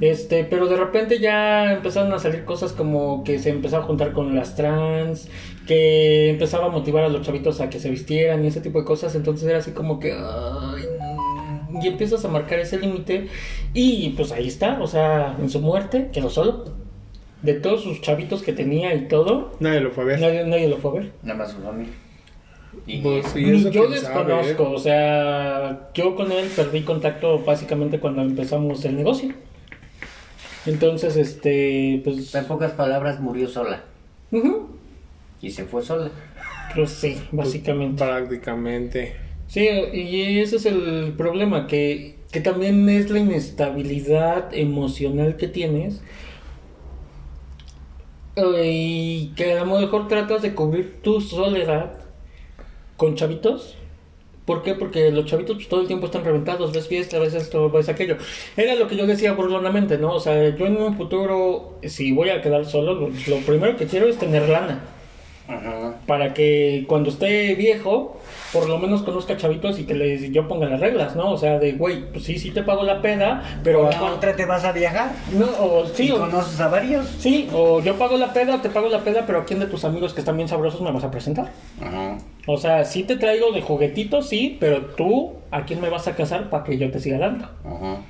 Este, 0.00 0.44
pero 0.44 0.66
de 0.66 0.76
repente 0.76 1.18
ya 1.20 1.72
empezaron 1.72 2.12
a 2.12 2.18
salir 2.18 2.44
cosas 2.44 2.72
como 2.72 3.24
que 3.24 3.38
se 3.38 3.50
empezaba 3.50 3.84
a 3.84 3.86
juntar 3.86 4.12
con 4.12 4.34
las 4.34 4.54
trans, 4.56 5.28
que 5.66 6.30
empezaba 6.30 6.66
a 6.66 6.68
motivar 6.70 7.04
a 7.04 7.08
los 7.08 7.22
chavitos 7.26 7.60
a 7.60 7.68
que 7.70 7.78
se 7.80 7.90
vistieran 7.90 8.44
y 8.44 8.48
ese 8.48 8.60
tipo 8.60 8.78
de 8.78 8.84
cosas. 8.84 9.14
Entonces 9.14 9.48
era 9.48 9.58
así 9.58 9.72
como 9.72 9.98
que. 10.00 10.12
ay, 10.12 10.84
mm, 11.70 11.82
y 11.82 11.86
empiezas 11.88 12.24
a 12.24 12.28
marcar 12.28 12.58
ese 12.58 12.78
límite. 12.78 13.28
Y 13.74 14.10
pues 14.10 14.32
ahí 14.32 14.46
está, 14.48 14.80
o 14.80 14.86
sea, 14.86 15.36
en 15.40 15.50
su 15.50 15.60
muerte 15.60 16.08
quedó 16.12 16.30
solo. 16.30 16.64
De 17.42 17.54
todos 17.54 17.82
sus 17.82 18.00
chavitos 18.00 18.42
que 18.42 18.52
tenía 18.52 18.94
y 18.94 19.08
todo, 19.08 19.52
Nadie 19.60 19.80
lo 19.80 19.90
fue 19.90 20.04
a 20.04 20.06
ver. 20.06 20.20
nadie, 20.20 20.44
nadie 20.46 20.68
lo 20.68 20.78
fue 20.78 20.90
a 20.90 20.94
ver. 20.94 21.12
Nada 21.22 21.38
más 21.40 21.52
su 21.52 21.58
familia. 21.58 21.92
Y 22.86 22.98
Pues, 23.02 23.34
y 23.36 23.50
eso 23.50 23.70
yo 23.70 23.86
quién 23.86 24.00
sabe, 24.00 24.32
desconozco, 24.34 24.62
¿eh? 24.64 24.74
o 24.74 24.78
sea, 24.78 25.88
yo 25.94 26.14
con 26.16 26.32
él 26.32 26.48
perdí 26.56 26.82
contacto 26.82 27.38
básicamente 27.40 28.00
cuando 28.00 28.22
empezamos 28.22 28.84
el 28.84 28.96
negocio. 28.96 29.32
Entonces, 30.66 31.16
este, 31.16 32.00
pues, 32.04 32.34
en 32.34 32.44
pocas 32.46 32.72
palabras 32.72 33.20
murió 33.20 33.48
sola. 33.48 33.84
ujú, 34.32 34.68
Y 35.40 35.50
se 35.50 35.64
fue 35.64 35.82
sola. 35.82 36.10
pues 36.74 36.90
sí, 36.92 37.28
básicamente. 37.32 38.04
Prácticamente. 38.04 39.16
Sí, 39.46 39.60
y 39.92 40.40
ese 40.40 40.56
es 40.56 40.66
el 40.66 41.14
problema, 41.16 41.66
que, 41.66 42.24
que 42.32 42.40
también 42.40 42.88
es 42.88 43.10
la 43.10 43.20
inestabilidad 43.20 44.52
emocional 44.54 45.36
que 45.36 45.48
tienes. 45.48 46.02
eh, 48.36 48.62
Y 48.66 49.34
que 49.34 49.52
a 49.58 49.64
lo 49.64 49.78
mejor 49.78 50.08
tratas 50.08 50.42
de 50.42 50.54
cubrir 50.54 51.00
tu 51.02 51.20
soledad 51.20 51.92
con 52.96 53.16
chavitos. 53.16 53.76
¿Por 54.46 54.62
qué? 54.62 54.74
Porque 54.74 55.10
los 55.12 55.26
chavitos 55.26 55.56
pues, 55.56 55.68
todo 55.68 55.82
el 55.82 55.88
tiempo 55.88 56.06
están 56.06 56.24
reventados, 56.24 56.72
ves 56.72 56.88
fiesta, 56.88 57.18
ves 57.18 57.34
esto, 57.34 57.70
ves 57.70 57.88
aquello. 57.88 58.16
Era 58.56 58.74
lo 58.76 58.88
que 58.88 58.96
yo 58.96 59.06
decía 59.06 59.32
burlonamente, 59.34 59.98
¿no? 59.98 60.14
O 60.14 60.20
sea, 60.20 60.56
yo 60.56 60.66
en 60.66 60.76
un 60.78 60.96
futuro, 60.96 61.78
si 61.84 62.12
voy 62.12 62.30
a 62.30 62.42
quedar 62.42 62.64
solo, 62.66 62.94
lo, 62.94 63.08
lo 63.26 63.46
primero 63.46 63.76
que 63.76 63.86
quiero 63.88 64.08
es 64.08 64.18
tener 64.18 64.48
lana 64.48 64.95
Ajá. 65.48 65.94
para 66.06 66.34
que 66.34 66.84
cuando 66.88 67.10
esté 67.10 67.54
viejo, 67.54 68.18
por 68.52 68.68
lo 68.68 68.78
menos 68.78 69.02
conozca 69.02 69.36
chavitos 69.36 69.78
y 69.78 69.84
que 69.84 69.94
les 69.94 70.32
yo 70.32 70.48
ponga 70.48 70.66
las 70.66 70.80
reglas, 70.80 71.14
¿no? 71.14 71.30
O 71.30 71.36
sea, 71.36 71.58
de, 71.58 71.72
güey, 71.72 72.10
pues 72.10 72.24
sí, 72.24 72.38
sí 72.38 72.50
te 72.50 72.62
pago 72.62 72.82
la 72.82 73.00
peda, 73.00 73.42
pero... 73.62 73.88
¿Pero 73.88 74.06
a 74.06 74.12
otra 74.12 74.34
te 74.34 74.44
vas 74.44 74.64
a 74.64 74.72
viajar? 74.72 75.12
No, 75.32 75.46
o 75.46 75.86
sí, 75.86 76.08
¿Y 76.08 76.10
o, 76.10 76.18
conoces 76.18 76.60
a 76.60 76.68
varios? 76.68 77.06
sí, 77.18 77.48
o 77.52 77.80
yo 77.80 77.96
pago 77.96 78.16
la 78.16 78.32
peda, 78.32 78.60
te 78.60 78.70
pago 78.70 78.88
la 78.88 79.00
peda, 79.00 79.24
pero 79.26 79.40
¿a 79.40 79.44
quién 79.44 79.60
de 79.60 79.66
tus 79.66 79.84
amigos 79.84 80.14
que 80.14 80.20
están 80.20 80.36
bien 80.36 80.48
sabrosos 80.48 80.80
me 80.80 80.90
vas 80.90 81.04
a 81.04 81.10
presentar? 81.10 81.50
Ajá. 81.80 82.18
O 82.46 82.56
sea, 82.56 82.84
sí 82.84 83.02
te 83.04 83.16
traigo 83.16 83.52
de 83.52 83.62
juguetitos, 83.62 84.28
sí, 84.28 84.56
pero 84.58 84.86
tú, 84.96 85.34
¿a 85.50 85.64
quién 85.64 85.80
me 85.80 85.90
vas 85.90 86.08
a 86.08 86.16
casar 86.16 86.50
para 86.50 86.64
que 86.64 86.78
yo 86.78 86.90
te 86.90 86.98
siga 87.00 87.18
dando? 87.18 87.44
Ajá. 87.64 88.02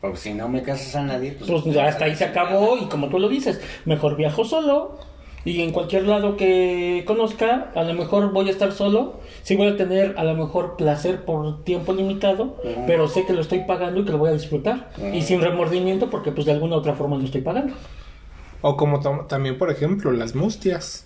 Porque 0.00 0.18
si 0.18 0.34
no 0.34 0.48
me 0.48 0.62
casas 0.62 0.94
a 0.94 1.02
nadie, 1.02 1.32
pues... 1.32 1.50
Pues 1.50 1.76
hasta 1.78 2.04
ahí 2.04 2.14
se 2.14 2.24
acabó 2.24 2.76
y 2.76 2.84
como 2.86 3.08
tú 3.08 3.18
lo 3.18 3.28
dices, 3.28 3.60
mejor 3.86 4.16
viajo 4.16 4.44
solo 4.44 4.98
y 5.46 5.62
en 5.62 5.70
cualquier 5.72 6.06
lado 6.06 6.36
que 6.36 7.04
conozca, 7.06 7.70
a 7.74 7.82
lo 7.84 7.94
mejor 7.94 8.32
voy 8.32 8.48
a 8.48 8.50
estar 8.50 8.72
solo, 8.72 9.20
sí 9.42 9.56
voy 9.56 9.68
a 9.68 9.76
tener 9.76 10.14
a 10.18 10.24
lo 10.24 10.34
mejor 10.34 10.76
placer 10.76 11.24
por 11.24 11.64
tiempo 11.64 11.92
limitado, 11.94 12.56
pero 12.86 13.08
sé 13.08 13.24
que 13.24 13.32
lo 13.32 13.40
estoy 13.40 13.60
pagando 13.60 14.00
y 14.00 14.04
que 14.04 14.10
lo 14.12 14.18
voy 14.18 14.30
a 14.30 14.32
disfrutar 14.34 14.90
y 15.14 15.22
sin 15.22 15.40
remordimiento 15.40 16.10
porque 16.10 16.32
pues 16.32 16.44
de 16.46 16.52
alguna 16.52 16.76
u 16.76 16.78
otra 16.80 16.94
forma 16.94 17.16
lo 17.16 17.24
estoy 17.24 17.40
pagando. 17.40 17.72
O 18.60 18.76
como 18.76 19.00
tam- 19.00 19.26
también, 19.28 19.56
por 19.56 19.70
ejemplo, 19.70 20.10
las 20.12 20.34
mustias. 20.34 21.04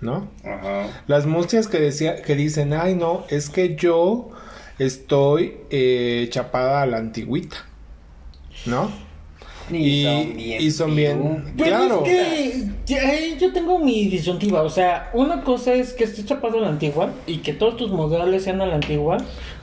¿No? 0.00 0.28
Ajá. 0.44 0.86
Las 1.06 1.24
mustias 1.26 1.66
que, 1.66 1.78
decía, 1.80 2.20
que 2.22 2.34
dicen, 2.36 2.74
ay 2.74 2.94
no, 2.94 3.24
es 3.30 3.48
que 3.48 3.74
yo 3.74 4.28
estoy 4.78 5.56
eh, 5.70 6.26
chapada 6.30 6.82
a 6.82 6.86
la 6.86 6.98
antigüita. 6.98 7.56
¿no? 8.66 8.90
Y, 9.72 10.02
son 10.04 10.36
bien. 10.36 10.60
y 10.62 10.70
son 10.70 10.94
bien- 10.96 11.18
pirú. 11.20 11.42
Pero 11.56 11.76
Claro. 11.78 12.02
es 12.06 12.64
que 12.86 12.94
eh, 12.96 13.36
yo 13.40 13.52
tengo 13.52 13.78
mi 13.78 14.08
disyuntiva, 14.08 14.62
o 14.62 14.68
sea, 14.70 15.10
una 15.14 15.42
cosa 15.42 15.72
es 15.74 15.92
que 15.94 16.04
estés 16.04 16.26
chapado 16.26 16.58
a 16.58 16.60
la 16.62 16.68
antigua 16.68 17.10
y 17.26 17.38
que 17.38 17.52
todos 17.54 17.76
tus 17.76 17.90
modales 17.90 18.44
sean 18.44 18.60
a 18.60 18.66
la 18.66 18.74
antigua, 18.74 19.16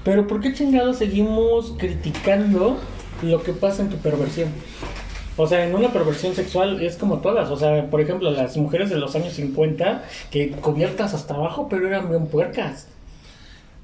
pero 0.03 0.25
¿por 0.27 0.41
qué 0.41 0.53
chingados 0.53 0.97
seguimos 0.97 1.75
criticando 1.77 2.79
lo 3.21 3.43
que 3.43 3.53
pasa 3.53 3.83
en 3.83 3.89
tu 3.89 3.97
perversión? 3.97 4.49
O 5.37 5.47
sea, 5.47 5.65
en 5.65 5.73
una 5.75 5.89
perversión 5.93 6.35
sexual 6.35 6.81
es 6.81 6.97
como 6.97 7.19
todas, 7.19 7.49
o 7.51 7.57
sea, 7.57 7.89
por 7.89 8.01
ejemplo, 8.01 8.31
las 8.31 8.57
mujeres 8.57 8.89
de 8.89 8.97
los 8.97 9.15
años 9.15 9.33
50 9.33 10.03
que 10.31 10.49
cubiertas 10.51 11.13
hasta 11.13 11.35
abajo, 11.35 11.67
pero 11.69 11.87
eran 11.87 12.09
bien 12.09 12.25
puercas. 12.27 12.87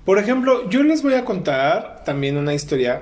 Por 0.03 0.20
ejemplo, 0.20 0.70
yo 0.70 0.84
les 0.84 1.03
voy 1.03 1.13
a 1.13 1.26
contar 1.26 2.03
también 2.05 2.38
una 2.38 2.53
historia 2.53 3.01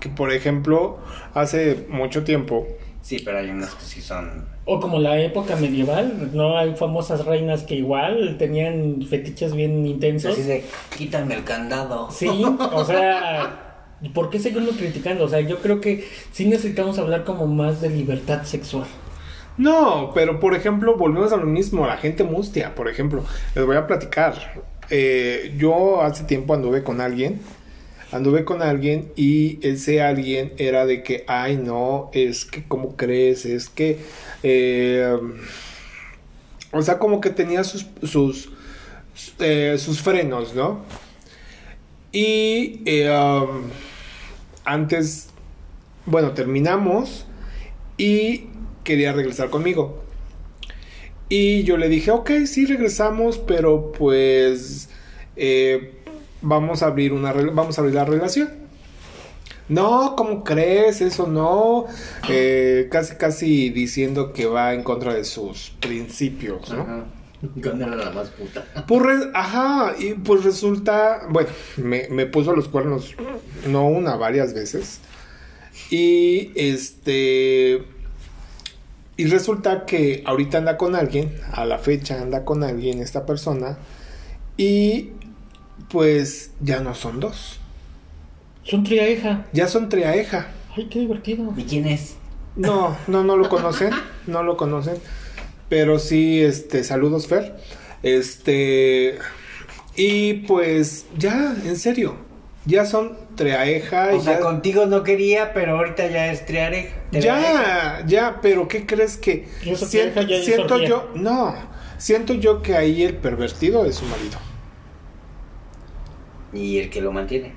que, 0.00 0.08
por 0.08 0.32
ejemplo, 0.32 0.98
hace 1.36 1.86
mucho 1.88 2.24
tiempo, 2.24 2.66
Sí, 3.06 3.22
pero 3.24 3.38
hay 3.38 3.50
unas 3.50 3.72
que 3.72 3.84
sí 3.84 4.00
son. 4.00 4.46
O 4.64 4.80
como 4.80 4.98
la 4.98 5.20
época 5.20 5.54
medieval, 5.54 6.30
¿no? 6.34 6.58
Hay 6.58 6.74
famosas 6.74 7.24
reinas 7.24 7.62
que 7.62 7.76
igual 7.76 8.34
tenían 8.36 9.00
fetiches 9.08 9.54
bien 9.54 9.86
intensos. 9.86 10.32
Así 10.32 10.42
de, 10.42 10.64
quítame 10.98 11.34
el 11.36 11.44
candado. 11.44 12.10
Sí, 12.10 12.44
o 12.72 12.84
sea, 12.84 13.92
¿por 14.12 14.28
qué 14.28 14.40
seguimos 14.40 14.74
criticando? 14.74 15.22
O 15.22 15.28
sea, 15.28 15.38
yo 15.38 15.58
creo 15.58 15.80
que 15.80 16.08
sí 16.32 16.46
necesitamos 16.46 16.98
hablar 16.98 17.22
como 17.22 17.46
más 17.46 17.80
de 17.80 17.90
libertad 17.90 18.42
sexual. 18.42 18.88
No, 19.56 20.10
pero 20.12 20.40
por 20.40 20.56
ejemplo, 20.56 20.96
volvemos 20.96 21.32
a 21.32 21.36
lo 21.36 21.46
mismo, 21.46 21.86
la 21.86 21.98
gente 21.98 22.24
mustia, 22.24 22.74
por 22.74 22.88
ejemplo, 22.88 23.22
les 23.54 23.64
voy 23.64 23.76
a 23.76 23.86
platicar. 23.86 24.64
Eh, 24.90 25.54
yo 25.56 26.02
hace 26.02 26.24
tiempo 26.24 26.54
anduve 26.54 26.82
con 26.82 27.00
alguien, 27.00 27.40
anduve 28.12 28.44
con 28.44 28.62
alguien 28.62 29.10
y 29.16 29.58
ese 29.66 30.00
alguien 30.00 30.52
era 30.58 30.86
de 30.86 31.02
que, 31.02 31.24
ay 31.26 31.56
no, 31.56 32.10
es 32.12 32.44
que, 32.44 32.64
¿cómo 32.64 32.96
crees? 32.96 33.44
Es 33.44 33.68
que, 33.68 33.98
eh, 34.42 35.18
o 36.72 36.82
sea, 36.82 36.98
como 36.98 37.20
que 37.20 37.30
tenía 37.30 37.64
sus, 37.64 37.86
sus, 38.02 38.50
eh, 39.38 39.76
sus 39.78 40.00
frenos, 40.00 40.54
¿no? 40.54 40.84
Y 42.12 42.82
eh, 42.86 43.10
um, 43.10 43.64
antes, 44.64 45.28
bueno, 46.06 46.32
terminamos 46.32 47.26
y 47.98 48.46
quería 48.84 49.12
regresar 49.12 49.50
conmigo. 49.50 50.02
Y 51.28 51.64
yo 51.64 51.76
le 51.76 51.88
dije, 51.88 52.12
ok, 52.12 52.30
sí 52.46 52.66
regresamos, 52.66 53.38
pero 53.38 53.90
pues, 53.92 54.88
vamos 56.42 56.82
a 56.82 56.86
abrir 56.86 57.12
una 57.12 57.32
vamos 57.32 57.78
a 57.78 57.80
abrir 57.80 57.94
la 57.94 58.04
relación. 58.04 58.66
No, 59.68 60.14
¿cómo 60.16 60.44
crees? 60.44 61.00
Eso 61.00 61.26
no. 61.26 61.86
Eh, 62.28 62.88
casi, 62.90 63.16
casi 63.16 63.70
diciendo 63.70 64.32
que 64.32 64.46
va 64.46 64.74
en 64.74 64.84
contra 64.84 65.12
de 65.12 65.24
sus 65.24 65.70
principios, 65.80 66.70
¿no? 66.70 66.82
Ajá. 66.82 67.04
La 67.54 68.10
más 68.10 68.28
puta. 68.30 68.64
Pues, 68.86 69.28
ajá, 69.34 69.94
y 69.98 70.14
pues 70.14 70.44
resulta, 70.44 71.26
bueno, 71.28 71.50
me, 71.76 72.08
me 72.08 72.26
puso 72.26 72.54
los 72.54 72.68
cuernos, 72.68 73.14
no 73.68 73.86
una, 73.88 74.16
varias 74.16 74.54
veces. 74.54 75.00
Y 75.90 76.50
este, 76.54 77.84
y 79.16 79.26
resulta 79.26 79.84
que 79.84 80.22
ahorita 80.26 80.58
anda 80.58 80.76
con 80.76 80.96
alguien, 80.96 81.38
a 81.52 81.64
la 81.66 81.78
fecha 81.78 82.20
anda 82.20 82.44
con 82.44 82.64
alguien 82.64 83.00
esta 83.00 83.26
persona, 83.26 83.78
y 84.56 85.10
pues 85.96 86.50
ya 86.60 86.80
no 86.80 86.94
son 86.94 87.20
dos, 87.20 87.58
Son 88.64 88.84
triaeja. 88.84 89.46
ya 89.54 89.66
son 89.66 89.88
triaeja. 89.88 90.48
Ay, 90.76 90.88
qué 90.90 90.98
divertido. 90.98 91.54
¿Y 91.56 91.62
quién 91.64 91.86
es? 91.86 92.16
No, 92.54 92.94
no, 93.06 93.24
no 93.24 93.38
lo 93.38 93.48
conocen, 93.48 93.92
no 94.26 94.42
lo 94.42 94.58
conocen. 94.58 94.96
Pero 95.70 95.98
sí, 95.98 96.42
este, 96.42 96.84
saludos, 96.84 97.28
Fer. 97.28 97.56
Este, 98.02 99.16
y 99.96 100.34
pues 100.34 101.06
ya, 101.16 101.56
en 101.64 101.76
serio, 101.76 102.16
ya 102.66 102.84
son 102.84 103.16
Treaeja. 103.34 104.10
O 104.12 104.20
sea, 104.22 104.34
ya, 104.34 104.40
contigo 104.40 104.84
no 104.84 105.02
quería, 105.02 105.54
pero 105.54 105.78
ahorita 105.78 106.08
ya 106.08 106.30
es 106.30 106.44
triare. 106.44 106.92
ya, 107.10 108.04
ya, 108.06 108.40
pero 108.42 108.68
¿qué 108.68 108.84
crees 108.84 109.16
que? 109.16 109.48
Y 109.64 109.70
esa 109.70 109.86
Siento, 109.86 110.20
siento 110.28 110.78
yo, 110.78 111.08
no, 111.14 111.54
siento 111.96 112.34
yo 112.34 112.60
que 112.60 112.76
ahí 112.76 113.02
el 113.02 113.14
pervertido 113.14 113.86
es 113.86 113.94
su 113.94 114.04
marido. 114.04 114.36
Y 116.52 116.78
el 116.78 116.90
que 116.90 117.00
lo 117.00 117.12
mantiene. 117.12 117.54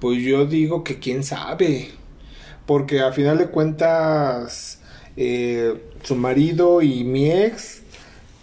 Pues 0.00 0.22
yo 0.22 0.46
digo 0.46 0.84
que 0.84 0.98
quién 0.98 1.24
sabe. 1.24 1.90
Porque 2.66 3.00
a 3.00 3.12
final 3.12 3.38
de 3.38 3.48
cuentas, 3.48 4.80
eh, 5.16 5.74
su 6.02 6.16
marido 6.16 6.82
y 6.82 7.04
mi 7.04 7.30
ex 7.30 7.82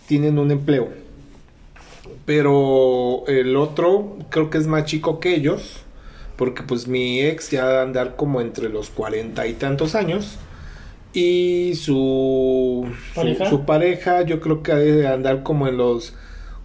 tienen 0.08 0.40
un 0.40 0.52
empleo. 0.52 0.90
Pero 2.26 3.24
el 3.28 3.56
otro 3.56 4.18
creo 4.30 4.50
que 4.50 4.58
es 4.58 4.68
más 4.68 4.86
chico 4.86 5.20
que 5.20 5.36
ellos. 5.36 5.84
Porque 6.36 6.64
pues 6.64 6.88
mi 6.88 7.22
ex 7.22 7.52
ya 7.52 7.66
va 7.66 7.80
a 7.80 7.84
andar 7.84 8.16
como 8.16 8.42
entre 8.42 8.70
los 8.70 8.90
cuarenta 8.90 9.48
y 9.48 9.54
tantos 9.54 9.96
años. 9.96 10.40
Y 11.14 11.74
su, 11.76 12.88
su 13.50 13.66
pareja 13.66 14.22
yo 14.24 14.40
creo 14.40 14.64
que 14.64 14.72
ha 14.72 14.78
de 14.78 15.08
andar 15.08 15.44
como 15.44 15.68
en 15.68 15.78
los 15.78 16.14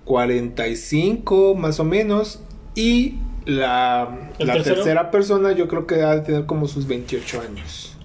45 0.07 1.55
más 1.57 1.79
o 1.79 1.85
menos. 1.85 2.41
Y 2.75 3.17
la, 3.45 4.31
¿El 4.39 4.47
la 4.47 4.63
tercera 4.63 5.11
persona 5.11 5.53
yo 5.53 5.69
creo 5.69 5.87
que 5.87 6.03
ha 6.03 6.15
de 6.15 6.23
tener 6.23 6.47
como 6.47 6.67
sus 6.67 6.87
28 6.87 7.43
años. 7.43 7.97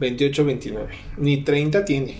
28, 0.00 0.44
29. 0.44 0.88
Ni 1.16 1.42
30 1.42 1.84
tiene. 1.84 2.18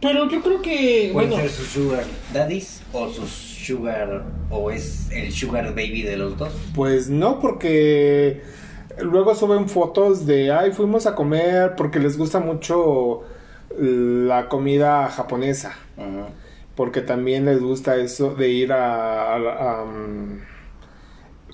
Pero 0.00 0.30
yo 0.30 0.40
creo 0.40 0.62
que, 0.62 1.10
bueno, 1.12 1.36
ser 1.36 1.50
sus 1.50 1.66
sugar 1.68 2.04
daddies 2.32 2.82
o 2.92 3.08
sus 3.08 3.30
sugar... 3.30 4.24
O 4.48 4.70
es 4.70 5.10
el 5.10 5.30
sugar 5.32 5.70
baby 5.70 6.02
de 6.02 6.16
los 6.16 6.38
dos. 6.38 6.52
Pues 6.74 7.08
no, 7.10 7.38
porque 7.38 8.42
luego 9.00 9.34
suben 9.34 9.68
fotos 9.68 10.26
de, 10.26 10.50
ay, 10.52 10.72
fuimos 10.72 11.06
a 11.06 11.14
comer 11.14 11.74
porque 11.76 11.98
les 11.98 12.16
gusta 12.16 12.40
mucho 12.40 13.22
la 13.78 14.48
comida 14.48 15.08
japonesa. 15.08 15.76
Ajá. 15.96 16.28
Porque 16.76 17.00
también 17.02 17.44
les 17.44 17.60
gusta 17.60 17.96
eso 17.96 18.34
de 18.34 18.48
ir 18.48 18.72
a, 18.72 19.34
a- 19.34 19.36
a, 19.36 19.82
um, 19.84 20.38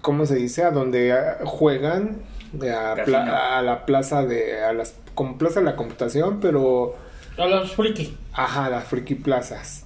¿cómo 0.03 0.27
se 0.27 0.37
dice? 0.37 0.63
A 0.65 0.71
donde 0.71 1.13
ah, 1.13 1.39
juegan, 1.45 2.19
a, 2.55 2.95
pla- 3.05 3.59
a 3.59 3.63
la 3.63 3.87
plaza 3.87 4.25
de, 4.25 4.63
a 4.63 4.73
las, 4.73 4.97
como 5.15 5.39
plaza 5.39 5.61
de 5.61 5.67
la 5.67 5.77
computación, 5.77 6.39
pero, 6.41 6.97
a 7.39 7.47
los 7.47 7.73
friki. 7.73 8.17
ajá, 8.33 8.71
las 8.71 8.85
friki 8.85 9.15
plazas. 9.17 9.85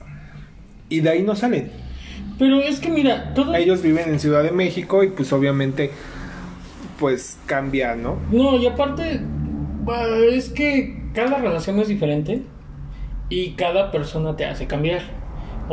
Y 0.89 1.01
de 1.01 1.11
ahí 1.11 1.23
no 1.23 1.37
salen. 1.37 1.71
Pero 2.39 2.61
es 2.61 2.81
que 2.81 2.91
mira, 2.91 3.33
todo... 3.35 3.55
Ellos 3.55 3.83
viven 3.83 4.09
en 4.09 4.19
Ciudad 4.21 4.43
de 4.43 4.51
México 4.51 5.05
y 5.05 5.09
pues 5.11 5.33
obviamente, 5.33 5.91
pues 6.99 7.39
cambia, 7.47 7.95
¿no? 7.95 8.17
No, 8.31 8.57
y 8.57 8.67
aparte, 8.67 9.21
es 10.31 10.49
que 10.51 11.11
cada 11.15 11.39
relación 11.39 11.79
es 11.81 11.89
diferente 11.89 12.43
y 13.29 13.53
cada 13.53 13.91
persona 13.91 14.37
te 14.37 14.45
hace 14.47 14.67
cambiar. 14.67 15.03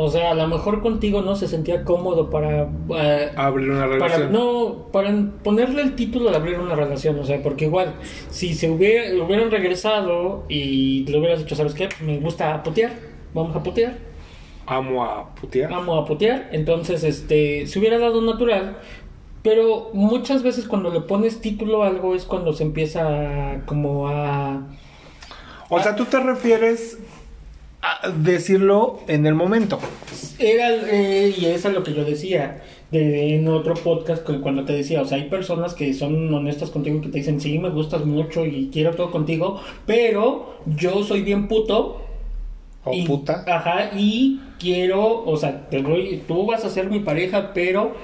O 0.00 0.08
sea, 0.08 0.30
a 0.30 0.34
lo 0.34 0.46
mejor 0.46 0.80
contigo 0.80 1.22
no 1.22 1.34
se 1.34 1.48
sentía 1.48 1.84
cómodo 1.84 2.30
para... 2.30 2.68
eh, 2.96 3.32
Abrir 3.36 3.68
una 3.70 3.80
para 3.80 4.08
relación. 4.16 4.32
no 4.32 4.86
para 4.92 5.12
ponerle 5.42 5.82
el 5.82 5.96
título 5.96 6.30
de 6.30 6.36
abrir 6.36 6.58
una 6.60 6.74
relación 6.76 7.18
o 7.18 7.24
sea 7.24 7.42
porque 7.42 7.64
igual 7.64 7.94
si 8.30 8.54
se 8.54 8.70
hubiera, 8.70 9.22
hubieran 9.24 9.50
regresado 9.50 10.44
y 10.48 11.04
le 11.06 11.18
hubieras 11.18 11.40
dicho 11.40 11.56
sabes 11.56 11.74
qué 11.74 11.88
me 12.00 12.18
gusta 12.18 12.62
putear 12.62 12.92
vamos 13.34 13.56
a 13.56 13.62
putear 13.62 13.98
Amo 14.66 15.02
a 15.04 15.34
putear. 15.34 15.72
amo 15.72 15.96
a 15.96 16.04
putear 16.04 16.48
entonces 16.52 17.02
este 17.02 17.66
se 17.66 17.78
hubiera 17.80 17.98
dado 17.98 18.20
natural 18.22 18.76
pero 19.42 19.90
muchas 19.94 20.42
veces 20.44 20.66
cuando 20.68 20.90
le 20.90 21.00
pones 21.00 21.40
título 21.40 21.82
a 21.82 21.88
algo 21.88 22.14
es 22.14 22.24
cuando 22.24 22.52
se 22.52 22.62
empieza 22.64 23.62
como 23.66 24.08
a 24.08 24.62
O 25.70 25.80
sea, 25.80 25.96
tú 25.96 26.04
te 26.06 26.18
refieres 26.20 26.98
decirlo 28.18 29.00
en 29.08 29.26
el 29.26 29.34
momento. 29.34 29.78
Era, 30.38 30.70
eh, 30.72 31.34
y 31.36 31.46
es 31.46 31.64
a 31.66 31.70
lo 31.70 31.82
que 31.82 31.94
yo 31.94 32.04
decía 32.04 32.62
de, 32.90 33.34
en 33.34 33.48
otro 33.48 33.74
podcast 33.74 34.26
que 34.26 34.40
cuando 34.40 34.64
te 34.64 34.72
decía, 34.72 35.02
o 35.02 35.04
sea, 35.04 35.18
hay 35.18 35.28
personas 35.28 35.74
que 35.74 35.92
son 35.94 36.32
honestas 36.32 36.70
contigo 36.70 36.98
y 36.98 37.00
que 37.00 37.08
te 37.08 37.18
dicen, 37.18 37.40
sí, 37.40 37.58
me 37.58 37.70
gustas 37.70 38.04
mucho 38.04 38.46
y 38.46 38.70
quiero 38.72 38.92
todo 38.94 39.10
contigo, 39.10 39.60
pero 39.86 40.58
yo 40.66 41.02
soy 41.04 41.22
bien 41.22 41.48
puto. 41.48 42.02
O 42.84 42.92
y- 42.94 43.04
puta. 43.06 43.44
Ajá, 43.46 43.90
y 43.96 44.40
quiero, 44.58 45.24
o 45.24 45.36
sea, 45.36 45.68
te 45.68 45.82
voy, 45.82 46.22
tú 46.26 46.46
vas 46.46 46.64
a 46.64 46.70
ser 46.70 46.88
mi 46.88 47.00
pareja, 47.00 47.52
pero 47.52 47.94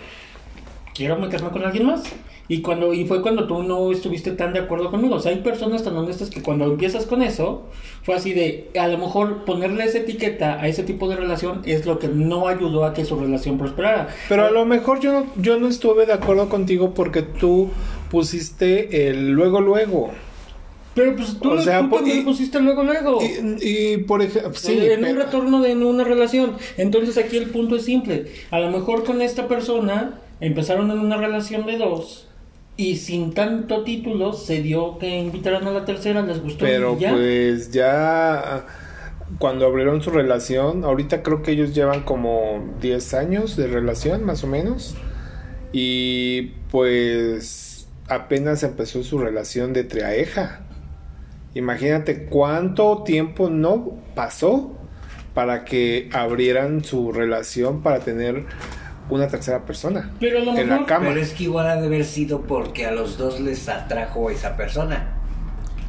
quiero 0.94 1.16
meterme 1.16 1.50
con 1.50 1.64
alguien 1.64 1.86
más. 1.86 2.02
Y 2.46 2.60
cuando 2.60 2.92
y 2.92 3.06
fue 3.06 3.22
cuando 3.22 3.46
tú 3.46 3.62
no 3.62 3.90
estuviste 3.90 4.30
tan 4.32 4.52
de 4.52 4.58
acuerdo 4.60 4.90
conmigo. 4.90 5.14
O 5.14 5.20
sea, 5.20 5.32
hay 5.32 5.38
personas 5.38 5.82
tan 5.82 5.96
honestas 5.96 6.28
que 6.28 6.42
cuando 6.42 6.66
empiezas 6.66 7.06
con 7.06 7.22
eso, 7.22 7.62
fue 8.02 8.14
así 8.14 8.34
de, 8.34 8.68
a 8.78 8.86
lo 8.88 8.98
mejor 8.98 9.44
ponerle 9.46 9.84
esa 9.84 9.98
etiqueta 9.98 10.60
a 10.60 10.68
ese 10.68 10.82
tipo 10.82 11.08
de 11.08 11.16
relación 11.16 11.62
es 11.64 11.86
lo 11.86 11.98
que 11.98 12.08
no 12.08 12.46
ayudó 12.46 12.84
a 12.84 12.92
que 12.92 13.06
su 13.06 13.16
relación 13.18 13.56
prosperara. 13.56 14.08
Pero 14.28 14.44
a 14.44 14.50
lo 14.50 14.66
mejor 14.66 15.00
yo 15.00 15.12
no, 15.12 15.26
yo 15.36 15.58
no 15.58 15.68
estuve 15.68 16.04
de 16.04 16.12
acuerdo 16.12 16.50
contigo 16.50 16.92
porque 16.92 17.22
tú 17.22 17.70
pusiste 18.10 19.08
el 19.08 19.30
luego 19.32 19.60
luego. 19.60 20.10
Pero 20.94 21.16
pues 21.16 21.38
tú, 21.40 21.50
O 21.50 21.60
sea, 21.60 21.80
tú 21.80 21.96
también 21.96 22.18
y- 22.18 22.22
pusiste 22.22 22.60
luego 22.60 22.84
luego. 22.84 23.18
Y, 23.22 23.94
y, 23.94 23.96
por 23.98 24.22
ejemplo, 24.22 24.52
sí, 24.54 24.78
en 24.80 25.04
un 25.04 25.16
retorno 25.16 25.60
de 25.60 25.74
una 25.74 26.04
relación. 26.04 26.56
Entonces 26.76 27.18
aquí 27.18 27.36
el 27.36 27.46
punto 27.50 27.76
es 27.76 27.84
simple. 27.84 28.26
A 28.50 28.60
lo 28.60 28.70
mejor 28.70 29.02
con 29.02 29.20
esta 29.22 29.48
persona 29.48 30.20
empezaron 30.40 30.90
en 30.90 30.98
una 31.00 31.16
relación 31.16 31.66
de 31.66 31.78
dos 31.78 32.28
y 32.76 32.96
sin 32.96 33.32
tanto 33.32 33.84
título 33.84 34.32
se 34.32 34.62
dio 34.62 34.98
que 34.98 35.18
invitaran 35.18 35.66
a 35.66 35.70
la 35.70 35.84
tercera, 35.84 36.22
les 36.22 36.42
gustó 36.42 36.64
pero 36.64 36.96
y 36.96 37.00
ya. 37.00 37.12
pues 37.12 37.70
ya 37.70 38.66
cuando 39.38 39.66
abrieron 39.66 40.02
su 40.02 40.10
relación, 40.10 40.84
ahorita 40.84 41.22
creo 41.22 41.42
que 41.42 41.52
ellos 41.52 41.74
llevan 41.74 42.02
como 42.02 42.74
10 42.80 43.14
años 43.14 43.56
de 43.56 43.66
relación 43.66 44.24
más 44.24 44.44
o 44.44 44.46
menos. 44.46 44.94
Y 45.72 46.52
pues 46.70 47.88
apenas 48.08 48.62
empezó 48.62 49.02
su 49.02 49.18
relación 49.18 49.72
de 49.72 49.84
triaeja. 49.84 50.60
Imagínate 51.54 52.26
cuánto 52.26 53.02
tiempo 53.04 53.48
no 53.48 53.96
pasó 54.14 54.76
para 55.34 55.64
que 55.64 56.08
abrieran 56.12 56.84
su 56.84 57.12
relación 57.12 57.82
para 57.82 58.00
tener 58.00 58.44
una 59.10 59.28
tercera 59.28 59.64
persona 59.64 60.12
Pero 60.20 60.38
a 60.38 60.42
lo 60.42 60.50
en 60.56 60.68
la 60.68 60.74
mejor- 60.74 60.86
cama. 60.86 61.06
Pero 61.08 61.20
es 61.20 61.32
que 61.34 61.44
igual 61.44 61.66
ha 61.68 61.76
de 61.76 61.86
haber 61.86 62.04
sido 62.04 62.42
porque 62.42 62.86
a 62.86 62.90
los 62.90 63.18
dos 63.18 63.40
les 63.40 63.68
atrajo 63.68 64.30
esa 64.30 64.56
persona. 64.56 65.10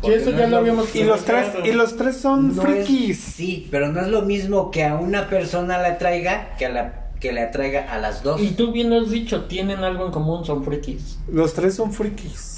Sí, 0.03 0.11
eso 0.13 0.31
no 0.31 0.37
ya 0.37 0.43
es 0.45 0.49
lo 0.51 0.57
habíamos 0.57 0.95
Y 0.95 1.03
los 1.03 1.25
tres, 1.25 1.47
y 1.63 1.71
los 1.71 1.95
tres 1.97 2.17
son 2.17 2.55
no 2.55 2.61
es- 2.63 2.85
frikis. 2.85 3.19
sí, 3.19 3.67
pero 3.71 3.91
no 3.91 4.01
es 4.01 4.07
lo 4.07 4.21
mismo 4.21 4.69
que 4.69 4.83
a 4.83 4.95
una 4.95 5.29
persona 5.29 5.81
le 5.81 5.87
atraiga 5.87 6.55
que 6.57 6.65
a 6.67 6.69
la 6.69 7.01
que 7.19 7.31
le 7.31 7.41
atraiga 7.41 7.91
a 7.91 7.97
las 7.97 8.21
dos. 8.21 8.39
Y 8.39 8.51
tú 8.51 8.71
bien 8.71 8.89
lo 8.91 8.99
has 8.99 9.09
dicho, 9.09 9.45
tienen 9.45 9.79
algo 9.83 10.05
en 10.07 10.11
común, 10.11 10.45
son 10.45 10.63
frikis. 10.63 11.17
Los 11.31 11.53
tres 11.53 11.73
son 11.73 11.91
frikis. 11.91 12.54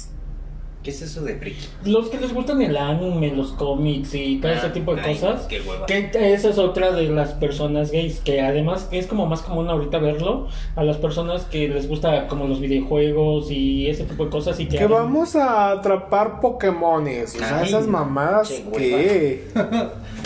¿Qué 0.82 0.90
es 0.90 1.02
eso 1.02 1.22
de 1.22 1.34
friki? 1.34 1.66
Los 1.84 2.08
que 2.08 2.18
les 2.18 2.32
gustan 2.32 2.62
el 2.62 2.76
anime, 2.76 3.32
los 3.34 3.50
cómics 3.52 4.14
y 4.14 4.36
todo 4.40 4.52
ese 4.52 4.66
Ah, 4.68 4.72
tipo 4.72 4.94
de 4.94 5.02
ay, 5.02 5.14
cosas. 5.16 5.42
qué 5.46 5.60
hueva. 5.60 5.86
Que 5.86 6.08
esa 6.32 6.48
es 6.50 6.56
otra 6.58 6.92
de 6.92 7.08
las 7.10 7.32
personas 7.32 7.90
gays, 7.90 8.20
que 8.20 8.40
además 8.40 8.88
es 8.92 9.06
como 9.08 9.26
más 9.26 9.42
común 9.42 9.68
ahorita 9.68 9.98
verlo 9.98 10.46
a 10.76 10.84
las 10.84 10.96
personas 10.98 11.42
que 11.44 11.68
les 11.68 11.88
gusta 11.88 12.28
como 12.28 12.46
los 12.46 12.60
videojuegos 12.60 13.50
y 13.50 13.88
ese 13.90 14.04
tipo 14.04 14.24
de 14.26 14.30
cosas 14.30 14.58
y 14.60 14.66
que... 14.66 14.78
Que 14.78 14.86
vamos 14.86 15.34
a 15.36 15.72
atrapar 15.72 16.40
Pokémones. 16.40 17.34
O 17.34 17.38
sea, 17.38 17.58
Ay, 17.58 17.68
esas 17.68 17.86
mamadas 17.88 18.48
que. 18.76 19.48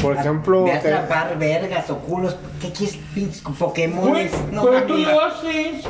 Por 0.03 0.17
ejemplo. 0.19 0.65
De 0.65 0.73
te- 0.73 0.77
atrapar 0.93 1.39
vergas 1.39 1.89
o 1.91 1.97
culos. 1.99 2.37
¿Qué 2.61 2.71
quieres, 2.71 2.99
pinches 3.15 3.41
con 3.41 3.55
Pokémon? 3.55 4.11
Güey, 4.11 4.29
No 4.53 4.65
pero 4.65 4.83
tú 4.87 4.97
lo 4.99 5.21
haces. 5.23 5.85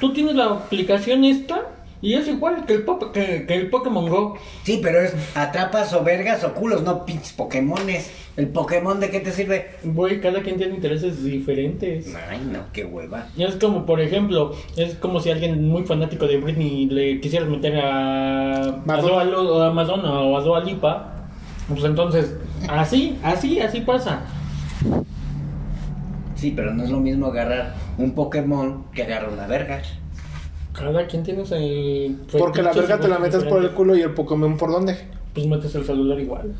Tú 0.00 0.12
tienes 0.12 0.34
la 0.34 0.46
aplicación 0.46 1.24
esta 1.24 1.62
y 2.02 2.14
es 2.14 2.28
igual 2.28 2.66
que 2.66 2.74
el, 2.74 2.82
pop- 2.82 3.12
que, 3.12 3.46
que 3.46 3.54
el 3.54 3.70
Pokémon 3.70 4.08
Go. 4.10 4.36
Sí, 4.64 4.80
pero 4.82 5.00
es 5.00 5.14
atrapas 5.34 5.94
o 5.94 6.02
vergas 6.04 6.44
o 6.44 6.52
culos, 6.52 6.82
no 6.82 7.06
pinches 7.06 7.32
Pokémones. 7.32 8.10
¿El 8.36 8.48
Pokémon 8.48 8.98
de 8.98 9.10
qué 9.10 9.20
te 9.20 9.30
sirve? 9.30 9.70
Güey, 9.84 10.20
cada 10.20 10.40
quien 10.42 10.56
tiene 10.56 10.74
intereses 10.74 11.22
diferentes. 11.22 12.14
Ay, 12.28 12.40
no, 12.50 12.60
qué 12.72 12.84
hueva. 12.84 13.26
Y 13.36 13.44
es 13.44 13.56
como, 13.56 13.86
por 13.86 14.00
ejemplo, 14.00 14.52
es 14.76 14.94
como 14.96 15.20
si 15.20 15.30
alguien 15.30 15.68
muy 15.68 15.84
fanático 15.84 16.26
de 16.26 16.38
Britney 16.38 16.86
le 16.86 17.20
quisieras 17.20 17.48
meter 17.48 17.76
a, 17.78 18.54
a, 18.68 18.82
Madonna. 18.84 19.66
A 19.66 19.70
Madonna 19.70 20.20
o 20.20 20.36
a 20.36 20.40
Dua 20.42 20.60
Lipa. 20.64 21.28
Pues 21.68 21.84
entonces, 21.84 22.34
así, 22.68 23.18
así, 23.22 23.60
así 23.60 23.80
pasa. 23.82 24.22
Sí, 26.34 26.52
pero 26.56 26.74
no 26.74 26.82
es 26.82 26.90
lo 26.90 26.98
mismo 26.98 27.26
agarrar 27.26 27.74
un 27.98 28.12
Pokémon 28.14 28.84
que 28.92 29.02
agarrar 29.04 29.30
una 29.32 29.46
verga. 29.46 29.80
Cada 30.72 31.06
quien 31.06 31.22
tiene 31.22 31.42
ese... 31.42 32.12
Porque 32.38 32.62
la 32.62 32.72
verga 32.72 32.98
te 32.98 33.08
la 33.08 33.18
metes 33.18 33.44
por 33.44 33.62
el 33.62 33.70
culo 33.72 33.94
y 33.96 34.00
el 34.02 34.12
Pokémon 34.12 34.56
por 34.56 34.70
dónde. 34.70 34.96
Pues 35.34 35.46
metes 35.46 35.74
el 35.74 35.84
celular 35.84 36.18
igual. 36.18 36.54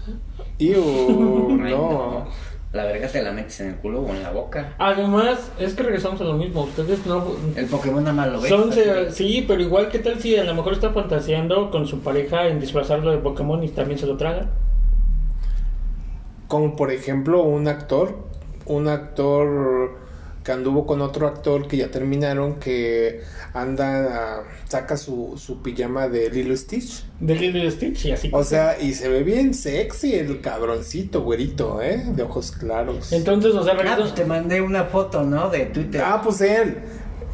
Iu, 0.58 0.82
Ay, 1.64 1.72
no. 1.74 2.26
La 2.72 2.84
verga 2.84 3.06
te 3.08 3.22
la 3.22 3.32
metes 3.32 3.60
en 3.60 3.68
el 3.68 3.76
culo 3.76 4.00
o 4.00 4.08
en 4.10 4.22
la 4.22 4.30
boca. 4.30 4.74
Además, 4.78 5.50
es 5.58 5.74
que 5.74 5.82
regresamos 5.82 6.20
a 6.22 6.24
lo 6.24 6.34
mismo. 6.34 6.62
Ustedes 6.62 7.04
no... 7.06 7.24
El 7.56 7.66
Pokémon 7.66 8.02
nada 8.02 8.14
más 8.16 8.32
lo 8.32 8.40
ves. 8.40 8.48
Son, 8.50 8.72
se- 8.72 9.10
sí, 9.12 9.44
pero 9.46 9.60
igual 9.62 9.88
que 9.88 9.98
tal 9.98 10.18
si 10.20 10.36
a 10.36 10.44
lo 10.44 10.54
mejor 10.54 10.72
está 10.74 10.90
fantaseando 10.90 11.70
con 11.70 11.86
su 11.86 12.00
pareja 12.00 12.46
en 12.48 12.60
disfrazarlo 12.60 13.10
de 13.10 13.18
Pokémon 13.18 13.62
y 13.62 13.68
también 13.68 13.98
se 13.98 14.06
lo 14.06 14.16
traga. 14.16 14.46
Como 16.48 16.76
por 16.76 16.90
ejemplo 16.90 17.42
un 17.42 17.66
actor, 17.68 18.14
un 18.66 18.88
actor 18.88 19.96
que 20.44 20.52
anduvo 20.52 20.86
con 20.86 21.00
otro 21.00 21.26
actor 21.28 21.68
que 21.68 21.76
ya 21.76 21.90
terminaron, 21.90 22.56
que 22.58 23.20
anda, 23.54 24.40
ah, 24.40 24.42
saca 24.68 24.96
su, 24.96 25.34
su 25.36 25.62
pijama 25.62 26.08
de 26.08 26.30
Lilo 26.30 26.56
Stitch. 26.56 27.04
De 27.20 27.34
Lilo 27.34 27.70
Stitch 27.70 28.06
y 28.06 28.12
así. 28.12 28.30
O 28.32 28.42
sea, 28.42 28.80
y 28.80 28.94
se 28.94 29.08
ve 29.08 29.22
bien 29.22 29.54
sexy 29.54 30.14
el 30.14 30.40
cabroncito, 30.40 31.22
güerito, 31.22 31.80
¿eh? 31.80 32.02
De 32.14 32.22
ojos 32.24 32.50
claros. 32.52 33.12
Entonces, 33.12 33.54
o 33.54 33.62
sea, 33.62 33.74
Ah, 33.74 33.96
pues 33.98 34.14
te 34.14 34.24
mandé 34.24 34.60
una 34.60 34.84
foto, 34.84 35.22
¿no? 35.22 35.48
De 35.50 35.66
Twitter. 35.66 36.02
Ah, 36.04 36.20
pues 36.22 36.40
él. 36.40 36.76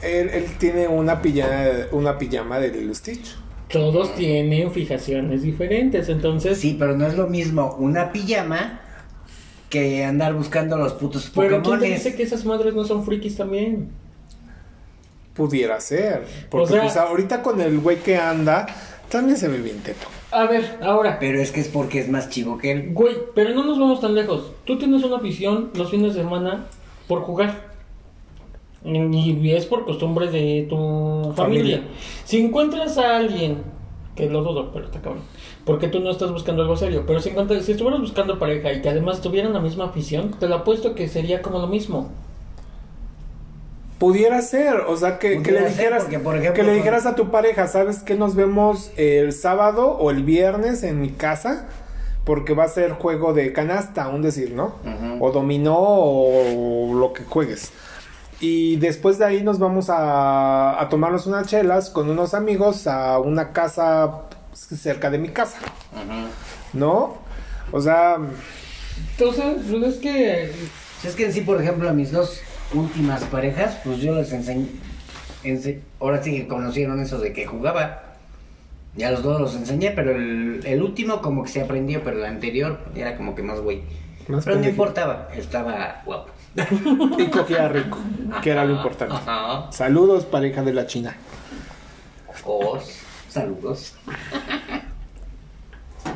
Él, 0.03 0.29
él 0.31 0.45
tiene 0.59 0.87
una 0.87 1.21
pijama, 1.23 1.55
una 1.93 2.19
pijama 2.19 2.61
de 2.61 2.71
Lilo 2.71 2.95
Stitch. 2.95 3.37
todos 3.71 4.15
tienen 4.15 4.71
fijaciones 4.71 5.43
diferentes. 5.43 6.09
Entonces, 6.09 6.59
Sí, 6.59 6.77
pero 6.79 6.97
no 6.97 7.07
es 7.07 7.17
lo 7.17 7.27
mismo 7.27 7.75
una 7.79 8.13
pijama 8.13 8.81
que 9.69 10.05
andar 10.05 10.35
buscando 10.35 10.77
los 10.79 10.95
putos 10.95 11.31
pero 11.35 11.63
¿quién 11.63 11.79
te 11.79 11.87
dice 11.87 12.15
que 12.15 12.23
esas 12.23 12.45
madres 12.45 12.75
no 12.75 12.85
son 12.85 13.05
frikis 13.05 13.37
también? 13.37 13.91
Pudiera 15.35 15.81
ser. 15.81 16.27
Porque 16.51 16.65
O 16.65 16.69
sea- 16.69 16.83
pues 16.83 16.97
ahorita 16.97 17.43
con 17.43 17.61
el 17.61 17.79
güey 17.79 17.99
que 17.99 18.17
anda, 18.17 18.67
también 19.09 19.37
se 19.37 19.49
ve 19.49 19.59
bien 19.59 19.79
teto. 19.81 20.07
A 20.31 20.45
ver, 20.45 20.79
ahora, 20.83 21.19
Pero 21.19 21.41
es 21.41 21.51
que 21.53 21.61
es 21.61 21.69
porque 21.69 22.01
es 22.01 22.09
más 22.09 22.29
chivo 22.29 22.59
que 22.59 22.73
él. 22.73 22.91
güey, 22.93 23.15
pero 23.35 23.51
no 23.55 23.65
nos 23.65 23.79
vamos 23.79 24.01
tan 24.01 24.15
lejos. 24.15 24.53
Tú 24.65 24.77
tienes 24.79 25.03
una 25.05 25.17
afición 25.17 25.71
los 25.75 25.91
fines 25.91 26.15
de 26.15 26.21
semana 26.23 26.67
por 27.07 27.21
jugar. 27.23 27.69
Y 28.85 29.51
es 29.53 29.67
por 29.67 29.85
costumbre 29.85 30.31
de 30.31 30.67
tu 30.69 31.33
familia. 31.37 31.79
Familia. 31.79 31.83
Si 32.25 32.41
encuentras 32.41 32.97
a 32.99 33.17
alguien, 33.17 33.63
que 34.15 34.29
lo 34.29 34.43
dudo, 34.43 34.71
pero 34.73 34.87
está 34.87 35.01
cabrón, 35.01 35.23
porque 35.69 35.89
tú 35.89 36.01
no 36.01 36.11
estás 36.11 36.33
buscando 36.33 36.63
algo 36.63 36.79
serio, 36.79 37.05
pero 37.07 37.21
si, 37.21 37.29
encuentras, 37.29 37.63
si 37.63 37.73
estuvieras 37.73 38.01
buscando 38.01 38.39
pareja 38.39 38.73
y 38.73 38.81
que 38.81 38.89
además 38.89 39.21
tuvieran 39.21 39.53
la 39.53 39.61
misma 39.61 39.85
afición, 39.85 40.31
te 40.31 40.49
lo 40.49 40.55
apuesto 40.55 40.95
que 40.95 41.09
sería 41.09 41.43
como 41.43 41.59
lo 41.59 41.67
mismo. 41.67 42.11
Pudiera 43.99 44.41
ser, 44.41 44.77
o 44.77 44.97
sea, 44.97 45.19
que, 45.19 45.39
le 45.39 45.69
dijeras, 45.69 46.05
porque, 46.05 46.21
por 46.21 46.37
ejemplo, 46.37 46.55
que 46.55 46.63
le 46.63 46.75
dijeras 46.75 47.05
a 47.05 47.15
tu 47.15 47.31
pareja, 47.31 47.67
¿sabes 47.67 48.03
que 48.03 48.15
nos 48.15 48.35
vemos 48.35 48.91
el 48.97 49.35
sábado 49.35 49.89
o 49.89 50.11
el 50.11 50.23
viernes 50.23 50.83
en 50.85 51.03
mi 51.03 51.11
casa? 51.11 51.69
Porque 52.25 52.55
va 52.55 52.65
a 52.65 52.69
ser 52.69 52.93
juego 52.93 53.35
de 53.35 53.53
canasta, 53.53 54.09
un 54.09 54.23
decir, 54.23 54.55
¿no? 54.55 54.73
O 55.21 55.33
dominó 55.33 55.77
o 55.79 56.95
lo 56.95 57.13
que 57.13 57.25
juegues. 57.25 57.73
Y 58.41 58.77
después 58.77 59.19
de 59.19 59.27
ahí 59.27 59.43
nos 59.43 59.59
vamos 59.59 59.91
a, 59.91 60.81
a 60.81 60.89
tomarnos 60.89 61.27
unas 61.27 61.47
chelas 61.47 61.91
con 61.91 62.09
unos 62.09 62.33
amigos 62.33 62.87
a 62.87 63.19
una 63.19 63.53
casa 63.53 64.29
cerca 64.59 65.11
de 65.11 65.19
mi 65.19 65.29
casa, 65.29 65.59
¿no? 66.73 67.17
O 67.73 67.81
sea, 67.81 68.17
Entonces, 69.13 69.65
pues 69.71 69.83
es 69.95 70.01
que 70.01 70.53
Es 71.05 71.15
que 71.15 71.27
en 71.27 71.33
sí, 71.33 71.41
por 71.43 71.61
ejemplo, 71.61 71.89
a 71.89 71.93
mis 71.93 72.11
dos 72.13 72.41
últimas 72.75 73.23
parejas, 73.25 73.79
pues 73.85 73.99
yo 73.99 74.15
les 74.15 74.33
enseñé. 74.33 74.67
ense- 75.45 75.81
ahora 76.01 76.23
sí 76.23 76.33
que 76.37 76.49
conocieron 76.49 77.01
eso 77.01 77.19
de 77.19 77.33
que 77.33 77.47
jugaba. 77.47 78.03
Ya 78.97 79.11
los 79.13 79.23
dos 79.23 79.41
los 79.41 79.55
enseñé, 79.55 79.93
pero 79.93 80.11
el, 80.11 80.61
el 80.65 80.83
último 80.83 81.21
como 81.23 81.45
que 81.45 81.51
se 81.51 81.61
aprendió, 81.63 82.03
pero 82.03 82.19
el 82.19 82.25
anterior 82.25 82.81
era 82.97 83.17
como 83.17 83.35
que 83.35 83.43
más 83.43 83.61
güey. 83.61 83.83
Más 84.27 84.45
pero 84.45 84.59
no 84.59 84.69
importaba, 84.69 85.29
estaba 85.37 86.03
guapo. 86.05 86.31
y 87.19 87.27
cogía 87.29 87.69
rico, 87.69 87.99
que 88.43 88.51
era 88.51 88.65
lo 88.65 88.75
importante. 88.75 89.15
Ajá. 89.15 89.71
Saludos, 89.71 90.25
pareja 90.25 90.63
de 90.63 90.73
la 90.73 90.87
China. 90.87 91.15
Os, 92.45 93.01
saludos. 93.39 93.95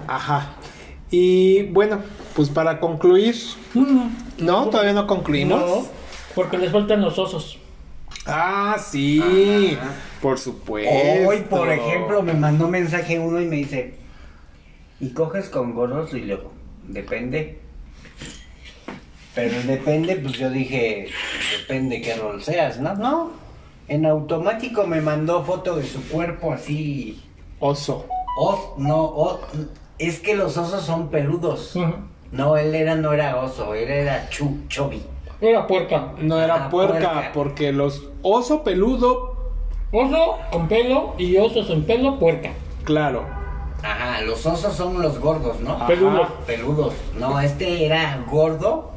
Ajá. 0.06 0.52
Y 1.10 1.64
bueno, 1.64 2.00
pues 2.34 2.48
para 2.48 2.80
concluir, 2.80 3.36
no, 4.38 4.68
todavía 4.68 4.92
no 4.92 5.06
concluimos. 5.06 5.60
no, 5.60 5.86
porque 6.34 6.58
les 6.58 6.72
faltan 6.72 7.00
los 7.02 7.18
osos. 7.18 7.58
Ah, 8.26 8.76
sí, 8.78 9.76
Ajá. 9.80 9.92
por 10.20 10.38
supuesto. 10.38 11.28
Hoy, 11.28 11.40
por 11.42 11.70
ejemplo, 11.70 12.22
me 12.22 12.34
mandó 12.34 12.68
mensaje 12.68 13.18
uno 13.18 13.40
y 13.40 13.46
me 13.46 13.56
dice, 13.56 13.94
¿y 15.00 15.10
coges 15.10 15.48
con 15.48 15.74
gordos? 15.74 16.14
Y 16.14 16.20
luego, 16.20 16.52
depende. 16.86 17.58
Pero 19.34 19.62
depende, 19.62 20.16
pues 20.16 20.34
yo 20.34 20.50
dije, 20.50 21.08
depende 21.58 22.00
qué 22.02 22.14
rol 22.16 22.42
seas, 22.42 22.78
¿no? 22.78 22.94
No, 22.94 23.32
en 23.89 24.07
automático 24.07 24.87
me 24.87 25.01
mandó 25.01 25.43
foto 25.45 25.76
de 25.76 25.85
su 25.85 26.03
cuerpo 26.09 26.53
así. 26.53 27.22
Oso. 27.61 28.07
Os, 28.39 28.59
no, 28.78 29.05
os- 29.05 29.39
es 29.99 30.20
que 30.20 30.35
los 30.35 30.57
osos 30.57 30.83
son 30.83 31.09
peludos. 31.09 31.76
No, 32.33 32.57
él 32.57 32.74
era, 32.74 32.95
no 32.95 33.12
era 33.12 33.37
oso, 33.37 33.74
él 33.74 33.89
era 33.91 34.28
chu, 34.30 34.59
chubby. 34.68 35.03
Era 35.41 35.66
puerca. 35.66 36.12
No 36.18 36.41
era 36.41 36.66
Ah, 36.66 36.70
puerca, 36.70 36.99
puerca. 36.99 37.30
porque 37.35 37.72
los 37.72 38.09
oso 38.22 38.62
peludo, 38.62 39.33
Oso 39.95 40.39
con 40.51 40.68
pelo 40.68 41.12
y 41.18 41.37
oso 41.37 41.62
sin 41.64 41.85
pelo, 41.85 42.18
puerca. 42.18 42.51
claro. 42.85 43.24
Ajá, 43.83 44.20
los 44.22 44.47
osos 44.47 44.72
son 44.74 45.03
los 45.03 45.18
gordos, 45.18 45.59
¿no? 45.61 45.72
Ajá. 45.72 45.87
Peludo. 45.89 46.28
Peludos. 46.47 46.95
No, 47.18 47.41
este 47.41 47.85
era 47.85 48.24
gordo, 48.30 48.93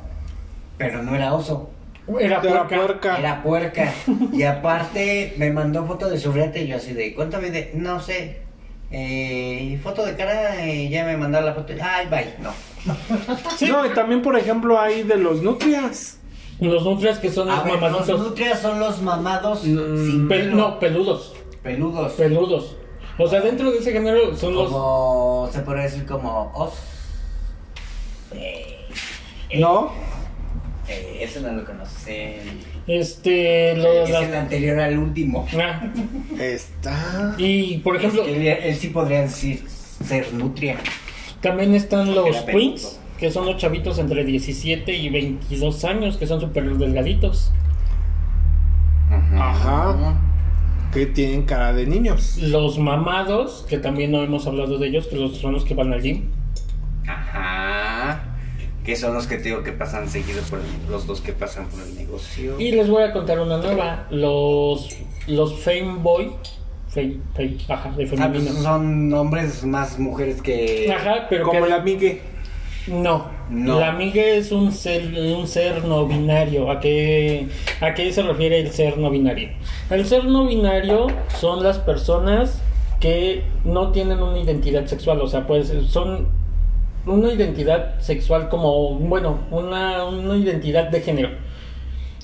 pero 0.78 1.02
no 1.02 1.16
era 1.16 1.34
oso. 1.34 1.70
Era 2.08 2.40
Era 2.40 2.42
puerca. 2.42 2.76
puerca. 2.76 3.18
Era 3.18 3.44
puerca. 3.44 3.94
Y 4.32 4.44
aparte 4.44 5.34
me 5.38 5.52
mandó 5.52 5.86
foto 5.86 6.10
de 6.10 6.20
su 6.20 6.32
riata 6.32 6.60
y 6.60 6.68
yo 6.68 6.78
así 6.78 6.94
de, 6.94 7.14
¿cuánto 7.16 7.40
mide? 7.40 7.72
No 7.74 8.00
sé. 8.00 8.42
Eh, 8.92 9.80
foto 9.84 10.06
de 10.06 10.16
cara, 10.16 10.64
eh, 10.66 10.88
ya 10.90 11.04
me 11.06 11.18
mandó 11.18 11.42
la 11.42 11.54
foto. 11.54 11.74
Ay, 11.82 12.08
bye. 12.08 12.34
No. 12.40 12.52
Sí. 13.58 13.66
No, 13.68 13.84
y 13.86 13.90
también, 13.90 14.22
por 14.22 14.38
ejemplo, 14.38 14.80
hay 14.80 15.02
de 15.04 15.18
los 15.18 15.42
nutrias. 15.42 16.20
Los 16.60 16.84
nutrias 16.86 17.18
que 17.20 17.32
son 17.32 17.50
A 17.50 17.56
los 17.56 17.64
ver, 17.66 17.74
los 17.74 17.82
mamadosos. 17.82 18.20
nutrias 18.20 18.60
son 18.62 18.80
los 18.80 19.02
mamados 19.02 19.64
Mm, 19.64 19.66
sin 20.06 20.26
Pel- 20.26 20.28
pelo. 20.28 20.56
no, 20.56 20.80
peludos. 20.80 21.34
peludos. 21.64 22.14
Peludos. 22.14 22.76
O 23.18 23.28
sea, 23.28 23.42
dentro 23.42 23.72
de 23.72 23.80
ese 23.80 23.92
género 23.92 24.36
son 24.36 24.54
los. 24.54 24.72
Como, 24.72 25.50
se 25.52 25.62
puede 25.62 25.82
decir 25.84 26.06
como 26.06 26.52
os. 26.54 26.74
Eh, 28.34 28.88
¿No? 29.58 29.92
Eh, 30.88 31.20
eso 31.22 31.42
no 31.42 31.52
lo 31.54 31.66
conocen. 31.66 32.40
Este. 32.88 33.76
Lo, 33.76 34.04
Es 34.04 34.10
las- 34.10 34.24
el 34.24 34.36
anterior 34.36 34.80
al 34.80 34.98
último. 35.00 35.48
Ah, 35.60 35.88
Está. 36.40 37.36
y 37.38 37.78
por 37.80 37.96
ejemplo, 37.96 38.22
Es 38.24 38.28
que 38.28 38.52
él, 38.54 38.60
él 38.64 38.76
sí 38.76 38.90
podría 38.90 39.22
decir 39.22 39.64
ser 39.68 40.34
nutria. 40.34 40.78
también 41.42 41.74
están 41.76 42.14
los 42.14 42.46
twins, 42.46 43.00
que 43.18 43.32
son 43.32 43.46
los 43.46 43.58
chavitos 43.58 43.98
entre 44.00 44.24
17 44.26 44.94
y 44.94 45.10
22 45.10 45.84
años, 45.86 46.18
que 46.18 46.28
son 46.28 46.40
súper 46.42 46.78
delgaditos. 46.78 47.52
Ajá. 49.38 50.16
que 50.94 51.06
tienen 51.08 51.44
cara 51.44 51.74
de 51.74 51.86
niños. 51.86 52.38
Los 52.38 52.80
mamados, 52.80 53.66
que 53.68 53.78
también 53.78 54.12
no 54.12 54.22
hemos 54.24 54.48
hablado 54.48 54.78
de 54.78 54.88
ellos, 54.88 55.08
que 55.08 55.18
los, 55.18 55.38
son 55.38 55.52
los 55.52 55.66
que 55.66 55.74
van 55.74 55.92
al 55.92 56.02
gym. 56.02 56.30
Ajá. 57.06 58.35
Que 58.86 58.96
son 58.96 59.14
los 59.14 59.26
que 59.28 59.38
te 59.38 59.44
digo 59.50 59.64
que 59.64 59.72
pasan 59.72 60.08
seguido 60.10 60.42
por 60.44 60.60
el- 60.60 60.92
los 60.92 61.08
dos 61.08 61.22
que 61.22 61.34
pasan 61.34 61.68
por 61.68 61.82
el 61.82 61.96
negocio. 61.96 62.60
Y 62.60 62.72
les 62.72 62.88
voy 62.90 63.04
a 63.04 63.12
contar 63.14 63.40
una 63.40 63.58
nueva. 63.58 64.06
Los, 64.12 64.90
los 65.28 65.60
Fame 65.64 65.96
Boy. 66.02 66.32
Fame, 66.90 67.18
fame, 67.34 67.58
ajá, 67.68 67.90
de 67.90 68.04
Ah, 68.06 68.08
pues 68.08 68.10
femenino. 68.12 68.52
son 68.62 69.14
hombres 69.14 69.66
más 69.66 70.00
mujeres 70.00 70.42
que... 70.42 70.94
Ajá, 70.94 71.26
pero 71.30 71.44
Como 71.46 71.64
que... 71.64 71.70
la 71.70 71.80
Migue. 71.80 72.22
No, 72.88 73.26
No. 73.50 73.80
la 73.80 73.90
amiga 73.90 74.22
es 74.24 74.52
un 74.52 74.72
ser, 74.72 75.12
un 75.36 75.48
ser 75.48 75.84
no 75.86 76.06
binario. 76.06 76.70
¿A 76.70 76.80
qué, 76.80 77.48
¿A 77.82 77.96
qué 77.96 78.14
se 78.14 78.22
refiere 78.22 78.60
el 78.60 78.72
ser 78.72 78.98
no 79.00 79.10
binario? 79.10 79.50
El 79.90 80.06
ser 80.06 80.24
no 80.26 80.46
binario 80.46 81.08
son 81.40 81.64
las 81.64 81.80
personas 81.80 82.62
que 83.00 83.44
no 83.66 83.92
tienen 83.92 84.22
una 84.22 84.38
identidad 84.40 84.86
sexual, 84.86 85.20
o 85.22 85.28
sea, 85.28 85.48
pues 85.48 85.74
son 85.90 86.28
una 87.06 87.32
identidad 87.32 88.00
sexual 88.00 88.50
como, 88.50 88.96
bueno, 88.96 89.40
una, 89.52 90.06
una 90.06 90.36
identidad 90.38 90.90
de 90.90 91.02
género. 91.02 91.30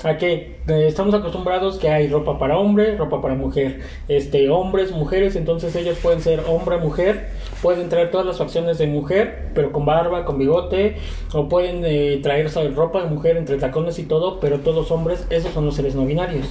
¿A 0.03 0.17
qué? 0.17 0.57
Eh, 0.67 0.87
estamos 0.87 1.13
acostumbrados 1.13 1.77
que 1.77 1.87
hay 1.89 2.07
ropa 2.07 2.39
para 2.39 2.57
hombre, 2.57 2.97
ropa 2.97 3.21
para 3.21 3.35
mujer, 3.35 3.81
este, 4.07 4.49
hombres, 4.49 4.91
mujeres, 4.91 5.35
entonces 5.35 5.75
ellos 5.75 5.99
pueden 6.01 6.21
ser 6.21 6.43
hombre, 6.47 6.77
mujer, 6.77 7.29
pueden 7.61 7.87
traer 7.87 8.09
todas 8.09 8.25
las 8.25 8.39
facciones 8.39 8.79
de 8.79 8.87
mujer, 8.87 9.51
pero 9.53 9.71
con 9.71 9.85
barba, 9.85 10.25
con 10.25 10.39
bigote, 10.39 10.95
o 11.33 11.47
pueden 11.47 11.83
eh, 11.85 12.19
traer 12.23 12.49
¿sabes? 12.49 12.75
ropa 12.75 13.03
de 13.03 13.09
mujer 13.09 13.37
entre 13.37 13.57
tacones 13.57 13.99
y 13.99 14.03
todo, 14.03 14.39
pero 14.39 14.61
todos 14.61 14.89
hombres, 14.89 15.27
esos 15.29 15.53
son 15.53 15.65
los 15.65 15.75
seres 15.75 15.93
no 15.93 16.05
binarios. 16.05 16.47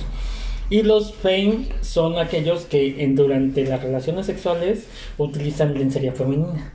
Y 0.68 0.82
los 0.82 1.12
fame 1.14 1.66
son 1.80 2.18
aquellos 2.18 2.66
que 2.66 3.02
en, 3.02 3.16
durante 3.16 3.64
las 3.64 3.82
relaciones 3.82 4.26
sexuales 4.26 4.86
utilizan 5.18 5.74
lencería 5.74 6.12
femenina. 6.12 6.72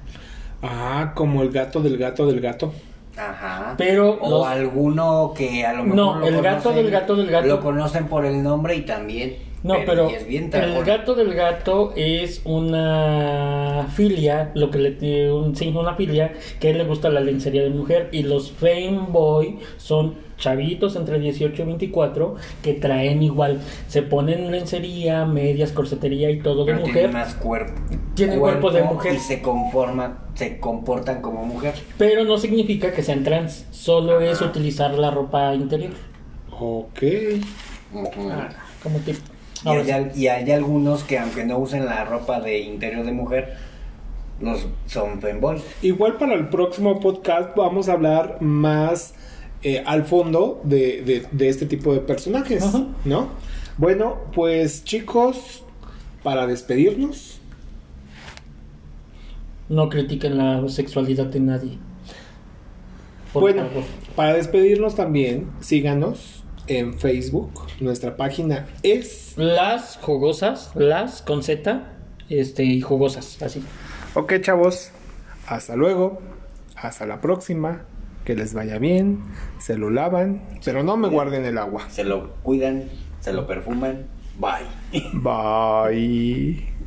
Ah, 0.68 1.11
como 1.16 1.41
el 1.43 1.51
gato 1.51 1.82
del 1.82 1.97
gato 1.97 2.26
del 2.28 2.41
gato. 2.41 2.74
Ajá. 3.18 3.76
Pero 3.78 4.18
O 4.20 4.30
los- 4.30 4.47
alguno 4.47 5.34
que 5.38 5.66
a 5.66 5.72
lo 5.74 5.84
mejor 5.84 5.95
No, 5.95 6.20
lo 6.20 6.28
el 6.28 6.41
gato 6.41 6.70
conocen- 6.72 6.76
del 6.76 6.91
gato 6.91 7.16
del 7.16 7.28
gato. 7.32 7.47
Lo 7.47 7.59
conocen 7.61 8.07
por 8.07 8.26
el 8.26 8.43
nombre 8.43 8.76
y 8.76 8.82
también. 8.82 9.38
No, 9.63 9.76
pero, 9.84 10.09
es 10.09 10.28
bien 10.28 10.51
el 10.53 10.84
gato 10.84 11.16
del 11.16 11.34
gato 11.34 11.91
es 11.95 12.41
una 12.45 13.88
filia, 13.95 14.51
lo 14.53 14.70
que 14.70 14.78
le 14.78 15.32
un, 15.34 15.55
sí, 15.55 15.74
una 15.76 15.95
filia 15.95 16.34
que 16.59 16.68
a 16.68 16.72
él 16.72 16.78
le 16.78 16.84
gusta 16.84 17.09
la 17.09 17.20
lencería 17.20 17.63
de 17.63 17.72
mujer 17.72 18.09
y 18.11 18.22
los 18.24 18.51
Fame 18.51 19.07
Boy 19.09 19.57
son 19.78 20.16
chavitos 20.38 20.96
entre 20.96 21.20
18 21.20 21.62
y 21.62 21.66
24 21.66 22.36
que 22.62 22.74
traen 22.74 23.24
igual, 23.24 23.62
se 23.88 24.02
ponen 24.02 24.52
lencería, 24.52 25.26
medias, 25.26 25.72
corsetería 25.72 26.30
y 26.32 26.40
todo 26.40 26.66
de 26.66 26.74
Pero 26.74 26.80
mujer. 26.86 26.94
tienen 26.94 27.14
más 27.14 27.36
cuerpo. 27.36 27.74
Tienen 28.16 28.40
cuerpo 28.40 28.72
de 28.72 28.84
mujer. 28.84 29.14
Y 29.16 29.20
se 29.20 29.42
conforman, 29.42 30.18
se 30.36 30.60
comportan 30.60 31.22
como 31.22 31.46
mujer. 31.46 31.74
Pero 31.98 32.24
no 32.26 32.38
significa 32.38 32.92
que 32.94 33.02
sean 33.04 33.24
trans, 33.24 33.66
solo 33.72 34.20
es 34.22 34.42
utilizar 34.42 34.94
la 34.98 35.12
ropa 35.12 35.54
interior. 35.56 35.92
Ok. 36.60 37.04
Ah, 38.30 38.50
como 38.84 39.00
tipo. 39.00 39.20
Y 39.64 39.70
hay, 39.70 39.92
al- 39.92 40.12
y 40.16 40.28
hay 40.28 40.52
algunos 40.52 41.04
que 41.04 41.18
aunque 41.18 41.44
no 41.46 41.58
usen 41.58 41.86
la 41.86 42.06
ropa 42.06 42.40
de 42.40 42.60
interior 42.60 43.06
de 43.06 43.12
mujer, 43.12 43.56
los 44.42 44.68
son 44.86 45.22
femboys. 45.22 45.64
Igual 45.82 46.18
para 46.18 46.34
el 46.36 46.50
próximo 46.50 47.00
podcast 47.00 47.56
vamos 47.56 47.88
a 47.90 47.94
hablar 47.94 48.38
más 48.42 49.16
eh, 49.66 49.84
al 49.86 50.05
fondo 50.05 50.61
de, 50.63 51.01
de- 51.01 51.26
de 51.32 51.49
este 51.49 51.66
tipo 51.66 51.93
de 51.93 51.99
personajes, 51.99 52.63
Ajá. 52.63 52.86
¿no? 53.03 53.30
Bueno, 53.78 54.18
pues 54.34 54.84
chicos, 54.86 55.63
para 56.24 56.45
despedirnos, 56.47 57.39
No 59.68 59.89
critiquen 59.89 60.38
la 60.38 60.68
sexualidad 60.70 61.26
de 61.26 61.39
nadie. 61.39 61.78
Por 63.34 63.41
bueno, 63.41 63.66
favor. 63.68 63.84
para 64.16 64.34
despedirnos 64.34 64.95
también, 64.95 65.49
síganos 65.59 66.43
en 66.68 66.93
Facebook. 66.99 67.51
Nuestra 67.80 68.16
página 68.16 68.68
es... 68.84 69.34
Las 69.38 69.97
jugosas, 69.97 70.72
las 70.76 71.22
con 71.24 71.41
Z, 71.43 71.82
este, 72.30 72.63
y 72.63 72.80
jugosas, 72.82 73.41
así. 73.41 73.63
Ok, 74.13 74.34
chavos, 74.41 74.91
hasta 75.47 75.76
luego, 75.76 76.22
hasta 76.76 77.05
la 77.07 77.20
próxima, 77.20 77.86
que 78.26 78.36
les 78.36 78.53
vaya 78.53 78.78
bien, 78.80 79.23
se 79.59 79.78
lo 79.78 79.89
lavan, 79.89 80.41
pero 80.65 80.84
no 80.84 80.97
me 80.97 81.07
guarden 81.07 81.45
el 81.45 81.57
agua. 81.57 81.86
Se 81.89 82.03
lo 82.03 82.34
cuidan, 82.43 82.89
se 83.21 83.32
lo 83.32 83.47
perfuman. 83.47 84.07
Bye. 84.38 85.01
Bye. 85.13 86.74